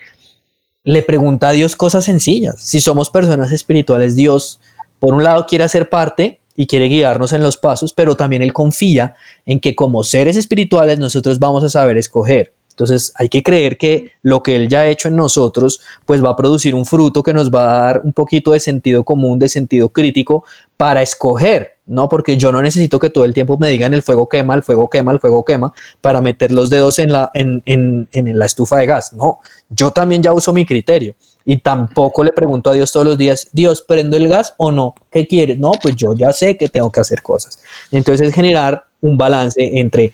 le 0.86 1.02
pregunta 1.02 1.50
a 1.50 1.52
Dios 1.52 1.76
cosas 1.76 2.06
sencillas. 2.06 2.56
Si 2.60 2.80
somos 2.80 3.10
personas 3.10 3.52
espirituales, 3.52 4.16
Dios, 4.16 4.62
por 5.00 5.14
un 5.16 5.24
lado, 5.24 5.48
quiere 5.48 5.66
hacer 5.66 5.90
parte 5.90 6.40
y 6.56 6.68
quiere 6.68 6.86
guiarnos 6.86 7.34
en 7.34 7.42
los 7.42 7.58
pasos, 7.58 7.92
pero 7.92 8.16
también 8.16 8.44
Él 8.44 8.54
confía 8.54 9.16
en 9.46 9.60
que 9.60 9.76
como 9.76 10.04
seres 10.04 10.38
espirituales 10.38 11.00
nosotros 11.00 11.40
vamos 11.40 11.64
a 11.64 11.70
saber 11.70 11.98
escoger. 11.98 12.54
Entonces 12.70 13.14
hay 13.16 13.30
que 13.30 13.42
creer 13.42 13.78
que 13.78 14.12
lo 14.22 14.44
que 14.44 14.56
Él 14.56 14.70
ya 14.70 14.82
ha 14.82 14.88
hecho 14.88 15.08
en 15.08 15.16
nosotros, 15.16 15.82
pues 16.06 16.24
va 16.24 16.30
a 16.30 16.36
producir 16.36 16.76
un 16.76 16.86
fruto 16.86 17.24
que 17.24 17.34
nos 17.34 17.50
va 17.50 17.64
a 17.64 17.86
dar 17.86 18.02
un 18.04 18.14
poquito 18.14 18.52
de 18.52 18.60
sentido 18.60 19.04
común, 19.04 19.40
de 19.40 19.50
sentido 19.50 19.90
crítico 19.90 20.46
para 20.78 21.02
escoger, 21.02 21.75
¿no? 21.86 22.10
Porque 22.10 22.38
yo 22.38 22.52
no 22.52 22.62
necesito 22.62 23.00
que 23.00 23.10
todo 23.10 23.26
el 23.26 23.34
tiempo 23.34 23.58
me 23.58 23.70
digan 23.70 23.94
el 23.94 24.02
fuego 24.02 24.28
quema, 24.28 24.56
el 24.56 24.64
fuego 24.64 24.90
quema, 24.90 25.12
el 25.12 25.20
fuego 25.20 25.46
quema, 25.46 25.74
para 26.02 26.22
meter 26.22 26.52
los 26.52 26.70
dedos 26.70 27.00
en 27.00 27.12
la, 27.12 27.32
en, 27.34 27.62
en, 27.66 28.08
en 28.12 28.38
la 28.38 28.46
estufa 28.46 28.78
de 28.78 28.86
gas. 28.86 29.14
No, 29.14 29.40
yo 29.70 29.92
también 29.92 30.24
ya 30.24 30.34
uso 30.34 30.54
mi 30.54 30.66
criterio 30.66 31.16
y 31.46 31.58
tampoco 31.58 32.24
le 32.24 32.32
pregunto 32.32 32.72
a 32.72 32.74
Dios 32.74 32.92
todos 32.92 33.06
los 33.06 33.18
días, 33.18 33.48
Dios, 33.52 33.84
¿prendo 33.88 34.18
el 34.18 34.28
gas 34.28 34.54
o 34.58 34.72
no? 34.72 34.96
¿Qué 35.12 35.28
quieres? 35.28 35.60
No, 35.60 35.74
pues 35.74 35.96
yo 35.96 36.14
ya 36.16 36.34
sé 36.34 36.58
que 36.58 36.70
tengo 36.70 36.92
que 36.92 37.00
hacer 37.00 37.22
cosas. 37.22 37.60
Entonces 37.92 38.34
generar 38.34 38.86
un 39.02 39.18
balance 39.18 39.80
entre 39.80 40.14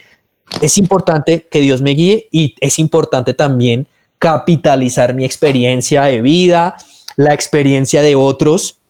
es 0.61 0.77
importante 0.77 1.47
que 1.49 1.61
Dios 1.61 1.81
me 1.81 1.91
guíe 1.91 2.27
y 2.31 2.55
es 2.59 2.77
importante 2.79 3.33
también 3.33 3.87
capitalizar 4.19 5.13
mi 5.13 5.23
experiencia 5.23 6.03
de 6.03 6.21
vida, 6.21 6.75
la 7.15 7.33
experiencia 7.33 8.01
de 8.01 8.15
otros, 8.15 8.80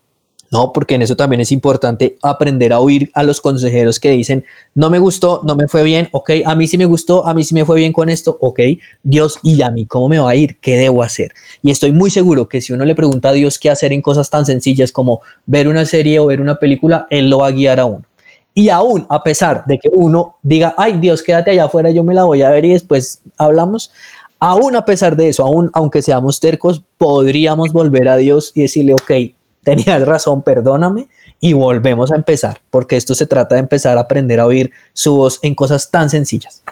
¿no? 0.52 0.74
Porque 0.74 0.96
en 0.96 1.02
eso 1.02 1.16
también 1.16 1.40
es 1.42 1.52
importante 1.52 2.18
aprender 2.22 2.74
a 2.74 2.80
oír 2.80 3.10
a 3.14 3.24
los 3.24 3.40
consejeros 3.40 4.00
que 4.00 4.12
dicen, 4.12 4.44
no 4.76 4.90
me 4.90 5.00
gustó, 5.00 5.42
no 5.44 5.56
me 5.56 5.68
fue 5.68 5.84
bien, 5.84 6.10
ok, 6.12 6.32
a 6.46 6.56
mí 6.56 6.68
sí 6.68 6.78
me 6.78 6.86
gustó, 6.86 7.26
a 7.26 7.34
mí 7.34 7.44
sí 7.44 7.56
me 7.56 7.66
fue 7.66 7.78
bien 7.78 7.94
con 7.94 8.10
esto, 8.10 8.38
ok, 8.42 8.60
Dios, 9.02 9.40
¿y 9.42 9.62
a 9.62 9.72
mí 9.72 9.86
cómo 9.86 10.10
me 10.10 10.20
va 10.20 10.30
a 10.30 10.36
ir? 10.36 10.58
¿Qué 10.60 10.76
debo 10.76 11.04
hacer? 11.04 11.32
Y 11.64 11.72
estoy 11.72 11.94
muy 11.94 12.12
seguro 12.12 12.50
que 12.50 12.62
si 12.62 12.74
uno 12.74 12.84
le 12.84 12.94
pregunta 12.94 13.30
a 13.30 13.34
Dios 13.34 13.58
qué 13.58 13.70
hacer 13.70 13.94
en 13.94 14.02
cosas 14.02 14.30
tan 14.30 14.46
sencillas 14.46 14.92
como 14.92 15.22
ver 15.46 15.70
una 15.70 15.86
serie 15.86 16.20
o 16.20 16.26
ver 16.26 16.42
una 16.42 16.60
película, 16.60 17.08
Él 17.10 17.30
lo 17.30 17.40
va 17.40 17.48
a 17.48 17.52
guiar 17.52 17.80
a 17.80 17.86
uno. 17.86 18.04
Y 18.54 18.68
aún, 18.68 19.06
a 19.10 19.24
pesar 19.24 19.64
de 19.66 19.80
que 19.80 19.90
uno 19.94 20.36
diga, 20.44 20.76
ay 20.78 20.98
Dios, 21.00 21.24
quédate 21.24 21.52
allá 21.52 21.66
afuera, 21.66 21.90
yo 21.92 22.04
me 22.04 22.14
la 22.14 22.26
voy 22.26 22.42
a 22.42 22.50
ver 22.50 22.66
y 22.66 22.74
después 22.74 23.22
hablamos, 23.38 23.92
aún 24.40 24.76
a 24.76 24.84
pesar 24.84 25.16
de 25.16 25.30
eso, 25.30 25.46
aún 25.46 25.72
aunque 25.74 26.02
seamos 26.02 26.42
tercos, 26.42 26.84
podríamos 26.98 27.72
volver 27.72 28.10
a 28.10 28.18
Dios 28.18 28.52
y 28.54 28.64
decirle, 28.64 28.94
ok, 28.94 29.12
tenías 29.64 30.06
razón, 30.06 30.44
perdóname, 30.44 31.08
y 31.40 31.54
volvemos 31.54 32.12
a 32.12 32.16
empezar, 32.16 32.62
porque 32.70 32.98
esto 32.98 33.16
se 33.16 33.26
trata 33.26 33.56
de 33.56 33.62
empezar 33.62 33.98
a 33.98 34.02
aprender 34.02 34.40
a 34.40 34.46
oír 34.46 34.72
su 34.94 35.16
voz 35.16 35.40
en 35.42 35.56
cosas 35.56 35.90
tan 35.90 36.10
sencillas. 36.10 36.64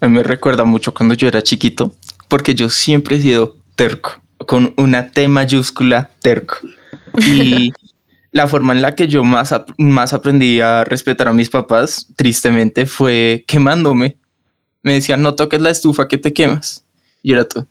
A 0.00 0.08
mí 0.08 0.14
me 0.14 0.22
recuerda 0.22 0.64
mucho 0.64 0.92
cuando 0.92 1.14
yo 1.14 1.28
era 1.28 1.42
chiquito, 1.42 1.92
porque 2.28 2.54
yo 2.54 2.68
siempre 2.68 3.16
he 3.16 3.20
sido 3.22 3.56
terco, 3.74 4.12
con 4.46 4.74
una 4.76 5.10
T 5.10 5.26
mayúscula 5.28 6.10
terco. 6.20 6.56
Y 7.16 7.72
la 8.32 8.48
forma 8.48 8.72
en 8.72 8.82
la 8.82 8.94
que 8.94 9.08
yo 9.08 9.24
más, 9.24 9.54
más 9.78 10.12
aprendí 10.12 10.60
a 10.60 10.84
respetar 10.84 11.28
a 11.28 11.32
mis 11.32 11.48
papás, 11.48 12.08
tristemente, 12.16 12.86
fue 12.86 13.44
quemándome. 13.46 14.16
Me 14.82 14.94
decían, 14.94 15.22
no 15.22 15.34
toques 15.34 15.60
la 15.60 15.70
estufa 15.70 16.08
que 16.08 16.18
te 16.18 16.32
quemas. 16.32 16.84
Y 17.22 17.32
era 17.32 17.48
todo. 17.48 17.66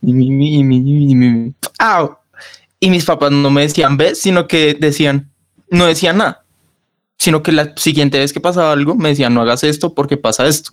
Y 2.84 2.90
mis 2.90 3.06
papás 3.06 3.32
no 3.32 3.50
me 3.50 3.62
decían, 3.62 3.96
ves, 3.96 4.20
sino 4.20 4.46
que 4.46 4.74
decían, 4.78 5.32
no 5.70 5.86
decían 5.86 6.18
nada. 6.18 6.44
Sino 7.18 7.42
que 7.42 7.54
la 7.54 7.72
siguiente 7.78 8.20
vez 8.20 8.34
que 8.34 8.42
pasaba 8.42 8.74
algo, 8.74 8.94
me 8.96 9.08
decían, 9.08 9.34
no 9.34 9.40
hagas 9.40 9.64
esto 9.64 9.94
porque 9.94 10.18
pasa 10.18 10.46
esto. 10.48 10.72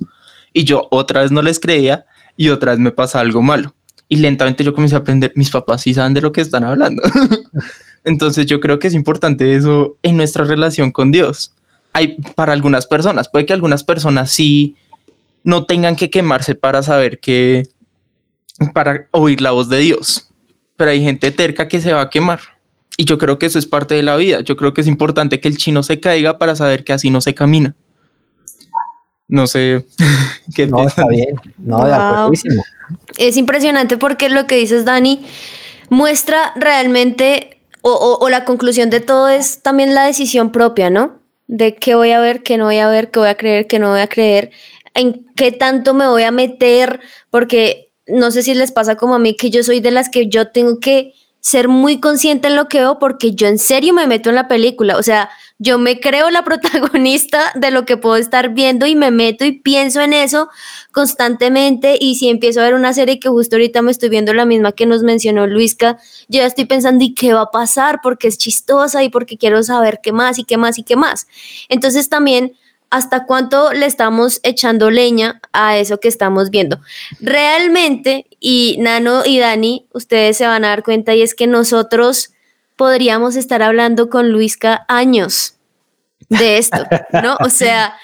Y 0.52 0.64
yo 0.64 0.88
otra 0.90 1.22
vez 1.22 1.30
no 1.30 1.40
les 1.40 1.60
creía 1.60 2.06
y 2.36 2.48
otra 2.48 2.72
vez 2.72 2.80
me 2.80 2.90
pasa 2.90 3.20
algo 3.20 3.42
malo. 3.42 3.76
Y 4.08 4.16
lentamente 4.16 4.64
yo 4.64 4.74
comencé 4.74 4.96
a 4.96 4.98
aprender, 4.98 5.30
mis 5.36 5.50
papás 5.50 5.82
sí 5.82 5.94
saben 5.94 6.12
de 6.12 6.20
lo 6.20 6.32
que 6.32 6.40
están 6.40 6.64
hablando. 6.64 7.00
Entonces 8.04 8.46
yo 8.46 8.58
creo 8.58 8.80
que 8.80 8.88
es 8.88 8.94
importante 8.94 9.54
eso 9.54 9.96
en 10.02 10.16
nuestra 10.16 10.42
relación 10.42 10.90
con 10.90 11.12
Dios. 11.12 11.52
Hay 11.92 12.16
para 12.34 12.52
algunas 12.52 12.88
personas, 12.88 13.28
puede 13.28 13.46
que 13.46 13.52
algunas 13.52 13.84
personas 13.84 14.32
sí 14.32 14.74
no 15.44 15.64
tengan 15.64 15.94
que 15.94 16.10
quemarse 16.10 16.56
para 16.56 16.82
saber 16.82 17.20
que, 17.20 17.68
para 18.74 19.06
oír 19.12 19.40
la 19.40 19.52
voz 19.52 19.68
de 19.68 19.78
Dios, 19.78 20.29
pero 20.80 20.92
hay 20.92 21.02
gente 21.02 21.30
terca 21.30 21.68
que 21.68 21.78
se 21.78 21.92
va 21.92 22.00
a 22.00 22.08
quemar. 22.08 22.40
Y 22.96 23.04
yo 23.04 23.18
creo 23.18 23.38
que 23.38 23.44
eso 23.44 23.58
es 23.58 23.66
parte 23.66 23.94
de 23.94 24.02
la 24.02 24.16
vida. 24.16 24.40
Yo 24.40 24.56
creo 24.56 24.72
que 24.72 24.80
es 24.80 24.86
importante 24.86 25.38
que 25.38 25.46
el 25.46 25.58
chino 25.58 25.82
se 25.82 26.00
caiga 26.00 26.38
para 26.38 26.56
saber 26.56 26.84
que 26.84 26.94
así 26.94 27.10
no 27.10 27.20
se 27.20 27.34
camina. 27.34 27.76
No 29.28 29.46
sé 29.46 29.84
qué 30.54 30.66
No, 30.66 30.86
está 30.86 31.06
bien. 31.06 31.38
No, 31.58 31.84
de 31.84 32.38
Es 33.18 33.36
impresionante 33.36 33.98
porque 33.98 34.30
lo 34.30 34.46
que 34.46 34.56
dices, 34.56 34.86
Dani, 34.86 35.22
muestra 35.90 36.54
realmente 36.56 37.60
o, 37.82 38.26
la 38.30 38.46
conclusión 38.46 38.88
de 38.88 39.00
todo 39.00 39.28
es 39.28 39.60
también 39.60 39.94
la 39.94 40.06
decisión 40.06 40.50
propia, 40.50 40.88
¿no? 40.88 41.20
De 41.46 41.74
qué 41.74 41.94
voy 41.94 42.12
a 42.12 42.20
ver, 42.20 42.42
qué 42.42 42.56
no 42.56 42.64
voy 42.64 42.78
a 42.78 42.88
ver, 42.88 43.10
qué 43.10 43.20
voy 43.20 43.28
a 43.28 43.34
creer, 43.34 43.66
qué 43.66 43.78
no 43.78 43.90
voy 43.90 44.00
a 44.00 44.08
creer, 44.08 44.50
en 44.94 45.26
qué 45.36 45.52
tanto 45.52 45.92
me 45.92 46.08
voy 46.08 46.22
a 46.22 46.30
meter, 46.30 47.00
porque 47.28 47.89
no 48.10 48.30
sé 48.30 48.42
si 48.42 48.54
les 48.54 48.72
pasa 48.72 48.96
como 48.96 49.14
a 49.14 49.18
mí, 49.18 49.34
que 49.34 49.50
yo 49.50 49.62
soy 49.62 49.80
de 49.80 49.90
las 49.90 50.08
que 50.08 50.28
yo 50.28 50.48
tengo 50.48 50.78
que 50.80 51.14
ser 51.40 51.68
muy 51.68 52.00
consciente 52.00 52.48
en 52.48 52.56
lo 52.56 52.68
que 52.68 52.80
veo 52.80 52.98
porque 52.98 53.34
yo 53.34 53.46
en 53.46 53.58
serio 53.58 53.94
me 53.94 54.06
meto 54.06 54.28
en 54.28 54.36
la 54.36 54.46
película, 54.46 54.98
o 54.98 55.02
sea, 55.02 55.30
yo 55.62 55.78
me 55.78 56.00
creo 56.00 56.30
la 56.30 56.42
protagonista 56.44 57.52
de 57.54 57.70
lo 57.70 57.84
que 57.84 57.96
puedo 57.96 58.16
estar 58.16 58.54
viendo 58.54 58.86
y 58.86 58.96
me 58.96 59.10
meto 59.10 59.44
y 59.44 59.52
pienso 59.52 60.00
en 60.00 60.14
eso 60.14 60.48
constantemente. 60.90 61.96
Y 62.00 62.16
si 62.16 62.28
empiezo 62.28 62.60
a 62.60 62.64
ver 62.64 62.74
una 62.74 62.94
serie 62.94 63.20
que 63.20 63.28
justo 63.28 63.56
ahorita 63.56 63.82
me 63.82 63.90
estoy 63.90 64.08
viendo 64.08 64.32
la 64.32 64.46
misma 64.46 64.72
que 64.72 64.86
nos 64.86 65.02
mencionó 65.02 65.46
Luisca, 65.46 65.98
yo 66.28 66.40
ya 66.40 66.46
estoy 66.46 66.64
pensando 66.64 67.04
y 67.04 67.14
qué 67.14 67.34
va 67.34 67.42
a 67.42 67.50
pasar 67.50 68.00
porque 68.02 68.26
es 68.26 68.38
chistosa 68.38 69.04
y 69.04 69.10
porque 69.10 69.36
quiero 69.36 69.62
saber 69.62 70.00
qué 70.02 70.12
más 70.12 70.38
y 70.38 70.44
qué 70.44 70.56
más 70.56 70.78
y 70.78 70.82
qué 70.82 70.96
más. 70.96 71.26
Entonces 71.68 72.08
también 72.08 72.54
hasta 72.90 73.24
cuánto 73.24 73.72
le 73.72 73.86
estamos 73.86 74.40
echando 74.42 74.90
leña 74.90 75.40
a 75.52 75.78
eso 75.78 76.00
que 76.00 76.08
estamos 76.08 76.50
viendo. 76.50 76.80
Realmente, 77.20 78.26
y 78.40 78.76
Nano 78.80 79.22
y 79.24 79.38
Dani, 79.38 79.86
ustedes 79.92 80.36
se 80.36 80.46
van 80.46 80.64
a 80.64 80.68
dar 80.68 80.82
cuenta 80.82 81.14
y 81.14 81.22
es 81.22 81.34
que 81.34 81.46
nosotros 81.46 82.32
podríamos 82.76 83.36
estar 83.36 83.62
hablando 83.62 84.10
con 84.10 84.30
Luisca 84.30 84.84
años 84.88 85.54
de 86.28 86.58
esto, 86.58 86.84
¿no? 87.22 87.36
O 87.40 87.48
sea, 87.48 87.94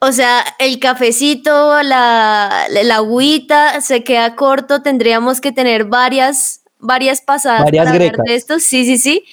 o 0.00 0.12
sea, 0.12 0.44
el 0.58 0.78
cafecito, 0.78 1.82
la, 1.82 2.66
la 2.70 2.96
agüita 2.96 3.80
se 3.80 4.04
queda 4.04 4.36
corto, 4.36 4.82
tendríamos 4.82 5.40
que 5.40 5.52
tener 5.52 5.84
varias, 5.86 6.60
varias 6.78 7.20
pasadas 7.20 7.64
varias 7.64 7.86
para 7.86 7.96
hablar 7.96 8.16
de 8.24 8.34
esto. 8.34 8.60
Sí, 8.60 8.84
sí, 8.84 8.98
sí. 8.98 9.24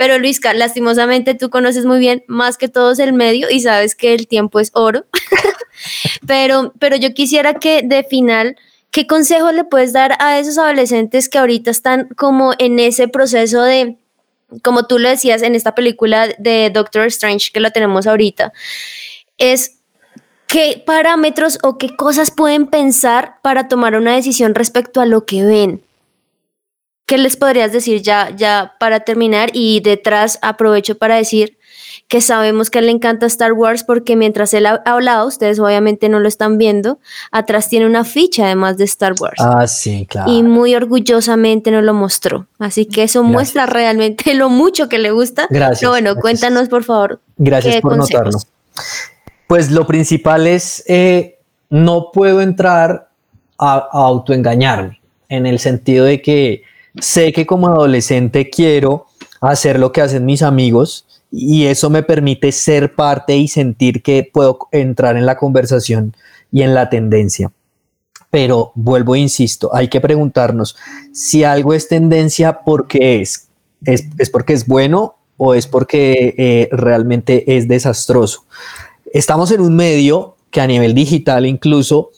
Pero 0.00 0.18
Luisca, 0.18 0.54
lastimosamente 0.54 1.34
tú 1.34 1.50
conoces 1.50 1.84
muy 1.84 1.98
bien 1.98 2.24
más 2.26 2.56
que 2.56 2.68
todos 2.68 2.98
el 3.00 3.12
medio 3.12 3.50
y 3.50 3.60
sabes 3.60 3.94
que 3.94 4.14
el 4.14 4.28
tiempo 4.28 4.58
es 4.58 4.70
oro. 4.72 5.04
pero, 6.26 6.72
pero 6.78 6.96
yo 6.96 7.12
quisiera 7.12 7.52
que 7.52 7.82
de 7.82 8.02
final 8.02 8.56
¿qué 8.90 9.06
consejo 9.06 9.52
le 9.52 9.64
puedes 9.64 9.92
dar 9.92 10.16
a 10.18 10.38
esos 10.38 10.56
adolescentes 10.56 11.28
que 11.28 11.36
ahorita 11.36 11.70
están 11.70 12.08
como 12.16 12.54
en 12.58 12.80
ese 12.80 13.08
proceso 13.08 13.60
de, 13.60 13.98
como 14.62 14.86
tú 14.86 14.98
lo 14.98 15.10
decías 15.10 15.42
en 15.42 15.54
esta 15.54 15.74
película 15.74 16.28
de 16.38 16.70
Doctor 16.70 17.04
Strange 17.08 17.50
que 17.52 17.60
la 17.60 17.70
tenemos 17.70 18.06
ahorita, 18.06 18.54
es 19.36 19.80
qué 20.46 20.82
parámetros 20.86 21.58
o 21.62 21.76
qué 21.76 21.94
cosas 21.94 22.30
pueden 22.30 22.68
pensar 22.68 23.34
para 23.42 23.68
tomar 23.68 23.96
una 23.96 24.14
decisión 24.14 24.54
respecto 24.54 25.02
a 25.02 25.06
lo 25.06 25.26
que 25.26 25.44
ven? 25.44 25.82
¿Qué 27.10 27.18
les 27.18 27.34
podrías 27.34 27.72
decir 27.72 28.02
ya, 28.02 28.30
ya 28.36 28.74
para 28.78 29.00
terminar? 29.00 29.50
Y 29.52 29.80
detrás 29.80 30.38
aprovecho 30.42 30.96
para 30.96 31.16
decir 31.16 31.58
que 32.06 32.20
sabemos 32.20 32.70
que 32.70 32.80
le 32.82 32.92
encanta 32.92 33.26
Star 33.26 33.52
Wars 33.52 33.82
porque 33.82 34.14
mientras 34.14 34.54
él 34.54 34.64
ha 34.66 34.80
hablado, 34.84 35.26
ustedes 35.26 35.58
obviamente 35.58 36.08
no 36.08 36.20
lo 36.20 36.28
están 36.28 36.56
viendo, 36.56 37.00
atrás 37.32 37.68
tiene 37.68 37.86
una 37.86 38.04
ficha 38.04 38.44
además 38.44 38.76
de 38.76 38.84
Star 38.84 39.14
Wars. 39.18 39.40
Ah, 39.40 39.66
sí, 39.66 40.06
claro. 40.08 40.30
Y 40.30 40.44
muy 40.44 40.76
orgullosamente 40.76 41.72
nos 41.72 41.82
lo 41.82 41.94
mostró. 41.94 42.46
Así 42.60 42.86
que 42.86 43.02
eso 43.02 43.24
muestra 43.24 43.66
realmente 43.66 44.32
lo 44.34 44.48
mucho 44.48 44.88
que 44.88 44.98
le 44.98 45.10
gusta. 45.10 45.48
Gracias. 45.50 45.80
Pero 45.80 45.90
bueno, 45.90 46.14
cuéntanos 46.14 46.68
por 46.68 46.84
favor. 46.84 47.20
Gracias 47.38 47.80
por 47.80 47.96
notarlo. 47.96 48.38
Pues 49.48 49.72
lo 49.72 49.84
principal 49.84 50.46
es, 50.46 50.84
eh, 50.86 51.40
no 51.70 52.12
puedo 52.12 52.40
entrar 52.40 53.08
a, 53.58 53.74
a 53.74 53.88
autoengañarme, 54.06 55.00
en 55.28 55.46
el 55.46 55.58
sentido 55.58 56.04
de 56.04 56.22
que 56.22 56.69
sé 56.98 57.32
que 57.32 57.46
como 57.46 57.68
adolescente 57.68 58.50
quiero 58.50 59.06
hacer 59.40 59.78
lo 59.78 59.92
que 59.92 60.02
hacen 60.02 60.24
mis 60.24 60.42
amigos 60.42 61.06
y 61.30 61.66
eso 61.66 61.90
me 61.90 62.02
permite 62.02 62.52
ser 62.52 62.94
parte 62.94 63.36
y 63.36 63.48
sentir 63.48 64.02
que 64.02 64.28
puedo 64.30 64.58
entrar 64.72 65.16
en 65.16 65.26
la 65.26 65.36
conversación 65.36 66.14
y 66.50 66.62
en 66.62 66.74
la 66.74 66.90
tendencia. 66.90 67.52
Pero 68.30 68.72
vuelvo 68.74 69.14
e 69.14 69.20
insisto, 69.20 69.74
hay 69.74 69.88
que 69.88 70.00
preguntarnos 70.00 70.76
si 71.12 71.44
algo 71.44 71.74
es 71.74 71.88
tendencia, 71.88 72.60
¿por 72.60 72.86
qué 72.86 73.20
es? 73.20 73.48
¿Es, 73.84 74.30
porque 74.30 74.52
es 74.52 74.66
bueno 74.66 75.16
o 75.36 75.54
es 75.54 75.66
porque 75.66 76.34
eh, 76.36 76.68
realmente 76.70 77.56
es 77.56 77.66
desastroso? 77.66 78.44
Estamos 79.12 79.50
en 79.50 79.60
un 79.60 79.74
medio 79.74 80.36
que 80.50 80.60
a 80.60 80.66
nivel 80.66 80.94
digital 80.94 81.46
incluso 81.46 82.10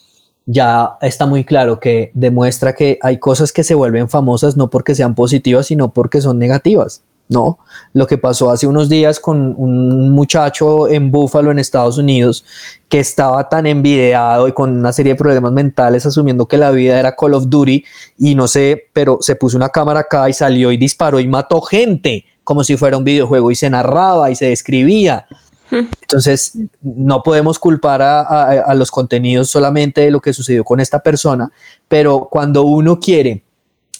ya 0.45 0.97
está 1.01 1.25
muy 1.25 1.43
claro 1.43 1.79
que 1.79 2.11
demuestra 2.13 2.73
que 2.73 2.99
hay 3.01 3.17
cosas 3.17 3.51
que 3.51 3.63
se 3.63 3.75
vuelven 3.75 4.09
famosas 4.09 4.57
no 4.57 4.69
porque 4.69 4.95
sean 4.95 5.15
positivas, 5.15 5.67
sino 5.67 5.93
porque 5.93 6.21
son 6.21 6.39
negativas. 6.39 7.03
No, 7.29 7.59
lo 7.93 8.05
que 8.05 8.17
pasó 8.17 8.51
hace 8.51 8.67
unos 8.67 8.89
días 8.89 9.19
con 9.19 9.55
un 9.57 10.11
muchacho 10.11 10.89
en 10.89 11.09
Buffalo, 11.09 11.51
en 11.51 11.57
Estados 11.57 11.97
Unidos, 11.97 12.43
que 12.89 12.99
estaba 12.99 13.47
tan 13.47 13.65
envidiado 13.65 14.47
y 14.47 14.51
con 14.51 14.77
una 14.77 14.91
serie 14.91 15.13
de 15.13 15.17
problemas 15.17 15.53
mentales, 15.53 16.05
asumiendo 16.05 16.47
que 16.47 16.57
la 16.57 16.69
vida 16.71 16.99
era 16.99 17.15
Call 17.15 17.33
of 17.33 17.47
Duty 17.47 17.85
y 18.19 18.35
no 18.35 18.47
sé, 18.49 18.89
pero 18.91 19.19
se 19.21 19.35
puso 19.35 19.55
una 19.55 19.69
cámara 19.69 20.01
acá 20.01 20.29
y 20.29 20.33
salió 20.33 20.71
y 20.71 20.77
disparó 20.77 21.19
y 21.19 21.27
mató 21.27 21.61
gente 21.61 22.25
como 22.43 22.63
si 22.63 22.75
fuera 22.75 22.97
un 22.97 23.05
videojuego 23.05 23.51
y 23.51 23.55
se 23.55 23.69
narraba 23.69 24.29
y 24.29 24.35
se 24.35 24.47
describía. 24.47 25.25
Entonces, 25.73 26.53
no 26.81 27.23
podemos 27.23 27.59
culpar 27.59 28.01
a, 28.01 28.73
los 28.75 28.91
contenidos 28.91 29.49
solamente 29.49 30.01
de 30.01 30.11
lo 30.11 30.19
que 30.19 30.33
sucedió 30.33 30.63
con 30.63 30.79
esta 30.79 30.99
persona, 31.01 31.51
pero 31.87 32.27
cuando 32.31 32.63
uno 32.63 32.99
quiere 32.99 33.43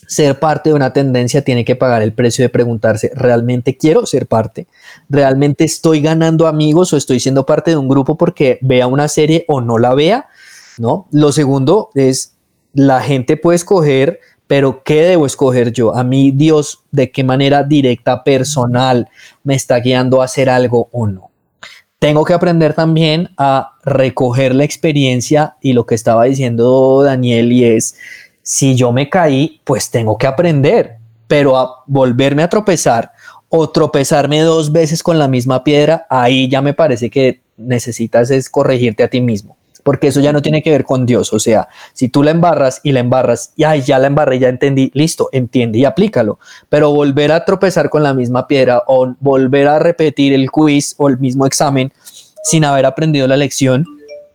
ser 0.08 0.40
parte 0.40 0.70
de 0.70 0.76
una 0.76 0.94
tendencia, 0.94 1.44
tiene 1.44 1.66
que 1.66 1.76
pagar 1.76 2.02
el 2.02 2.14
precio 2.14 2.44
de 2.44 2.50
preguntarse, 2.50 3.12
¿realmente 3.16 3.78
quiero 3.78 4.06
ser 4.06 4.28
parte? 4.28 4.68
¿Realmente 5.10 5.64
estoy 5.64 6.02
ganando 6.02 6.48
amigos 6.48 6.94
o 6.94 6.98
estoy 6.98 7.20
siendo 7.20 7.46
parte 7.46 7.72
de 7.72 7.78
un 7.78 7.88
grupo 7.88 8.18
porque 8.18 8.60
vea 8.62 8.88
una 8.88 9.08
serie 9.08 9.46
o 9.48 9.62
no 9.62 9.80
la 9.80 9.96
vea? 9.96 10.28
¿No? 10.78 11.08
Lo 11.12 11.32
segundo 11.32 11.90
es, 11.96 12.34
la 12.74 13.02
gente 13.02 13.38
puede 13.38 13.56
escoger 13.56 14.20
pero 14.48 14.84
¿qué 14.84 15.02
debo 15.02 15.26
escoger 15.26 15.72
yo? 15.72 15.96
A 15.96 16.04
mí 16.04 16.32
Dios, 16.32 16.84
¿de 16.92 17.12
qué 17.12 17.24
manera 17.24 17.64
directa, 17.64 18.24
personal, 18.24 19.10
me 19.44 19.56
está 19.56 19.80
guiando 19.80 20.22
a 20.22 20.26
hacer 20.26 20.50
algo 20.50 20.90
o 20.92 21.08
no? 21.08 21.33
Tengo 22.04 22.26
que 22.26 22.34
aprender 22.34 22.74
también 22.74 23.30
a 23.38 23.78
recoger 23.86 24.54
la 24.54 24.66
experiencia 24.66 25.56
y 25.62 25.72
lo 25.72 25.86
que 25.86 25.96
estaba 25.96 26.26
diciendo 26.26 27.02
Daniel 27.02 27.54
y 27.54 27.64
es, 27.64 27.96
si 28.42 28.76
yo 28.76 28.92
me 28.92 29.08
caí, 29.08 29.62
pues 29.64 29.90
tengo 29.90 30.18
que 30.18 30.28
aprender, 30.28 30.98
pero 31.30 31.58
a 31.58 31.82
volverme 31.88 32.44
a 32.44 32.50
tropezar 32.50 33.14
o 33.48 33.70
tropezarme 33.70 34.42
dos 34.42 34.74
veces 34.74 35.02
con 35.02 35.18
la 35.18 35.30
misma 35.30 35.64
piedra, 35.64 36.06
ahí 36.10 36.50
ya 36.50 36.62
me 36.62 36.74
parece 36.74 37.10
que 37.10 37.40
necesitas 37.56 38.32
es 38.32 38.50
corregirte 38.50 39.04
a 39.04 39.08
ti 39.08 39.22
mismo 39.22 39.56
porque 39.84 40.08
eso 40.08 40.22
ya 40.22 40.34
no 40.34 40.42
tiene 40.42 40.64
que 40.64 40.72
ver 40.72 40.86
con 40.86 41.06
Dios. 41.06 41.32
O 41.34 41.40
sea, 41.40 41.68
si 41.94 42.08
tú 42.10 42.24
la 42.24 42.32
embarras 42.32 42.80
y 42.84 42.94
la 42.94 43.02
embarras, 43.02 43.52
y 43.56 43.66
ay, 43.66 43.82
ya 43.82 44.00
la 44.00 44.08
embarré, 44.08 44.40
ya 44.40 44.50
entendí, 44.50 44.90
listo, 44.94 45.30
entiende 45.32 45.80
y 45.80 45.86
aplícalo. 45.86 46.40
Pero 46.70 46.92
volver 46.92 47.32
a 47.32 47.46
tropezar 47.46 47.90
con 47.90 48.02
la 48.02 48.14
misma 48.14 48.48
piedra 48.48 48.84
o 48.88 49.14
volver 49.20 49.68
a 49.68 49.80
repetir 49.80 50.34
el 50.34 50.50
quiz 50.50 50.96
o 50.98 51.10
el 51.10 51.20
mismo 51.20 51.46
examen 51.46 51.92
sin 52.44 52.66
haber 52.66 52.86
aprendido 52.86 53.28
la 53.28 53.38
lección, 53.38 53.86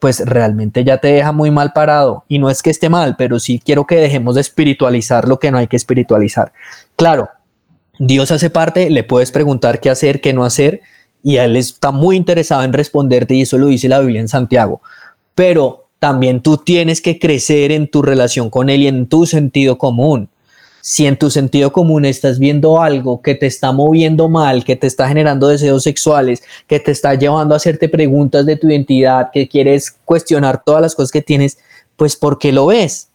pues 0.00 0.20
realmente 0.24 0.84
ya 0.84 0.98
te 0.98 1.08
deja 1.08 1.32
muy 1.32 1.50
mal 1.50 1.72
parado. 1.72 2.24
Y 2.28 2.38
no 2.38 2.50
es 2.50 2.62
que 2.62 2.70
esté 2.70 2.88
mal, 2.88 3.16
pero 3.16 3.40
sí 3.40 3.60
quiero 3.64 3.86
que 3.86 3.96
dejemos 3.96 4.34
de 4.34 4.42
espiritualizar 4.42 5.26
lo 5.26 5.38
que 5.38 5.50
no 5.50 5.58
hay 5.58 5.66
que 5.66 5.76
espiritualizar. 5.76 6.52
Claro, 6.96 7.30
Dios 7.98 8.30
hace 8.30 8.50
parte, 8.50 8.90
le 8.90 9.02
puedes 9.02 9.32
preguntar 9.32 9.80
qué 9.80 9.90
hacer, 9.90 10.20
qué 10.20 10.32
no 10.32 10.44
hacer, 10.44 10.82
y 11.22 11.36
él 11.36 11.56
está 11.56 11.90
muy 11.90 12.16
interesado 12.16 12.62
en 12.62 12.72
responderte, 12.72 13.34
y 13.34 13.42
eso 13.42 13.58
lo 13.58 13.66
dice 13.66 13.88
la 13.88 13.98
Biblia 13.98 14.20
en 14.20 14.28
Santiago 14.28 14.80
pero 15.38 15.86
también 16.00 16.40
tú 16.40 16.56
tienes 16.56 17.00
que 17.00 17.20
crecer 17.20 17.70
en 17.70 17.86
tu 17.86 18.02
relación 18.02 18.50
con 18.50 18.68
él 18.68 18.82
y 18.82 18.88
en 18.88 19.06
tu 19.06 19.24
sentido 19.24 19.78
común. 19.78 20.28
Si 20.80 21.06
en 21.06 21.16
tu 21.16 21.30
sentido 21.30 21.70
común 21.70 22.04
estás 22.04 22.40
viendo 22.40 22.82
algo 22.82 23.22
que 23.22 23.36
te 23.36 23.46
está 23.46 23.70
moviendo 23.70 24.28
mal, 24.28 24.64
que 24.64 24.74
te 24.74 24.88
está 24.88 25.06
generando 25.06 25.46
deseos 25.46 25.84
sexuales, 25.84 26.42
que 26.66 26.80
te 26.80 26.90
está 26.90 27.14
llevando 27.14 27.54
a 27.54 27.58
hacerte 27.58 27.88
preguntas 27.88 28.46
de 28.46 28.56
tu 28.56 28.68
identidad, 28.68 29.30
que 29.32 29.46
quieres 29.46 29.92
cuestionar 30.04 30.60
todas 30.66 30.82
las 30.82 30.96
cosas 30.96 31.12
que 31.12 31.22
tienes, 31.22 31.58
pues 31.94 32.16
¿por 32.16 32.40
qué 32.40 32.50
lo 32.50 32.66
ves? 32.66 33.06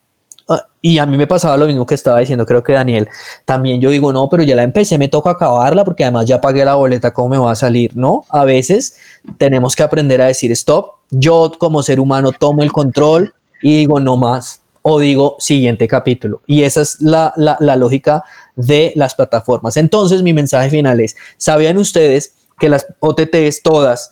Ah, 0.47 0.65
y 0.81 0.99
a 0.99 1.05
mí 1.05 1.17
me 1.17 1.27
pasaba 1.27 1.57
lo 1.57 1.65
mismo 1.65 1.85
que 1.85 1.95
estaba 1.95 2.19
diciendo, 2.19 2.45
creo 2.45 2.63
que 2.63 2.71
Daniel, 2.71 3.09
también 3.43 3.81
yo 3.81 3.89
digo, 3.89 4.13
no, 4.13 4.29
pero 4.29 4.43
ya 4.43 4.55
la 4.55 4.63
empecé, 4.63 4.97
me 4.97 5.09
toca 5.09 5.31
acabarla 5.31 5.83
porque 5.83 6.05
además 6.05 6.25
ya 6.25 6.39
pagué 6.39 6.63
la 6.63 6.75
boleta, 6.75 7.13
¿cómo 7.13 7.27
me 7.27 7.37
va 7.37 7.51
a 7.51 7.55
salir? 7.55 7.97
No, 7.97 8.23
a 8.29 8.45
veces 8.45 8.95
tenemos 9.37 9.75
que 9.75 9.83
aprender 9.83 10.21
a 10.21 10.27
decir, 10.27 10.53
stop, 10.53 11.02
yo 11.13 11.51
como 11.57 11.83
ser 11.83 11.99
humano 11.99 12.31
tomo 12.31 12.63
el 12.63 12.71
control 12.71 13.33
y 13.61 13.77
digo, 13.77 13.99
no 13.99 14.17
más, 14.17 14.61
o 14.81 14.99
digo, 14.99 15.37
siguiente 15.39 15.87
capítulo. 15.87 16.41
Y 16.45 16.63
esa 16.63 16.81
es 16.81 17.01
la, 17.01 17.33
la, 17.37 17.75
lógica 17.75 18.23
de 18.55 18.91
las 18.95 19.15
plataformas. 19.15 19.77
Entonces, 19.77 20.21
mi 20.21 20.33
mensaje 20.33 20.69
final 20.69 20.99
es, 20.99 21.15
¿sabían 21.37 21.77
ustedes 21.77 22.35
que 22.59 22.69
las 22.69 22.85
OTTs 22.99 23.61
todas 23.63 24.11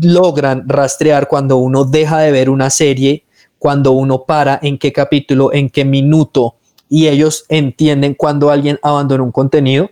logran 0.00 0.68
rastrear 0.68 1.26
cuando 1.26 1.56
uno 1.56 1.84
deja 1.84 2.20
de 2.20 2.30
ver 2.30 2.48
una 2.48 2.70
serie? 2.70 3.24
cuando 3.64 3.92
uno 3.92 4.24
para, 4.24 4.60
en 4.62 4.76
qué 4.76 4.92
capítulo, 4.92 5.50
en 5.50 5.70
qué 5.70 5.86
minuto, 5.86 6.56
y 6.90 7.08
ellos 7.08 7.46
entienden 7.48 8.12
cuando 8.12 8.50
alguien 8.50 8.78
abandona 8.82 9.22
un 9.22 9.32
contenido, 9.32 9.88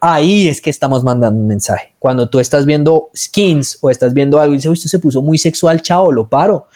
ahí 0.00 0.48
es 0.48 0.60
que 0.60 0.70
estamos 0.70 1.04
mandando 1.04 1.38
un 1.38 1.46
mensaje. 1.46 1.94
Cuando 1.98 2.28
tú 2.28 2.40
estás 2.40 2.64
viendo 2.64 3.10
skins 3.16 3.78
o 3.80 3.90
estás 3.90 4.14
viendo 4.14 4.40
algo 4.40 4.54
y 4.54 4.56
dices, 4.56 4.72
usted 4.72 4.88
se 4.88 4.98
puso 4.98 5.22
muy 5.22 5.38
sexual, 5.38 5.82
chao, 5.82 6.10
lo 6.10 6.28
paro. 6.28 6.66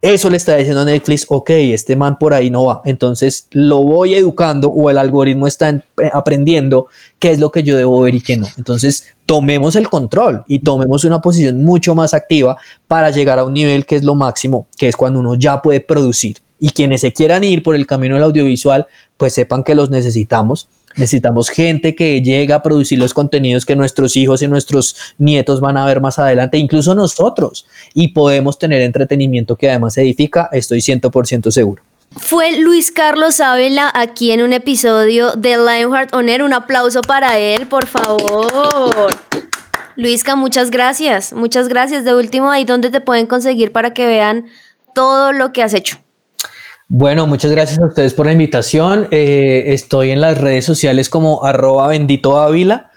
Eso 0.00 0.28
le 0.28 0.36
está 0.36 0.56
diciendo 0.56 0.82
a 0.82 0.84
Netflix, 0.84 1.24
ok, 1.30 1.48
este 1.48 1.96
man 1.96 2.18
por 2.18 2.34
ahí 2.34 2.50
no 2.50 2.66
va. 2.66 2.82
Entonces 2.84 3.46
lo 3.52 3.82
voy 3.82 4.14
educando 4.14 4.68
o 4.68 4.90
el 4.90 4.98
algoritmo 4.98 5.46
está 5.46 5.70
eh, 5.70 5.82
aprendiendo 6.12 6.88
qué 7.18 7.30
es 7.30 7.38
lo 7.38 7.50
que 7.50 7.62
yo 7.62 7.74
debo 7.74 8.02
ver 8.02 8.14
y 8.14 8.20
qué 8.20 8.36
no. 8.36 8.46
Entonces 8.58 9.06
tomemos 9.24 9.76
el 9.76 9.88
control 9.88 10.44
y 10.46 10.58
tomemos 10.58 11.04
una 11.04 11.22
posición 11.22 11.64
mucho 11.64 11.94
más 11.94 12.12
activa 12.12 12.58
para 12.86 13.10
llegar 13.10 13.38
a 13.38 13.44
un 13.44 13.54
nivel 13.54 13.86
que 13.86 13.96
es 13.96 14.04
lo 14.04 14.14
máximo, 14.14 14.66
que 14.76 14.88
es 14.88 14.96
cuando 14.96 15.20
uno 15.20 15.36
ya 15.36 15.62
puede 15.62 15.80
producir. 15.80 16.36
Y 16.60 16.70
quienes 16.70 17.00
se 17.00 17.14
quieran 17.14 17.42
ir 17.42 17.62
por 17.62 17.74
el 17.74 17.86
camino 17.86 18.14
del 18.14 18.24
audiovisual, 18.24 18.86
pues 19.16 19.32
sepan 19.32 19.64
que 19.64 19.74
los 19.74 19.88
necesitamos 19.88 20.68
Necesitamos 20.96 21.48
gente 21.48 21.94
que 21.94 22.22
llegue 22.22 22.52
a 22.52 22.62
producir 22.62 22.98
los 22.98 23.12
contenidos 23.14 23.66
que 23.66 23.76
nuestros 23.76 24.16
hijos 24.16 24.42
y 24.42 24.48
nuestros 24.48 24.96
nietos 25.18 25.60
van 25.60 25.76
a 25.76 25.86
ver 25.86 26.00
más 26.00 26.18
adelante, 26.18 26.58
incluso 26.58 26.94
nosotros, 26.94 27.66
y 27.94 28.08
podemos 28.08 28.58
tener 28.58 28.82
entretenimiento 28.82 29.56
que 29.56 29.70
además 29.70 29.98
edifica, 29.98 30.48
estoy 30.52 30.78
100% 30.78 31.50
seguro. 31.50 31.82
Fue 32.16 32.58
Luis 32.58 32.92
Carlos 32.92 33.40
Ávila 33.40 33.90
aquí 33.92 34.30
en 34.30 34.42
un 34.42 34.52
episodio 34.52 35.32
de 35.32 35.56
Lionheart 35.56 36.14
On 36.14 36.28
Air. 36.28 36.44
Un 36.44 36.52
aplauso 36.52 37.00
para 37.00 37.38
él, 37.38 37.66
por 37.66 37.86
favor. 37.86 39.12
Luisca, 39.96 40.36
muchas 40.36 40.70
gracias. 40.70 41.32
Muchas 41.32 41.68
gracias. 41.68 42.04
De 42.04 42.14
último, 42.14 42.50
ahí 42.50 42.64
donde 42.64 42.90
te 42.90 43.00
pueden 43.00 43.26
conseguir 43.26 43.72
para 43.72 43.94
que 43.94 44.06
vean 44.06 44.46
todo 44.94 45.32
lo 45.32 45.52
que 45.52 45.62
has 45.64 45.74
hecho. 45.74 46.03
Bueno, 46.88 47.26
muchas 47.26 47.50
gracias 47.50 47.78
a 47.78 47.86
ustedes 47.86 48.12
por 48.12 48.26
la 48.26 48.32
invitación. 48.32 49.08
Eh, 49.10 49.64
estoy 49.68 50.10
en 50.10 50.20
las 50.20 50.38
redes 50.38 50.66
sociales 50.66 51.08
como 51.08 51.44
arroba 51.44 51.88
bendito 51.88 52.38
Ávila. 52.38 52.90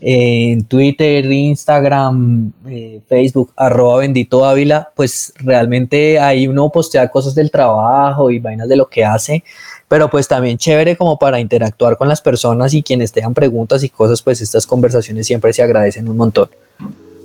en 0.00 0.64
Twitter, 0.64 1.24
Instagram, 1.24 2.52
eh, 2.68 3.00
Facebook, 3.08 3.52
arroba 3.56 3.98
bendito 3.98 4.44
pues 4.94 5.32
realmente 5.38 6.18
ahí 6.20 6.46
uno 6.46 6.70
postea 6.70 7.08
cosas 7.08 7.34
del 7.34 7.50
trabajo 7.50 8.30
y 8.30 8.38
vainas 8.38 8.68
de 8.68 8.76
lo 8.76 8.88
que 8.88 9.04
hace, 9.04 9.42
pero 9.88 10.10
pues 10.10 10.28
también 10.28 10.58
chévere 10.58 10.96
como 10.96 11.18
para 11.18 11.40
interactuar 11.40 11.96
con 11.96 12.08
las 12.08 12.20
personas 12.20 12.74
y 12.74 12.82
quienes 12.82 13.10
tengan 13.10 13.32
preguntas 13.34 13.82
y 13.84 13.88
cosas, 13.88 14.22
pues 14.22 14.40
estas 14.42 14.66
conversaciones 14.66 15.26
siempre 15.26 15.52
se 15.52 15.62
agradecen 15.62 16.08
un 16.08 16.18
montón. 16.18 16.50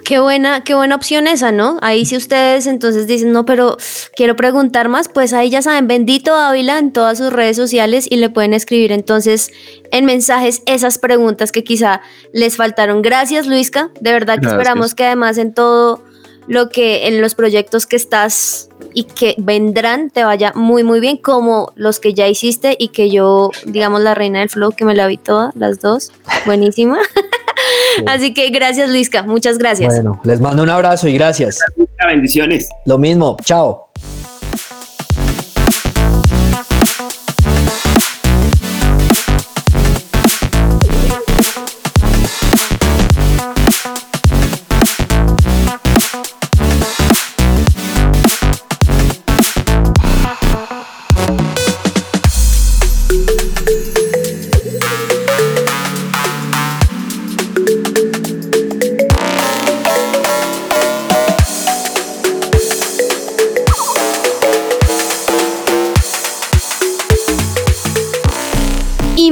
Qué 0.04 0.20
buena, 0.20 0.64
qué 0.64 0.74
buena 0.74 0.96
opción 0.96 1.28
esa, 1.28 1.52
¿no? 1.52 1.78
Ahí 1.82 2.06
si 2.06 2.18
ustedes 2.18 2.68
entonces 2.68 3.08
dicen, 3.08 3.32
no, 3.32 3.46
pero 3.46 3.78
quiero 4.16 4.36
preguntar 4.36 4.90
más, 4.90 5.10
pues 5.10 5.34
ahí 5.34 5.50
ya 5.50 5.62
saben, 5.62 5.88
bendito 5.88 6.36
Ávila 6.36 6.80
en 6.80 6.92
todas 6.92 7.18
sus 7.18 7.32
redes 7.32 7.56
sociales 7.56 8.08
y 8.10 8.18
le 8.18 8.30
pueden 8.30 8.54
escribir 8.54 8.92
entonces 8.92 9.52
en 9.92 10.06
mensajes 10.06 10.64
esas 10.66 10.98
preguntas 10.98 11.52
que 11.52 11.64
quizá 11.64 12.02
les 12.34 12.56
faltaron. 12.56 13.02
Gracias, 13.02 13.48
Luisca. 13.48 13.90
De 14.00 14.12
verdad 14.12 14.40
que 14.40 14.48
esperamos 14.48 14.96
que 14.96 15.06
además 15.06 15.38
en 15.38 15.54
todo 15.54 16.04
lo 16.48 16.70
que, 16.70 17.08
en 17.08 17.22
los 17.22 17.36
proyectos 17.36 17.86
que 17.86 17.96
estás 17.96 18.70
y 18.94 19.04
que 19.04 19.36
vendrán 19.38 20.10
te 20.10 20.24
vaya 20.24 20.52
muy, 20.56 20.84
muy 20.84 21.00
bien, 21.00 21.18
como 21.18 21.72
los 21.76 22.00
que 22.00 22.14
ya 22.14 22.28
hiciste 22.28 22.76
y 22.78 22.90
que 22.90 23.10
yo, 23.10 23.52
digamos, 23.66 24.02
la 24.02 24.16
reina 24.16 24.40
del 24.40 24.50
flow, 24.50 24.72
que 24.72 24.86
me 24.86 24.96
la 24.96 25.08
vi 25.08 25.18
todas, 25.18 25.56
las 25.56 25.80
dos. 25.80 26.12
Buenísima. 26.46 27.00
Así 28.08 28.34
que 28.34 28.50
gracias, 28.50 28.90
Luisca. 28.90 29.24
Muchas 29.24 29.58
gracias. 29.58 29.94
Bueno, 29.94 30.20
les 30.24 30.40
mando 30.40 30.64
un 30.64 30.70
abrazo 30.70 31.08
y 31.08 31.14
gracias. 31.14 31.60
Bendiciones. 32.06 32.70
Lo 32.86 32.98
mismo. 32.98 33.38
Chao. 33.44 33.92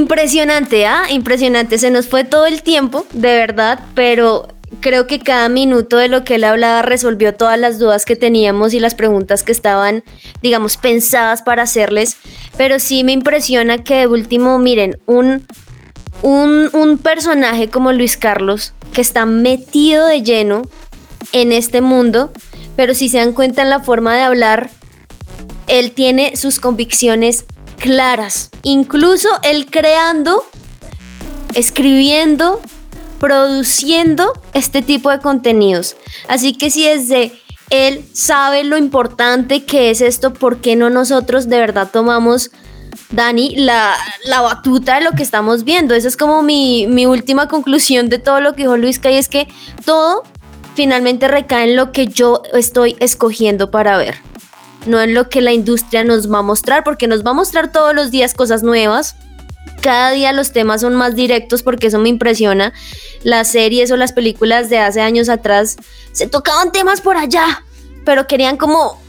Impresionante, 0.10 0.88
¿ah? 0.88 1.03
Impresionante. 1.12 1.78
Se 1.78 1.91
nos 1.91 2.07
fue 2.07 2.24
todo 2.24 2.47
el 2.47 2.64
tiempo, 2.64 3.05
de 3.14 3.36
verdad, 3.36 3.80
pero 3.93 4.47
creo 4.80 5.05
que 5.05 5.20
cada 5.20 5.49
minuto 5.49 5.97
de 5.97 6.07
lo 6.07 6.24
que 6.24 6.36
él 6.36 6.45
hablaba 6.45 6.82
resolvió 6.82 7.36
todas 7.36 7.60
las 7.60 7.78
dudas 7.78 8.05
que 8.05 8.16
teníamos 8.16 8.74
y 8.74 8.80
las 8.80 8.95
preguntas 8.95 9.43
que 9.43 9.51
estaban, 9.51 10.03
digamos, 10.41 10.78
pensadas 10.78 11.43
para 11.43 11.62
hacerles. 11.62 12.18
Pero 12.57 12.80
sí 12.80 13.03
me 13.03 13.12
impresiona 13.12 13.84
que 13.84 13.97
de 13.97 14.07
último, 14.07 14.57
miren, 14.57 14.97
un, 15.05 15.45
un, 16.24 16.72
un 16.74 16.97
personaje 16.97 17.70
como 17.70 17.91
Luis 17.91 18.18
Carlos, 18.18 18.74
que 18.91 19.01
está 19.01 19.28
metido 19.28 20.07
de 20.07 20.24
lleno 20.24 20.64
en 21.34 21.51
este 21.51 21.82
mundo, 21.82 22.34
pero 22.76 22.95
si 22.95 23.10
se 23.10 23.20
dan 23.20 23.34
cuenta 23.34 23.62
en 23.62 23.70
la 23.70 23.82
forma 23.82 24.16
de 24.16 24.24
hablar, 24.24 24.72
él 25.68 25.91
tiene 25.91 26.36
sus 26.36 26.60
convicciones 26.60 27.45
claras, 27.80 28.52
incluso 28.62 29.28
él 29.42 29.68
creando, 29.72 30.44
escribiendo, 31.56 32.62
produciendo 33.20 34.34
este 34.54 34.82
tipo 34.82 35.10
de 35.10 35.20
contenidos. 35.20 35.96
Así 36.28 36.54
que 36.54 36.70
si 36.70 36.86
desde 36.86 37.32
él 37.70 38.06
sabe 38.14 38.64
lo 38.64 38.78
importante 38.78 39.64
que 39.64 39.90
es 39.90 40.02
esto, 40.02 40.34
¿por 40.34 40.58
qué 40.58 40.76
no 40.76 40.90
nosotros 40.90 41.50
de 41.50 41.58
verdad 41.58 41.90
tomamos, 41.92 42.52
Dani, 43.12 43.56
la, 43.56 43.96
la 44.26 44.42
batuta 44.42 44.96
de 44.96 45.02
lo 45.02 45.12
que 45.12 45.24
estamos 45.24 45.64
viendo? 45.64 45.96
Esa 45.96 46.08
es 46.08 46.18
como 46.18 46.44
mi, 46.44 46.86
mi 46.88 47.06
última 47.06 47.48
conclusión 47.48 48.10
de 48.10 48.20
todo 48.20 48.42
lo 48.42 48.54
que 48.54 48.64
dijo 48.64 48.78
Luis 48.78 49.00
Cay, 49.00 49.18
es 49.18 49.30
que 49.30 49.48
todo 49.86 50.24
finalmente 50.76 51.28
recae 51.28 51.70
en 51.70 51.76
lo 51.76 51.92
que 51.92 52.08
yo 52.08 52.44
estoy 52.54 52.96
escogiendo 53.00 53.72
para 53.72 53.98
ver 53.98 54.29
no 54.86 55.02
en 55.02 55.14
lo 55.14 55.30
que 55.30 55.42
la 55.42 55.52
industria 55.52 56.04
nos 56.04 56.32
va 56.32 56.40
a 56.40 56.44
mostrar, 56.44 56.84
porque 56.84 57.08
nos 57.08 57.26
va 57.26 57.32
a 57.32 57.34
mostrar 57.34 57.72
todos 57.72 57.94
los 57.94 58.12
días 58.12 58.34
cosas 58.34 58.64
nuevas. 58.64 59.16
Cada 59.82 60.12
día 60.12 60.34
los 60.34 60.52
temas 60.52 60.82
son 60.82 60.96
más 60.96 61.16
directos 61.16 61.64
porque 61.64 61.88
eso 61.88 62.00
me 62.00 62.10
impresiona. 62.10 62.74
Las 63.24 63.52
series 63.52 63.92
o 63.92 63.98
las 63.98 64.14
películas 64.14 64.70
de 64.70 64.80
hace 64.80 65.02
años 65.02 65.30
atrás 65.30 65.78
se 66.12 66.28
tocaban 66.28 66.72
temas 66.72 67.02
por 67.02 67.18
allá, 67.18 67.64
pero 68.04 68.28
querían 68.28 68.58
como, 68.58 69.02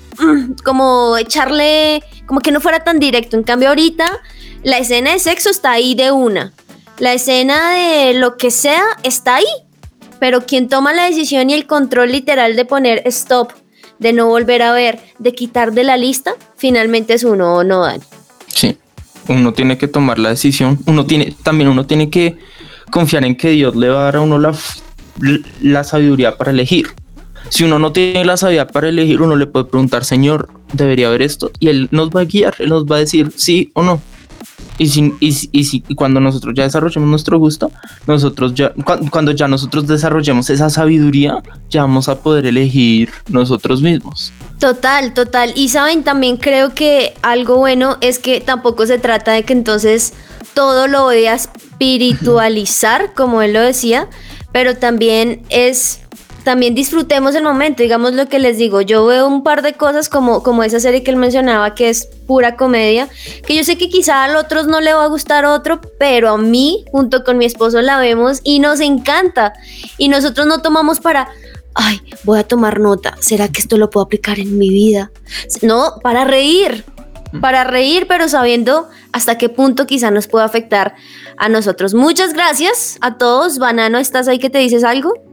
como 0.64 1.16
echarle, 1.16 2.02
como 2.26 2.40
que 2.40 2.52
no 2.52 2.60
fuera 2.60 2.84
tan 2.84 2.98
directo. 2.98 3.36
En 3.36 3.42
cambio 3.42 3.68
ahorita 3.68 4.20
la 4.62 4.78
escena 4.78 5.12
de 5.12 5.18
sexo 5.18 5.50
está 5.50 5.72
ahí 5.72 5.94
de 5.94 6.12
una. 6.12 6.52
La 6.98 7.14
escena 7.14 7.70
de 7.70 8.14
lo 8.14 8.36
que 8.36 8.50
sea 8.50 8.84
está 9.02 9.36
ahí. 9.36 9.46
Pero 10.18 10.42
quien 10.42 10.68
toma 10.68 10.92
la 10.92 11.06
decisión 11.06 11.48
y 11.48 11.54
el 11.54 11.66
control 11.66 12.12
literal 12.12 12.54
de 12.54 12.66
poner 12.66 13.02
stop, 13.06 13.52
de 14.00 14.12
no 14.12 14.26
volver 14.26 14.62
a 14.62 14.72
ver, 14.72 14.98
de 15.18 15.32
quitar 15.32 15.72
de 15.72 15.84
la 15.84 15.96
lista, 15.96 16.32
finalmente 16.56 17.14
es 17.14 17.22
uno 17.22 17.54
o 17.54 17.64
no, 17.64 17.82
Dani. 17.82 18.02
Sí, 18.48 18.76
uno 19.28 19.52
tiene 19.52 19.78
que 19.78 19.86
tomar 19.86 20.18
la 20.18 20.30
decisión, 20.30 20.80
uno 20.86 21.06
tiene, 21.06 21.36
también 21.44 21.68
uno 21.68 21.86
tiene 21.86 22.10
que 22.10 22.38
confiar 22.90 23.24
en 23.24 23.36
que 23.36 23.50
Dios 23.50 23.76
le 23.76 23.88
va 23.90 24.00
a 24.00 24.04
dar 24.04 24.16
a 24.16 24.20
uno 24.22 24.38
la, 24.38 24.52
la 25.60 25.84
sabiduría 25.84 26.36
para 26.36 26.50
elegir. 26.50 26.88
Si 27.50 27.64
uno 27.64 27.78
no 27.78 27.92
tiene 27.92 28.24
la 28.24 28.36
sabiduría 28.36 28.66
para 28.66 28.88
elegir, 28.88 29.20
uno 29.20 29.36
le 29.36 29.46
puede 29.46 29.66
preguntar, 29.66 30.04
Señor, 30.04 30.48
debería 30.72 31.08
haber 31.08 31.22
esto, 31.22 31.50
y 31.60 31.68
Él 31.68 31.88
nos 31.90 32.10
va 32.10 32.22
a 32.22 32.24
guiar, 32.24 32.54
Él 32.58 32.70
nos 32.70 32.86
va 32.86 32.96
a 32.96 33.00
decir 33.00 33.32
sí 33.36 33.70
o 33.74 33.82
no. 33.82 34.00
Y, 34.78 34.88
si, 34.88 35.14
y, 35.20 35.50
y, 35.52 35.94
cuando 35.94 36.20
nosotros 36.20 36.54
ya 36.56 36.62
desarrollemos 36.62 37.08
nuestro 37.08 37.38
gusto, 37.38 37.70
nosotros 38.06 38.54
ya, 38.54 38.72
cuando 39.10 39.32
ya 39.32 39.46
nosotros 39.46 39.86
desarrollemos 39.86 40.48
esa 40.48 40.70
sabiduría, 40.70 41.42
ya 41.68 41.82
vamos 41.82 42.08
a 42.08 42.20
poder 42.20 42.46
elegir 42.46 43.10
nosotros 43.28 43.82
mismos. 43.82 44.32
Total, 44.58 45.14
total. 45.14 45.52
Y 45.54 45.68
saben, 45.68 46.02
también 46.02 46.36
creo 46.36 46.74
que 46.74 47.14
algo 47.22 47.56
bueno 47.56 47.98
es 48.00 48.18
que 48.18 48.40
tampoco 48.40 48.86
se 48.86 48.98
trata 48.98 49.32
de 49.32 49.42
que 49.42 49.52
entonces 49.52 50.14
todo 50.54 50.86
lo 50.86 51.04
voy 51.04 51.26
a 51.26 51.34
espiritualizar, 51.80 53.12
como 53.14 53.42
él 53.42 53.52
lo 53.52 53.60
decía, 53.60 54.08
pero 54.52 54.76
también 54.76 55.42
es 55.48 56.00
también 56.44 56.74
disfrutemos 56.74 57.34
el 57.34 57.42
momento, 57.42 57.82
digamos 57.82 58.14
lo 58.14 58.28
que 58.28 58.38
les 58.38 58.58
digo, 58.58 58.80
yo 58.80 59.06
veo 59.06 59.26
un 59.26 59.42
par 59.42 59.62
de 59.62 59.74
cosas 59.74 60.08
como, 60.08 60.42
como 60.42 60.62
esa 60.62 60.80
serie 60.80 61.02
que 61.02 61.10
él 61.10 61.16
mencionaba 61.16 61.74
que 61.74 61.88
es 61.88 62.06
pura 62.26 62.56
comedia, 62.56 63.08
que 63.46 63.56
yo 63.56 63.64
sé 63.64 63.76
que 63.76 63.88
quizá 63.88 64.24
a 64.24 64.38
otros 64.38 64.66
no 64.66 64.80
le 64.80 64.94
va 64.94 65.04
a 65.04 65.08
gustar 65.08 65.44
otro, 65.44 65.80
pero 65.98 66.30
a 66.30 66.38
mí 66.38 66.84
junto 66.90 67.24
con 67.24 67.38
mi 67.38 67.44
esposo 67.44 67.82
la 67.82 67.98
vemos 67.98 68.40
y 68.44 68.60
nos 68.60 68.80
encanta 68.80 69.52
y 69.98 70.08
nosotros 70.08 70.46
no 70.46 70.62
tomamos 70.62 71.00
para, 71.00 71.28
ay, 71.74 72.00
voy 72.24 72.38
a 72.38 72.44
tomar 72.44 72.80
nota, 72.80 73.16
¿será 73.20 73.48
que 73.48 73.60
esto 73.60 73.76
lo 73.76 73.90
puedo 73.90 74.04
aplicar 74.04 74.38
en 74.38 74.58
mi 74.58 74.70
vida? 74.70 75.10
No, 75.62 75.94
para 76.02 76.24
reír, 76.24 76.84
para 77.40 77.64
reír, 77.64 78.06
pero 78.08 78.28
sabiendo 78.28 78.88
hasta 79.12 79.38
qué 79.38 79.48
punto 79.48 79.86
quizá 79.86 80.10
nos 80.10 80.26
puede 80.26 80.44
afectar 80.44 80.94
a 81.36 81.48
nosotros. 81.48 81.94
Muchas 81.94 82.32
gracias 82.32 82.98
a 83.00 83.18
todos. 83.18 83.58
Banano, 83.58 83.98
¿estás 83.98 84.28
ahí 84.28 84.38
que 84.38 84.50
te 84.50 84.58
dices 84.58 84.84
algo? 84.84 85.29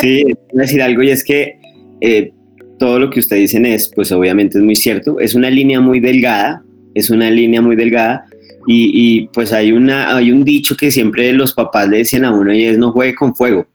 Sí, 0.00 0.24
decir 0.52 0.82
algo 0.82 1.02
y 1.02 1.10
es 1.10 1.22
que 1.24 1.58
eh, 2.00 2.32
todo 2.78 2.98
lo 2.98 3.10
que 3.10 3.20
ustedes 3.20 3.42
dicen 3.42 3.66
es, 3.66 3.90
pues 3.94 4.10
obviamente 4.10 4.58
es 4.58 4.64
muy 4.64 4.74
cierto. 4.74 5.20
Es 5.20 5.34
una 5.34 5.48
línea 5.48 5.80
muy 5.80 6.00
delgada, 6.00 6.64
es 6.94 7.10
una 7.10 7.30
línea 7.30 7.62
muy 7.62 7.76
delgada 7.76 8.24
y, 8.66 9.28
pues 9.32 9.52
hay, 9.52 9.72
una, 9.72 10.14
hay 10.14 10.32
un 10.32 10.44
dicho 10.44 10.76
que 10.76 10.90
siempre 10.90 11.32
los 11.32 11.54
papás 11.54 11.88
le 11.88 11.98
decían 11.98 12.24
a 12.24 12.32
uno 12.32 12.52
y 12.52 12.64
es 12.64 12.78
no 12.78 12.92
juegue 12.92 13.14
con 13.14 13.34
fuego. 13.34 13.66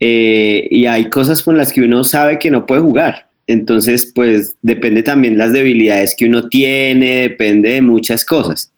Eh, 0.00 0.66
y 0.70 0.86
hay 0.86 1.08
cosas 1.08 1.42
con 1.42 1.56
las 1.56 1.72
que 1.72 1.82
uno 1.82 2.04
sabe 2.04 2.38
que 2.38 2.50
no 2.50 2.66
puede 2.66 2.80
jugar. 2.80 3.28
Entonces, 3.46 4.10
pues 4.14 4.56
depende 4.62 5.02
también 5.02 5.38
las 5.38 5.52
debilidades 5.52 6.14
que 6.16 6.26
uno 6.26 6.48
tiene, 6.48 7.22
depende 7.22 7.70
de 7.70 7.82
muchas 7.82 8.24
cosas. 8.24 8.72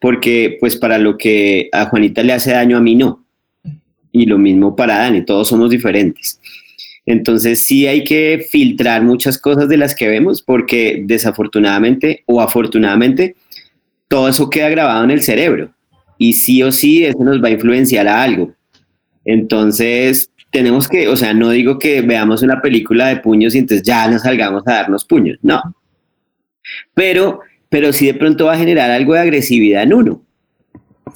Porque 0.00 0.56
pues 0.60 0.76
para 0.76 0.98
lo 0.98 1.16
que 1.16 1.68
a 1.72 1.86
Juanita 1.86 2.22
le 2.22 2.32
hace 2.32 2.52
daño, 2.52 2.76
a 2.76 2.80
mí 2.80 2.94
no 2.94 3.27
y 4.18 4.26
lo 4.26 4.38
mismo 4.38 4.74
para 4.74 4.98
Dani, 4.98 5.24
todos 5.24 5.48
somos 5.48 5.70
diferentes. 5.70 6.40
Entonces 7.06 7.64
sí 7.64 7.86
hay 7.86 8.04
que 8.04 8.46
filtrar 8.50 9.02
muchas 9.02 9.38
cosas 9.38 9.68
de 9.68 9.76
las 9.76 9.94
que 9.94 10.08
vemos 10.08 10.42
porque 10.42 11.02
desafortunadamente 11.06 12.22
o 12.26 12.40
afortunadamente 12.40 13.36
todo 14.08 14.28
eso 14.28 14.50
queda 14.50 14.68
grabado 14.68 15.04
en 15.04 15.12
el 15.12 15.22
cerebro 15.22 15.70
y 16.18 16.32
sí 16.34 16.62
o 16.62 16.72
sí 16.72 17.04
eso 17.04 17.22
nos 17.22 17.42
va 17.42 17.48
a 17.48 17.52
influenciar 17.52 18.08
a 18.08 18.22
algo. 18.22 18.52
Entonces 19.24 20.30
tenemos 20.50 20.88
que, 20.88 21.08
o 21.08 21.16
sea, 21.16 21.32
no 21.32 21.50
digo 21.50 21.78
que 21.78 22.00
veamos 22.02 22.42
una 22.42 22.60
película 22.60 23.06
de 23.06 23.18
puños 23.18 23.54
y 23.54 23.58
entonces 23.58 23.86
ya 23.86 24.08
nos 24.08 24.22
salgamos 24.22 24.64
a 24.66 24.72
darnos 24.72 25.04
puños, 25.04 25.38
no. 25.42 25.62
Pero, 26.92 27.40
pero 27.68 27.92
sí 27.92 28.06
de 28.06 28.14
pronto 28.14 28.46
va 28.46 28.54
a 28.54 28.58
generar 28.58 28.90
algo 28.90 29.14
de 29.14 29.20
agresividad 29.20 29.84
en 29.84 29.94
uno. 29.94 30.22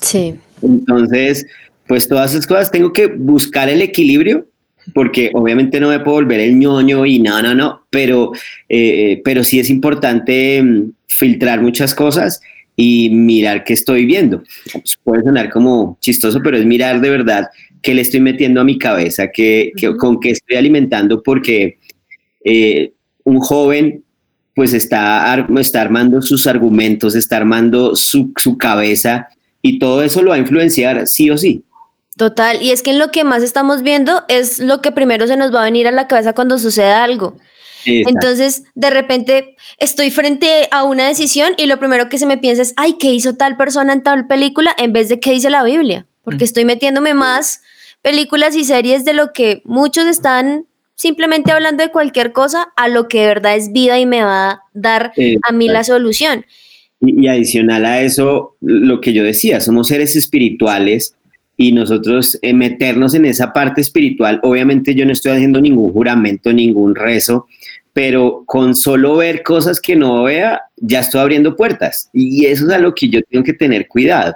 Sí. 0.00 0.34
Entonces, 0.62 1.46
pues 1.92 2.08
todas 2.08 2.30
esas 2.30 2.46
cosas 2.46 2.70
tengo 2.70 2.90
que 2.90 3.06
buscar 3.06 3.68
el 3.68 3.82
equilibrio 3.82 4.48
porque 4.94 5.30
obviamente 5.34 5.78
no 5.78 5.90
me 5.90 6.00
puedo 6.00 6.14
volver 6.14 6.40
el 6.40 6.58
ñoño 6.58 7.04
y 7.04 7.18
no, 7.18 7.42
no, 7.42 7.54
no, 7.54 7.86
pero, 7.90 8.32
eh, 8.66 9.20
pero 9.22 9.44
sí 9.44 9.60
es 9.60 9.68
importante 9.68 10.62
mm, 10.62 10.92
filtrar 11.06 11.60
muchas 11.60 11.94
cosas 11.94 12.40
y 12.76 13.10
mirar 13.10 13.62
qué 13.62 13.74
estoy 13.74 14.06
viendo. 14.06 14.42
Pues 14.72 14.98
puede 15.04 15.22
sonar 15.22 15.50
como 15.50 15.98
chistoso, 16.00 16.40
pero 16.42 16.56
es 16.56 16.64
mirar 16.64 16.98
de 17.02 17.10
verdad 17.10 17.48
qué 17.82 17.92
le 17.92 18.00
estoy 18.00 18.20
metiendo 18.20 18.62
a 18.62 18.64
mi 18.64 18.78
cabeza, 18.78 19.30
qué, 19.30 19.72
con 19.98 20.18
qué 20.18 20.30
estoy 20.30 20.56
alimentando, 20.56 21.22
porque 21.22 21.76
eh, 22.42 22.94
un 23.24 23.38
joven 23.38 24.02
pues 24.54 24.72
está, 24.72 25.46
está 25.60 25.82
armando 25.82 26.22
sus 26.22 26.46
argumentos, 26.46 27.14
está 27.14 27.36
armando 27.36 27.94
su, 27.94 28.32
su 28.38 28.56
cabeza 28.56 29.28
y 29.60 29.78
todo 29.78 30.02
eso 30.02 30.22
lo 30.22 30.30
va 30.30 30.36
a 30.36 30.38
influenciar 30.38 31.06
sí 31.06 31.28
o 31.28 31.36
sí. 31.36 31.62
Total, 32.22 32.62
y 32.62 32.70
es 32.70 32.84
que 32.84 32.90
en 32.90 33.00
lo 33.00 33.10
que 33.10 33.24
más 33.24 33.42
estamos 33.42 33.82
viendo 33.82 34.22
es 34.28 34.60
lo 34.60 34.80
que 34.80 34.92
primero 34.92 35.26
se 35.26 35.36
nos 35.36 35.52
va 35.52 35.62
a 35.62 35.64
venir 35.64 35.88
a 35.88 35.90
la 35.90 36.06
cabeza 36.06 36.34
cuando 36.34 36.56
sucede 36.56 36.92
algo. 36.92 37.36
Entonces, 37.84 38.62
de 38.76 38.90
repente 38.90 39.56
estoy 39.78 40.12
frente 40.12 40.68
a 40.70 40.84
una 40.84 41.08
decisión 41.08 41.54
y 41.56 41.66
lo 41.66 41.80
primero 41.80 42.08
que 42.08 42.18
se 42.18 42.26
me 42.26 42.38
piensa 42.38 42.62
es, 42.62 42.74
ay, 42.76 42.92
¿qué 43.00 43.12
hizo 43.12 43.34
tal 43.34 43.56
persona 43.56 43.92
en 43.92 44.04
tal 44.04 44.28
película? 44.28 44.72
En 44.78 44.92
vez 44.92 45.08
de 45.08 45.18
qué 45.18 45.32
dice 45.32 45.50
la 45.50 45.64
Biblia, 45.64 46.06
porque 46.22 46.44
estoy 46.44 46.64
metiéndome 46.64 47.12
más 47.12 47.60
películas 48.02 48.54
y 48.54 48.62
series 48.62 49.04
de 49.04 49.14
lo 49.14 49.32
que 49.32 49.62
muchos 49.64 50.06
están 50.06 50.66
simplemente 50.94 51.50
hablando 51.50 51.82
de 51.82 51.90
cualquier 51.90 52.30
cosa 52.30 52.68
a 52.76 52.86
lo 52.86 53.08
que 53.08 53.22
de 53.22 53.26
verdad 53.26 53.56
es 53.56 53.72
vida 53.72 53.98
y 53.98 54.06
me 54.06 54.22
va 54.22 54.48
a 54.48 54.62
dar 54.74 55.12
a 55.42 55.52
mí 55.52 55.66
la 55.66 55.82
solución. 55.82 56.46
Y, 57.00 57.24
y 57.24 57.26
adicional 57.26 57.84
a 57.84 58.00
eso, 58.00 58.54
lo 58.60 59.00
que 59.00 59.12
yo 59.12 59.24
decía, 59.24 59.60
somos 59.60 59.88
seres 59.88 60.14
espirituales 60.14 61.16
y 61.56 61.72
nosotros 61.72 62.38
eh, 62.42 62.52
meternos 62.52 63.14
en 63.14 63.24
esa 63.24 63.52
parte 63.52 63.80
espiritual, 63.80 64.40
obviamente 64.42 64.94
yo 64.94 65.04
no 65.04 65.12
estoy 65.12 65.32
haciendo 65.32 65.60
ningún 65.60 65.92
juramento, 65.92 66.52
ningún 66.52 66.94
rezo, 66.94 67.46
pero 67.92 68.42
con 68.46 68.74
solo 68.74 69.16
ver 69.16 69.42
cosas 69.42 69.80
que 69.80 69.94
no 69.94 70.24
vea, 70.24 70.62
ya 70.76 71.00
estoy 71.00 71.20
abriendo 71.20 71.56
puertas. 71.56 72.08
Y 72.12 72.46
eso 72.46 72.66
es 72.66 72.72
a 72.72 72.78
lo 72.78 72.94
que 72.94 73.08
yo 73.08 73.20
tengo 73.22 73.44
que 73.44 73.52
tener 73.52 73.86
cuidado. 73.86 74.34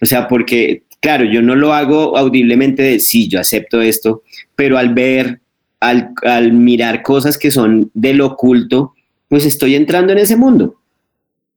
O 0.00 0.06
sea, 0.06 0.28
porque, 0.28 0.82
claro, 1.00 1.24
yo 1.24 1.42
no 1.42 1.54
lo 1.54 1.74
hago 1.74 2.16
audiblemente 2.16 2.82
de 2.82 3.00
sí, 3.00 3.28
yo 3.28 3.38
acepto 3.38 3.82
esto, 3.82 4.22
pero 4.54 4.78
al 4.78 4.94
ver, 4.94 5.40
al, 5.80 6.10
al 6.22 6.52
mirar 6.52 7.02
cosas 7.02 7.36
que 7.36 7.50
son 7.50 7.90
del 7.92 8.22
oculto, 8.22 8.94
pues 9.28 9.44
estoy 9.44 9.74
entrando 9.74 10.12
en 10.12 10.18
ese 10.18 10.36
mundo. 10.36 10.76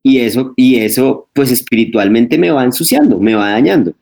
Y 0.04 0.20
eso, 0.20 0.54
y 0.56 0.78
eso, 0.78 1.30
pues 1.34 1.52
espiritualmente 1.52 2.38
me 2.38 2.52
va 2.52 2.64
ensuciando, 2.64 3.20
me 3.20 3.36
va 3.36 3.52
dañando. 3.52 3.94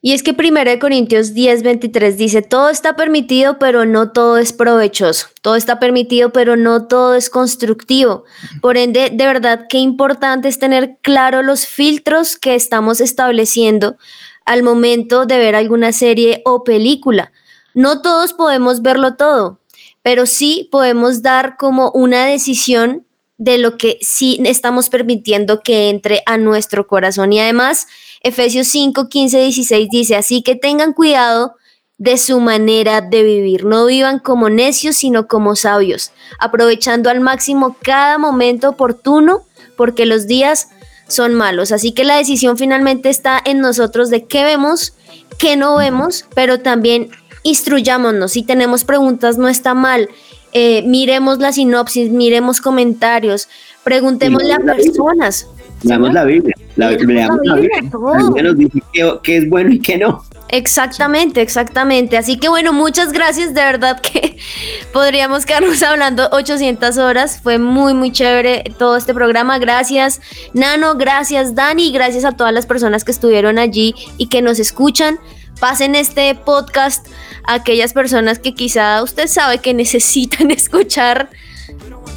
Y 0.00 0.12
es 0.12 0.22
que 0.22 0.30
1 0.30 0.78
Corintios 0.78 1.34
10, 1.34 1.64
23 1.64 2.16
dice, 2.16 2.42
todo 2.42 2.68
está 2.70 2.94
permitido, 2.94 3.58
pero 3.58 3.84
no 3.84 4.12
todo 4.12 4.38
es 4.38 4.52
provechoso. 4.52 5.26
Todo 5.42 5.56
está 5.56 5.80
permitido, 5.80 6.32
pero 6.32 6.56
no 6.56 6.86
todo 6.86 7.16
es 7.16 7.30
constructivo. 7.30 8.24
Por 8.60 8.76
ende, 8.76 9.10
de 9.10 9.26
verdad, 9.26 9.66
qué 9.68 9.78
importante 9.78 10.46
es 10.46 10.60
tener 10.60 10.98
claro 11.02 11.42
los 11.42 11.66
filtros 11.66 12.36
que 12.36 12.54
estamos 12.54 13.00
estableciendo 13.00 13.96
al 14.44 14.62
momento 14.62 15.26
de 15.26 15.38
ver 15.38 15.56
alguna 15.56 15.92
serie 15.92 16.42
o 16.44 16.62
película. 16.62 17.32
No 17.74 18.00
todos 18.00 18.32
podemos 18.32 18.82
verlo 18.82 19.16
todo, 19.16 19.60
pero 20.02 20.26
sí 20.26 20.68
podemos 20.70 21.22
dar 21.22 21.56
como 21.56 21.90
una 21.90 22.24
decisión 22.24 23.04
de 23.36 23.58
lo 23.58 23.76
que 23.76 23.98
sí 24.00 24.40
estamos 24.44 24.90
permitiendo 24.90 25.60
que 25.60 25.90
entre 25.90 26.22
a 26.26 26.38
nuestro 26.38 26.86
corazón. 26.86 27.32
Y 27.32 27.40
además, 27.40 27.86
Efesios 28.22 28.68
5, 28.68 29.08
15, 29.08 29.38
16 29.38 29.88
dice, 29.90 30.16
así 30.16 30.42
que 30.42 30.56
tengan 30.56 30.92
cuidado 30.92 31.54
de 31.98 32.16
su 32.16 32.40
manera 32.40 33.00
de 33.00 33.22
vivir. 33.22 33.64
No 33.64 33.86
vivan 33.86 34.20
como 34.20 34.48
necios, 34.48 34.96
sino 34.96 35.26
como 35.26 35.56
sabios, 35.56 36.12
aprovechando 36.38 37.10
al 37.10 37.20
máximo 37.20 37.76
cada 37.82 38.18
momento 38.18 38.70
oportuno, 38.70 39.42
porque 39.76 40.06
los 40.06 40.26
días 40.26 40.68
son 41.08 41.34
malos. 41.34 41.72
Así 41.72 41.92
que 41.92 42.04
la 42.04 42.16
decisión 42.16 42.56
finalmente 42.56 43.08
está 43.08 43.40
en 43.44 43.60
nosotros 43.60 44.10
de 44.10 44.24
qué 44.24 44.44
vemos, 44.44 44.94
qué 45.38 45.56
no 45.56 45.76
vemos, 45.76 46.24
pero 46.34 46.60
también 46.60 47.10
instruyámonos. 47.42 48.32
Si 48.32 48.42
tenemos 48.42 48.84
preguntas, 48.84 49.38
no 49.38 49.48
está 49.48 49.74
mal. 49.74 50.08
Eh, 50.52 50.82
miremos 50.82 51.38
la 51.38 51.52
sinopsis, 51.52 52.10
miremos 52.10 52.60
comentarios, 52.60 53.48
preguntémosle 53.84 54.54
a 54.54 54.58
personas. 54.60 55.46
Leamos 55.82 56.12
la 56.12 56.24
Biblia. 56.24 56.54
La, 56.76 56.90
Biblia, 56.90 57.28
nos 57.28 58.56
dice 58.56 58.82
qué, 59.22 59.36
es 59.36 59.48
bueno 59.48 59.70
y 59.70 59.80
qué 59.80 59.98
no. 59.98 60.24
Exactamente, 60.48 61.42
exactamente. 61.42 62.16
Así 62.16 62.38
que 62.38 62.48
bueno, 62.48 62.72
muchas 62.72 63.12
gracias. 63.12 63.54
De 63.54 63.60
verdad 63.60 64.00
que 64.00 64.38
podríamos 64.92 65.44
quedarnos 65.44 65.82
hablando 65.82 66.28
800 66.32 66.98
horas. 66.98 67.40
Fue 67.42 67.58
muy, 67.58 67.94
muy 67.94 68.12
chévere 68.12 68.64
todo 68.78 68.96
este 68.96 69.12
programa. 69.12 69.58
Gracias, 69.58 70.20
Nano. 70.54 70.94
Gracias, 70.94 71.54
Dani. 71.54 71.92
Gracias 71.92 72.24
a 72.24 72.32
todas 72.32 72.52
las 72.52 72.66
personas 72.66 73.04
que 73.04 73.10
estuvieron 73.10 73.58
allí 73.58 73.94
y 74.16 74.28
que 74.28 74.42
nos 74.42 74.58
escuchan. 74.58 75.18
Pasen 75.60 75.96
este 75.96 76.34
podcast 76.36 77.06
a 77.44 77.54
aquellas 77.54 77.92
personas 77.92 78.38
que 78.38 78.54
quizá 78.54 79.02
usted 79.02 79.26
sabe 79.26 79.58
que 79.58 79.74
necesitan 79.74 80.50
escuchar 80.50 81.28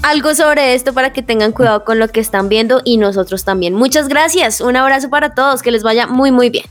algo 0.04 0.34
sobre 0.36 0.74
esto 0.74 0.93
para 0.93 1.14
que 1.14 1.22
tengan 1.22 1.52
cuidado 1.52 1.84
con 1.84 1.99
lo 1.99 2.08
que 2.08 2.20
están 2.20 2.49
viendo 2.49 2.82
y 2.84 2.97
nosotros 2.97 3.43
también. 3.43 3.74
Muchas 3.74 4.08
gracias, 4.08 4.62
un 4.62 4.76
abrazo 4.76 5.10
para 5.10 5.34
todos, 5.34 5.62
que 5.62 5.72
les 5.72 5.84
vaya 5.84 6.08
muy 6.08 6.32
muy 6.32 6.49
bien. 6.49 6.66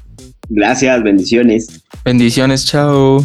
Gracias, 0.49 1.03
bendiciones. 1.03 1.83
Bendiciones, 2.05 2.67
chao. 2.67 3.25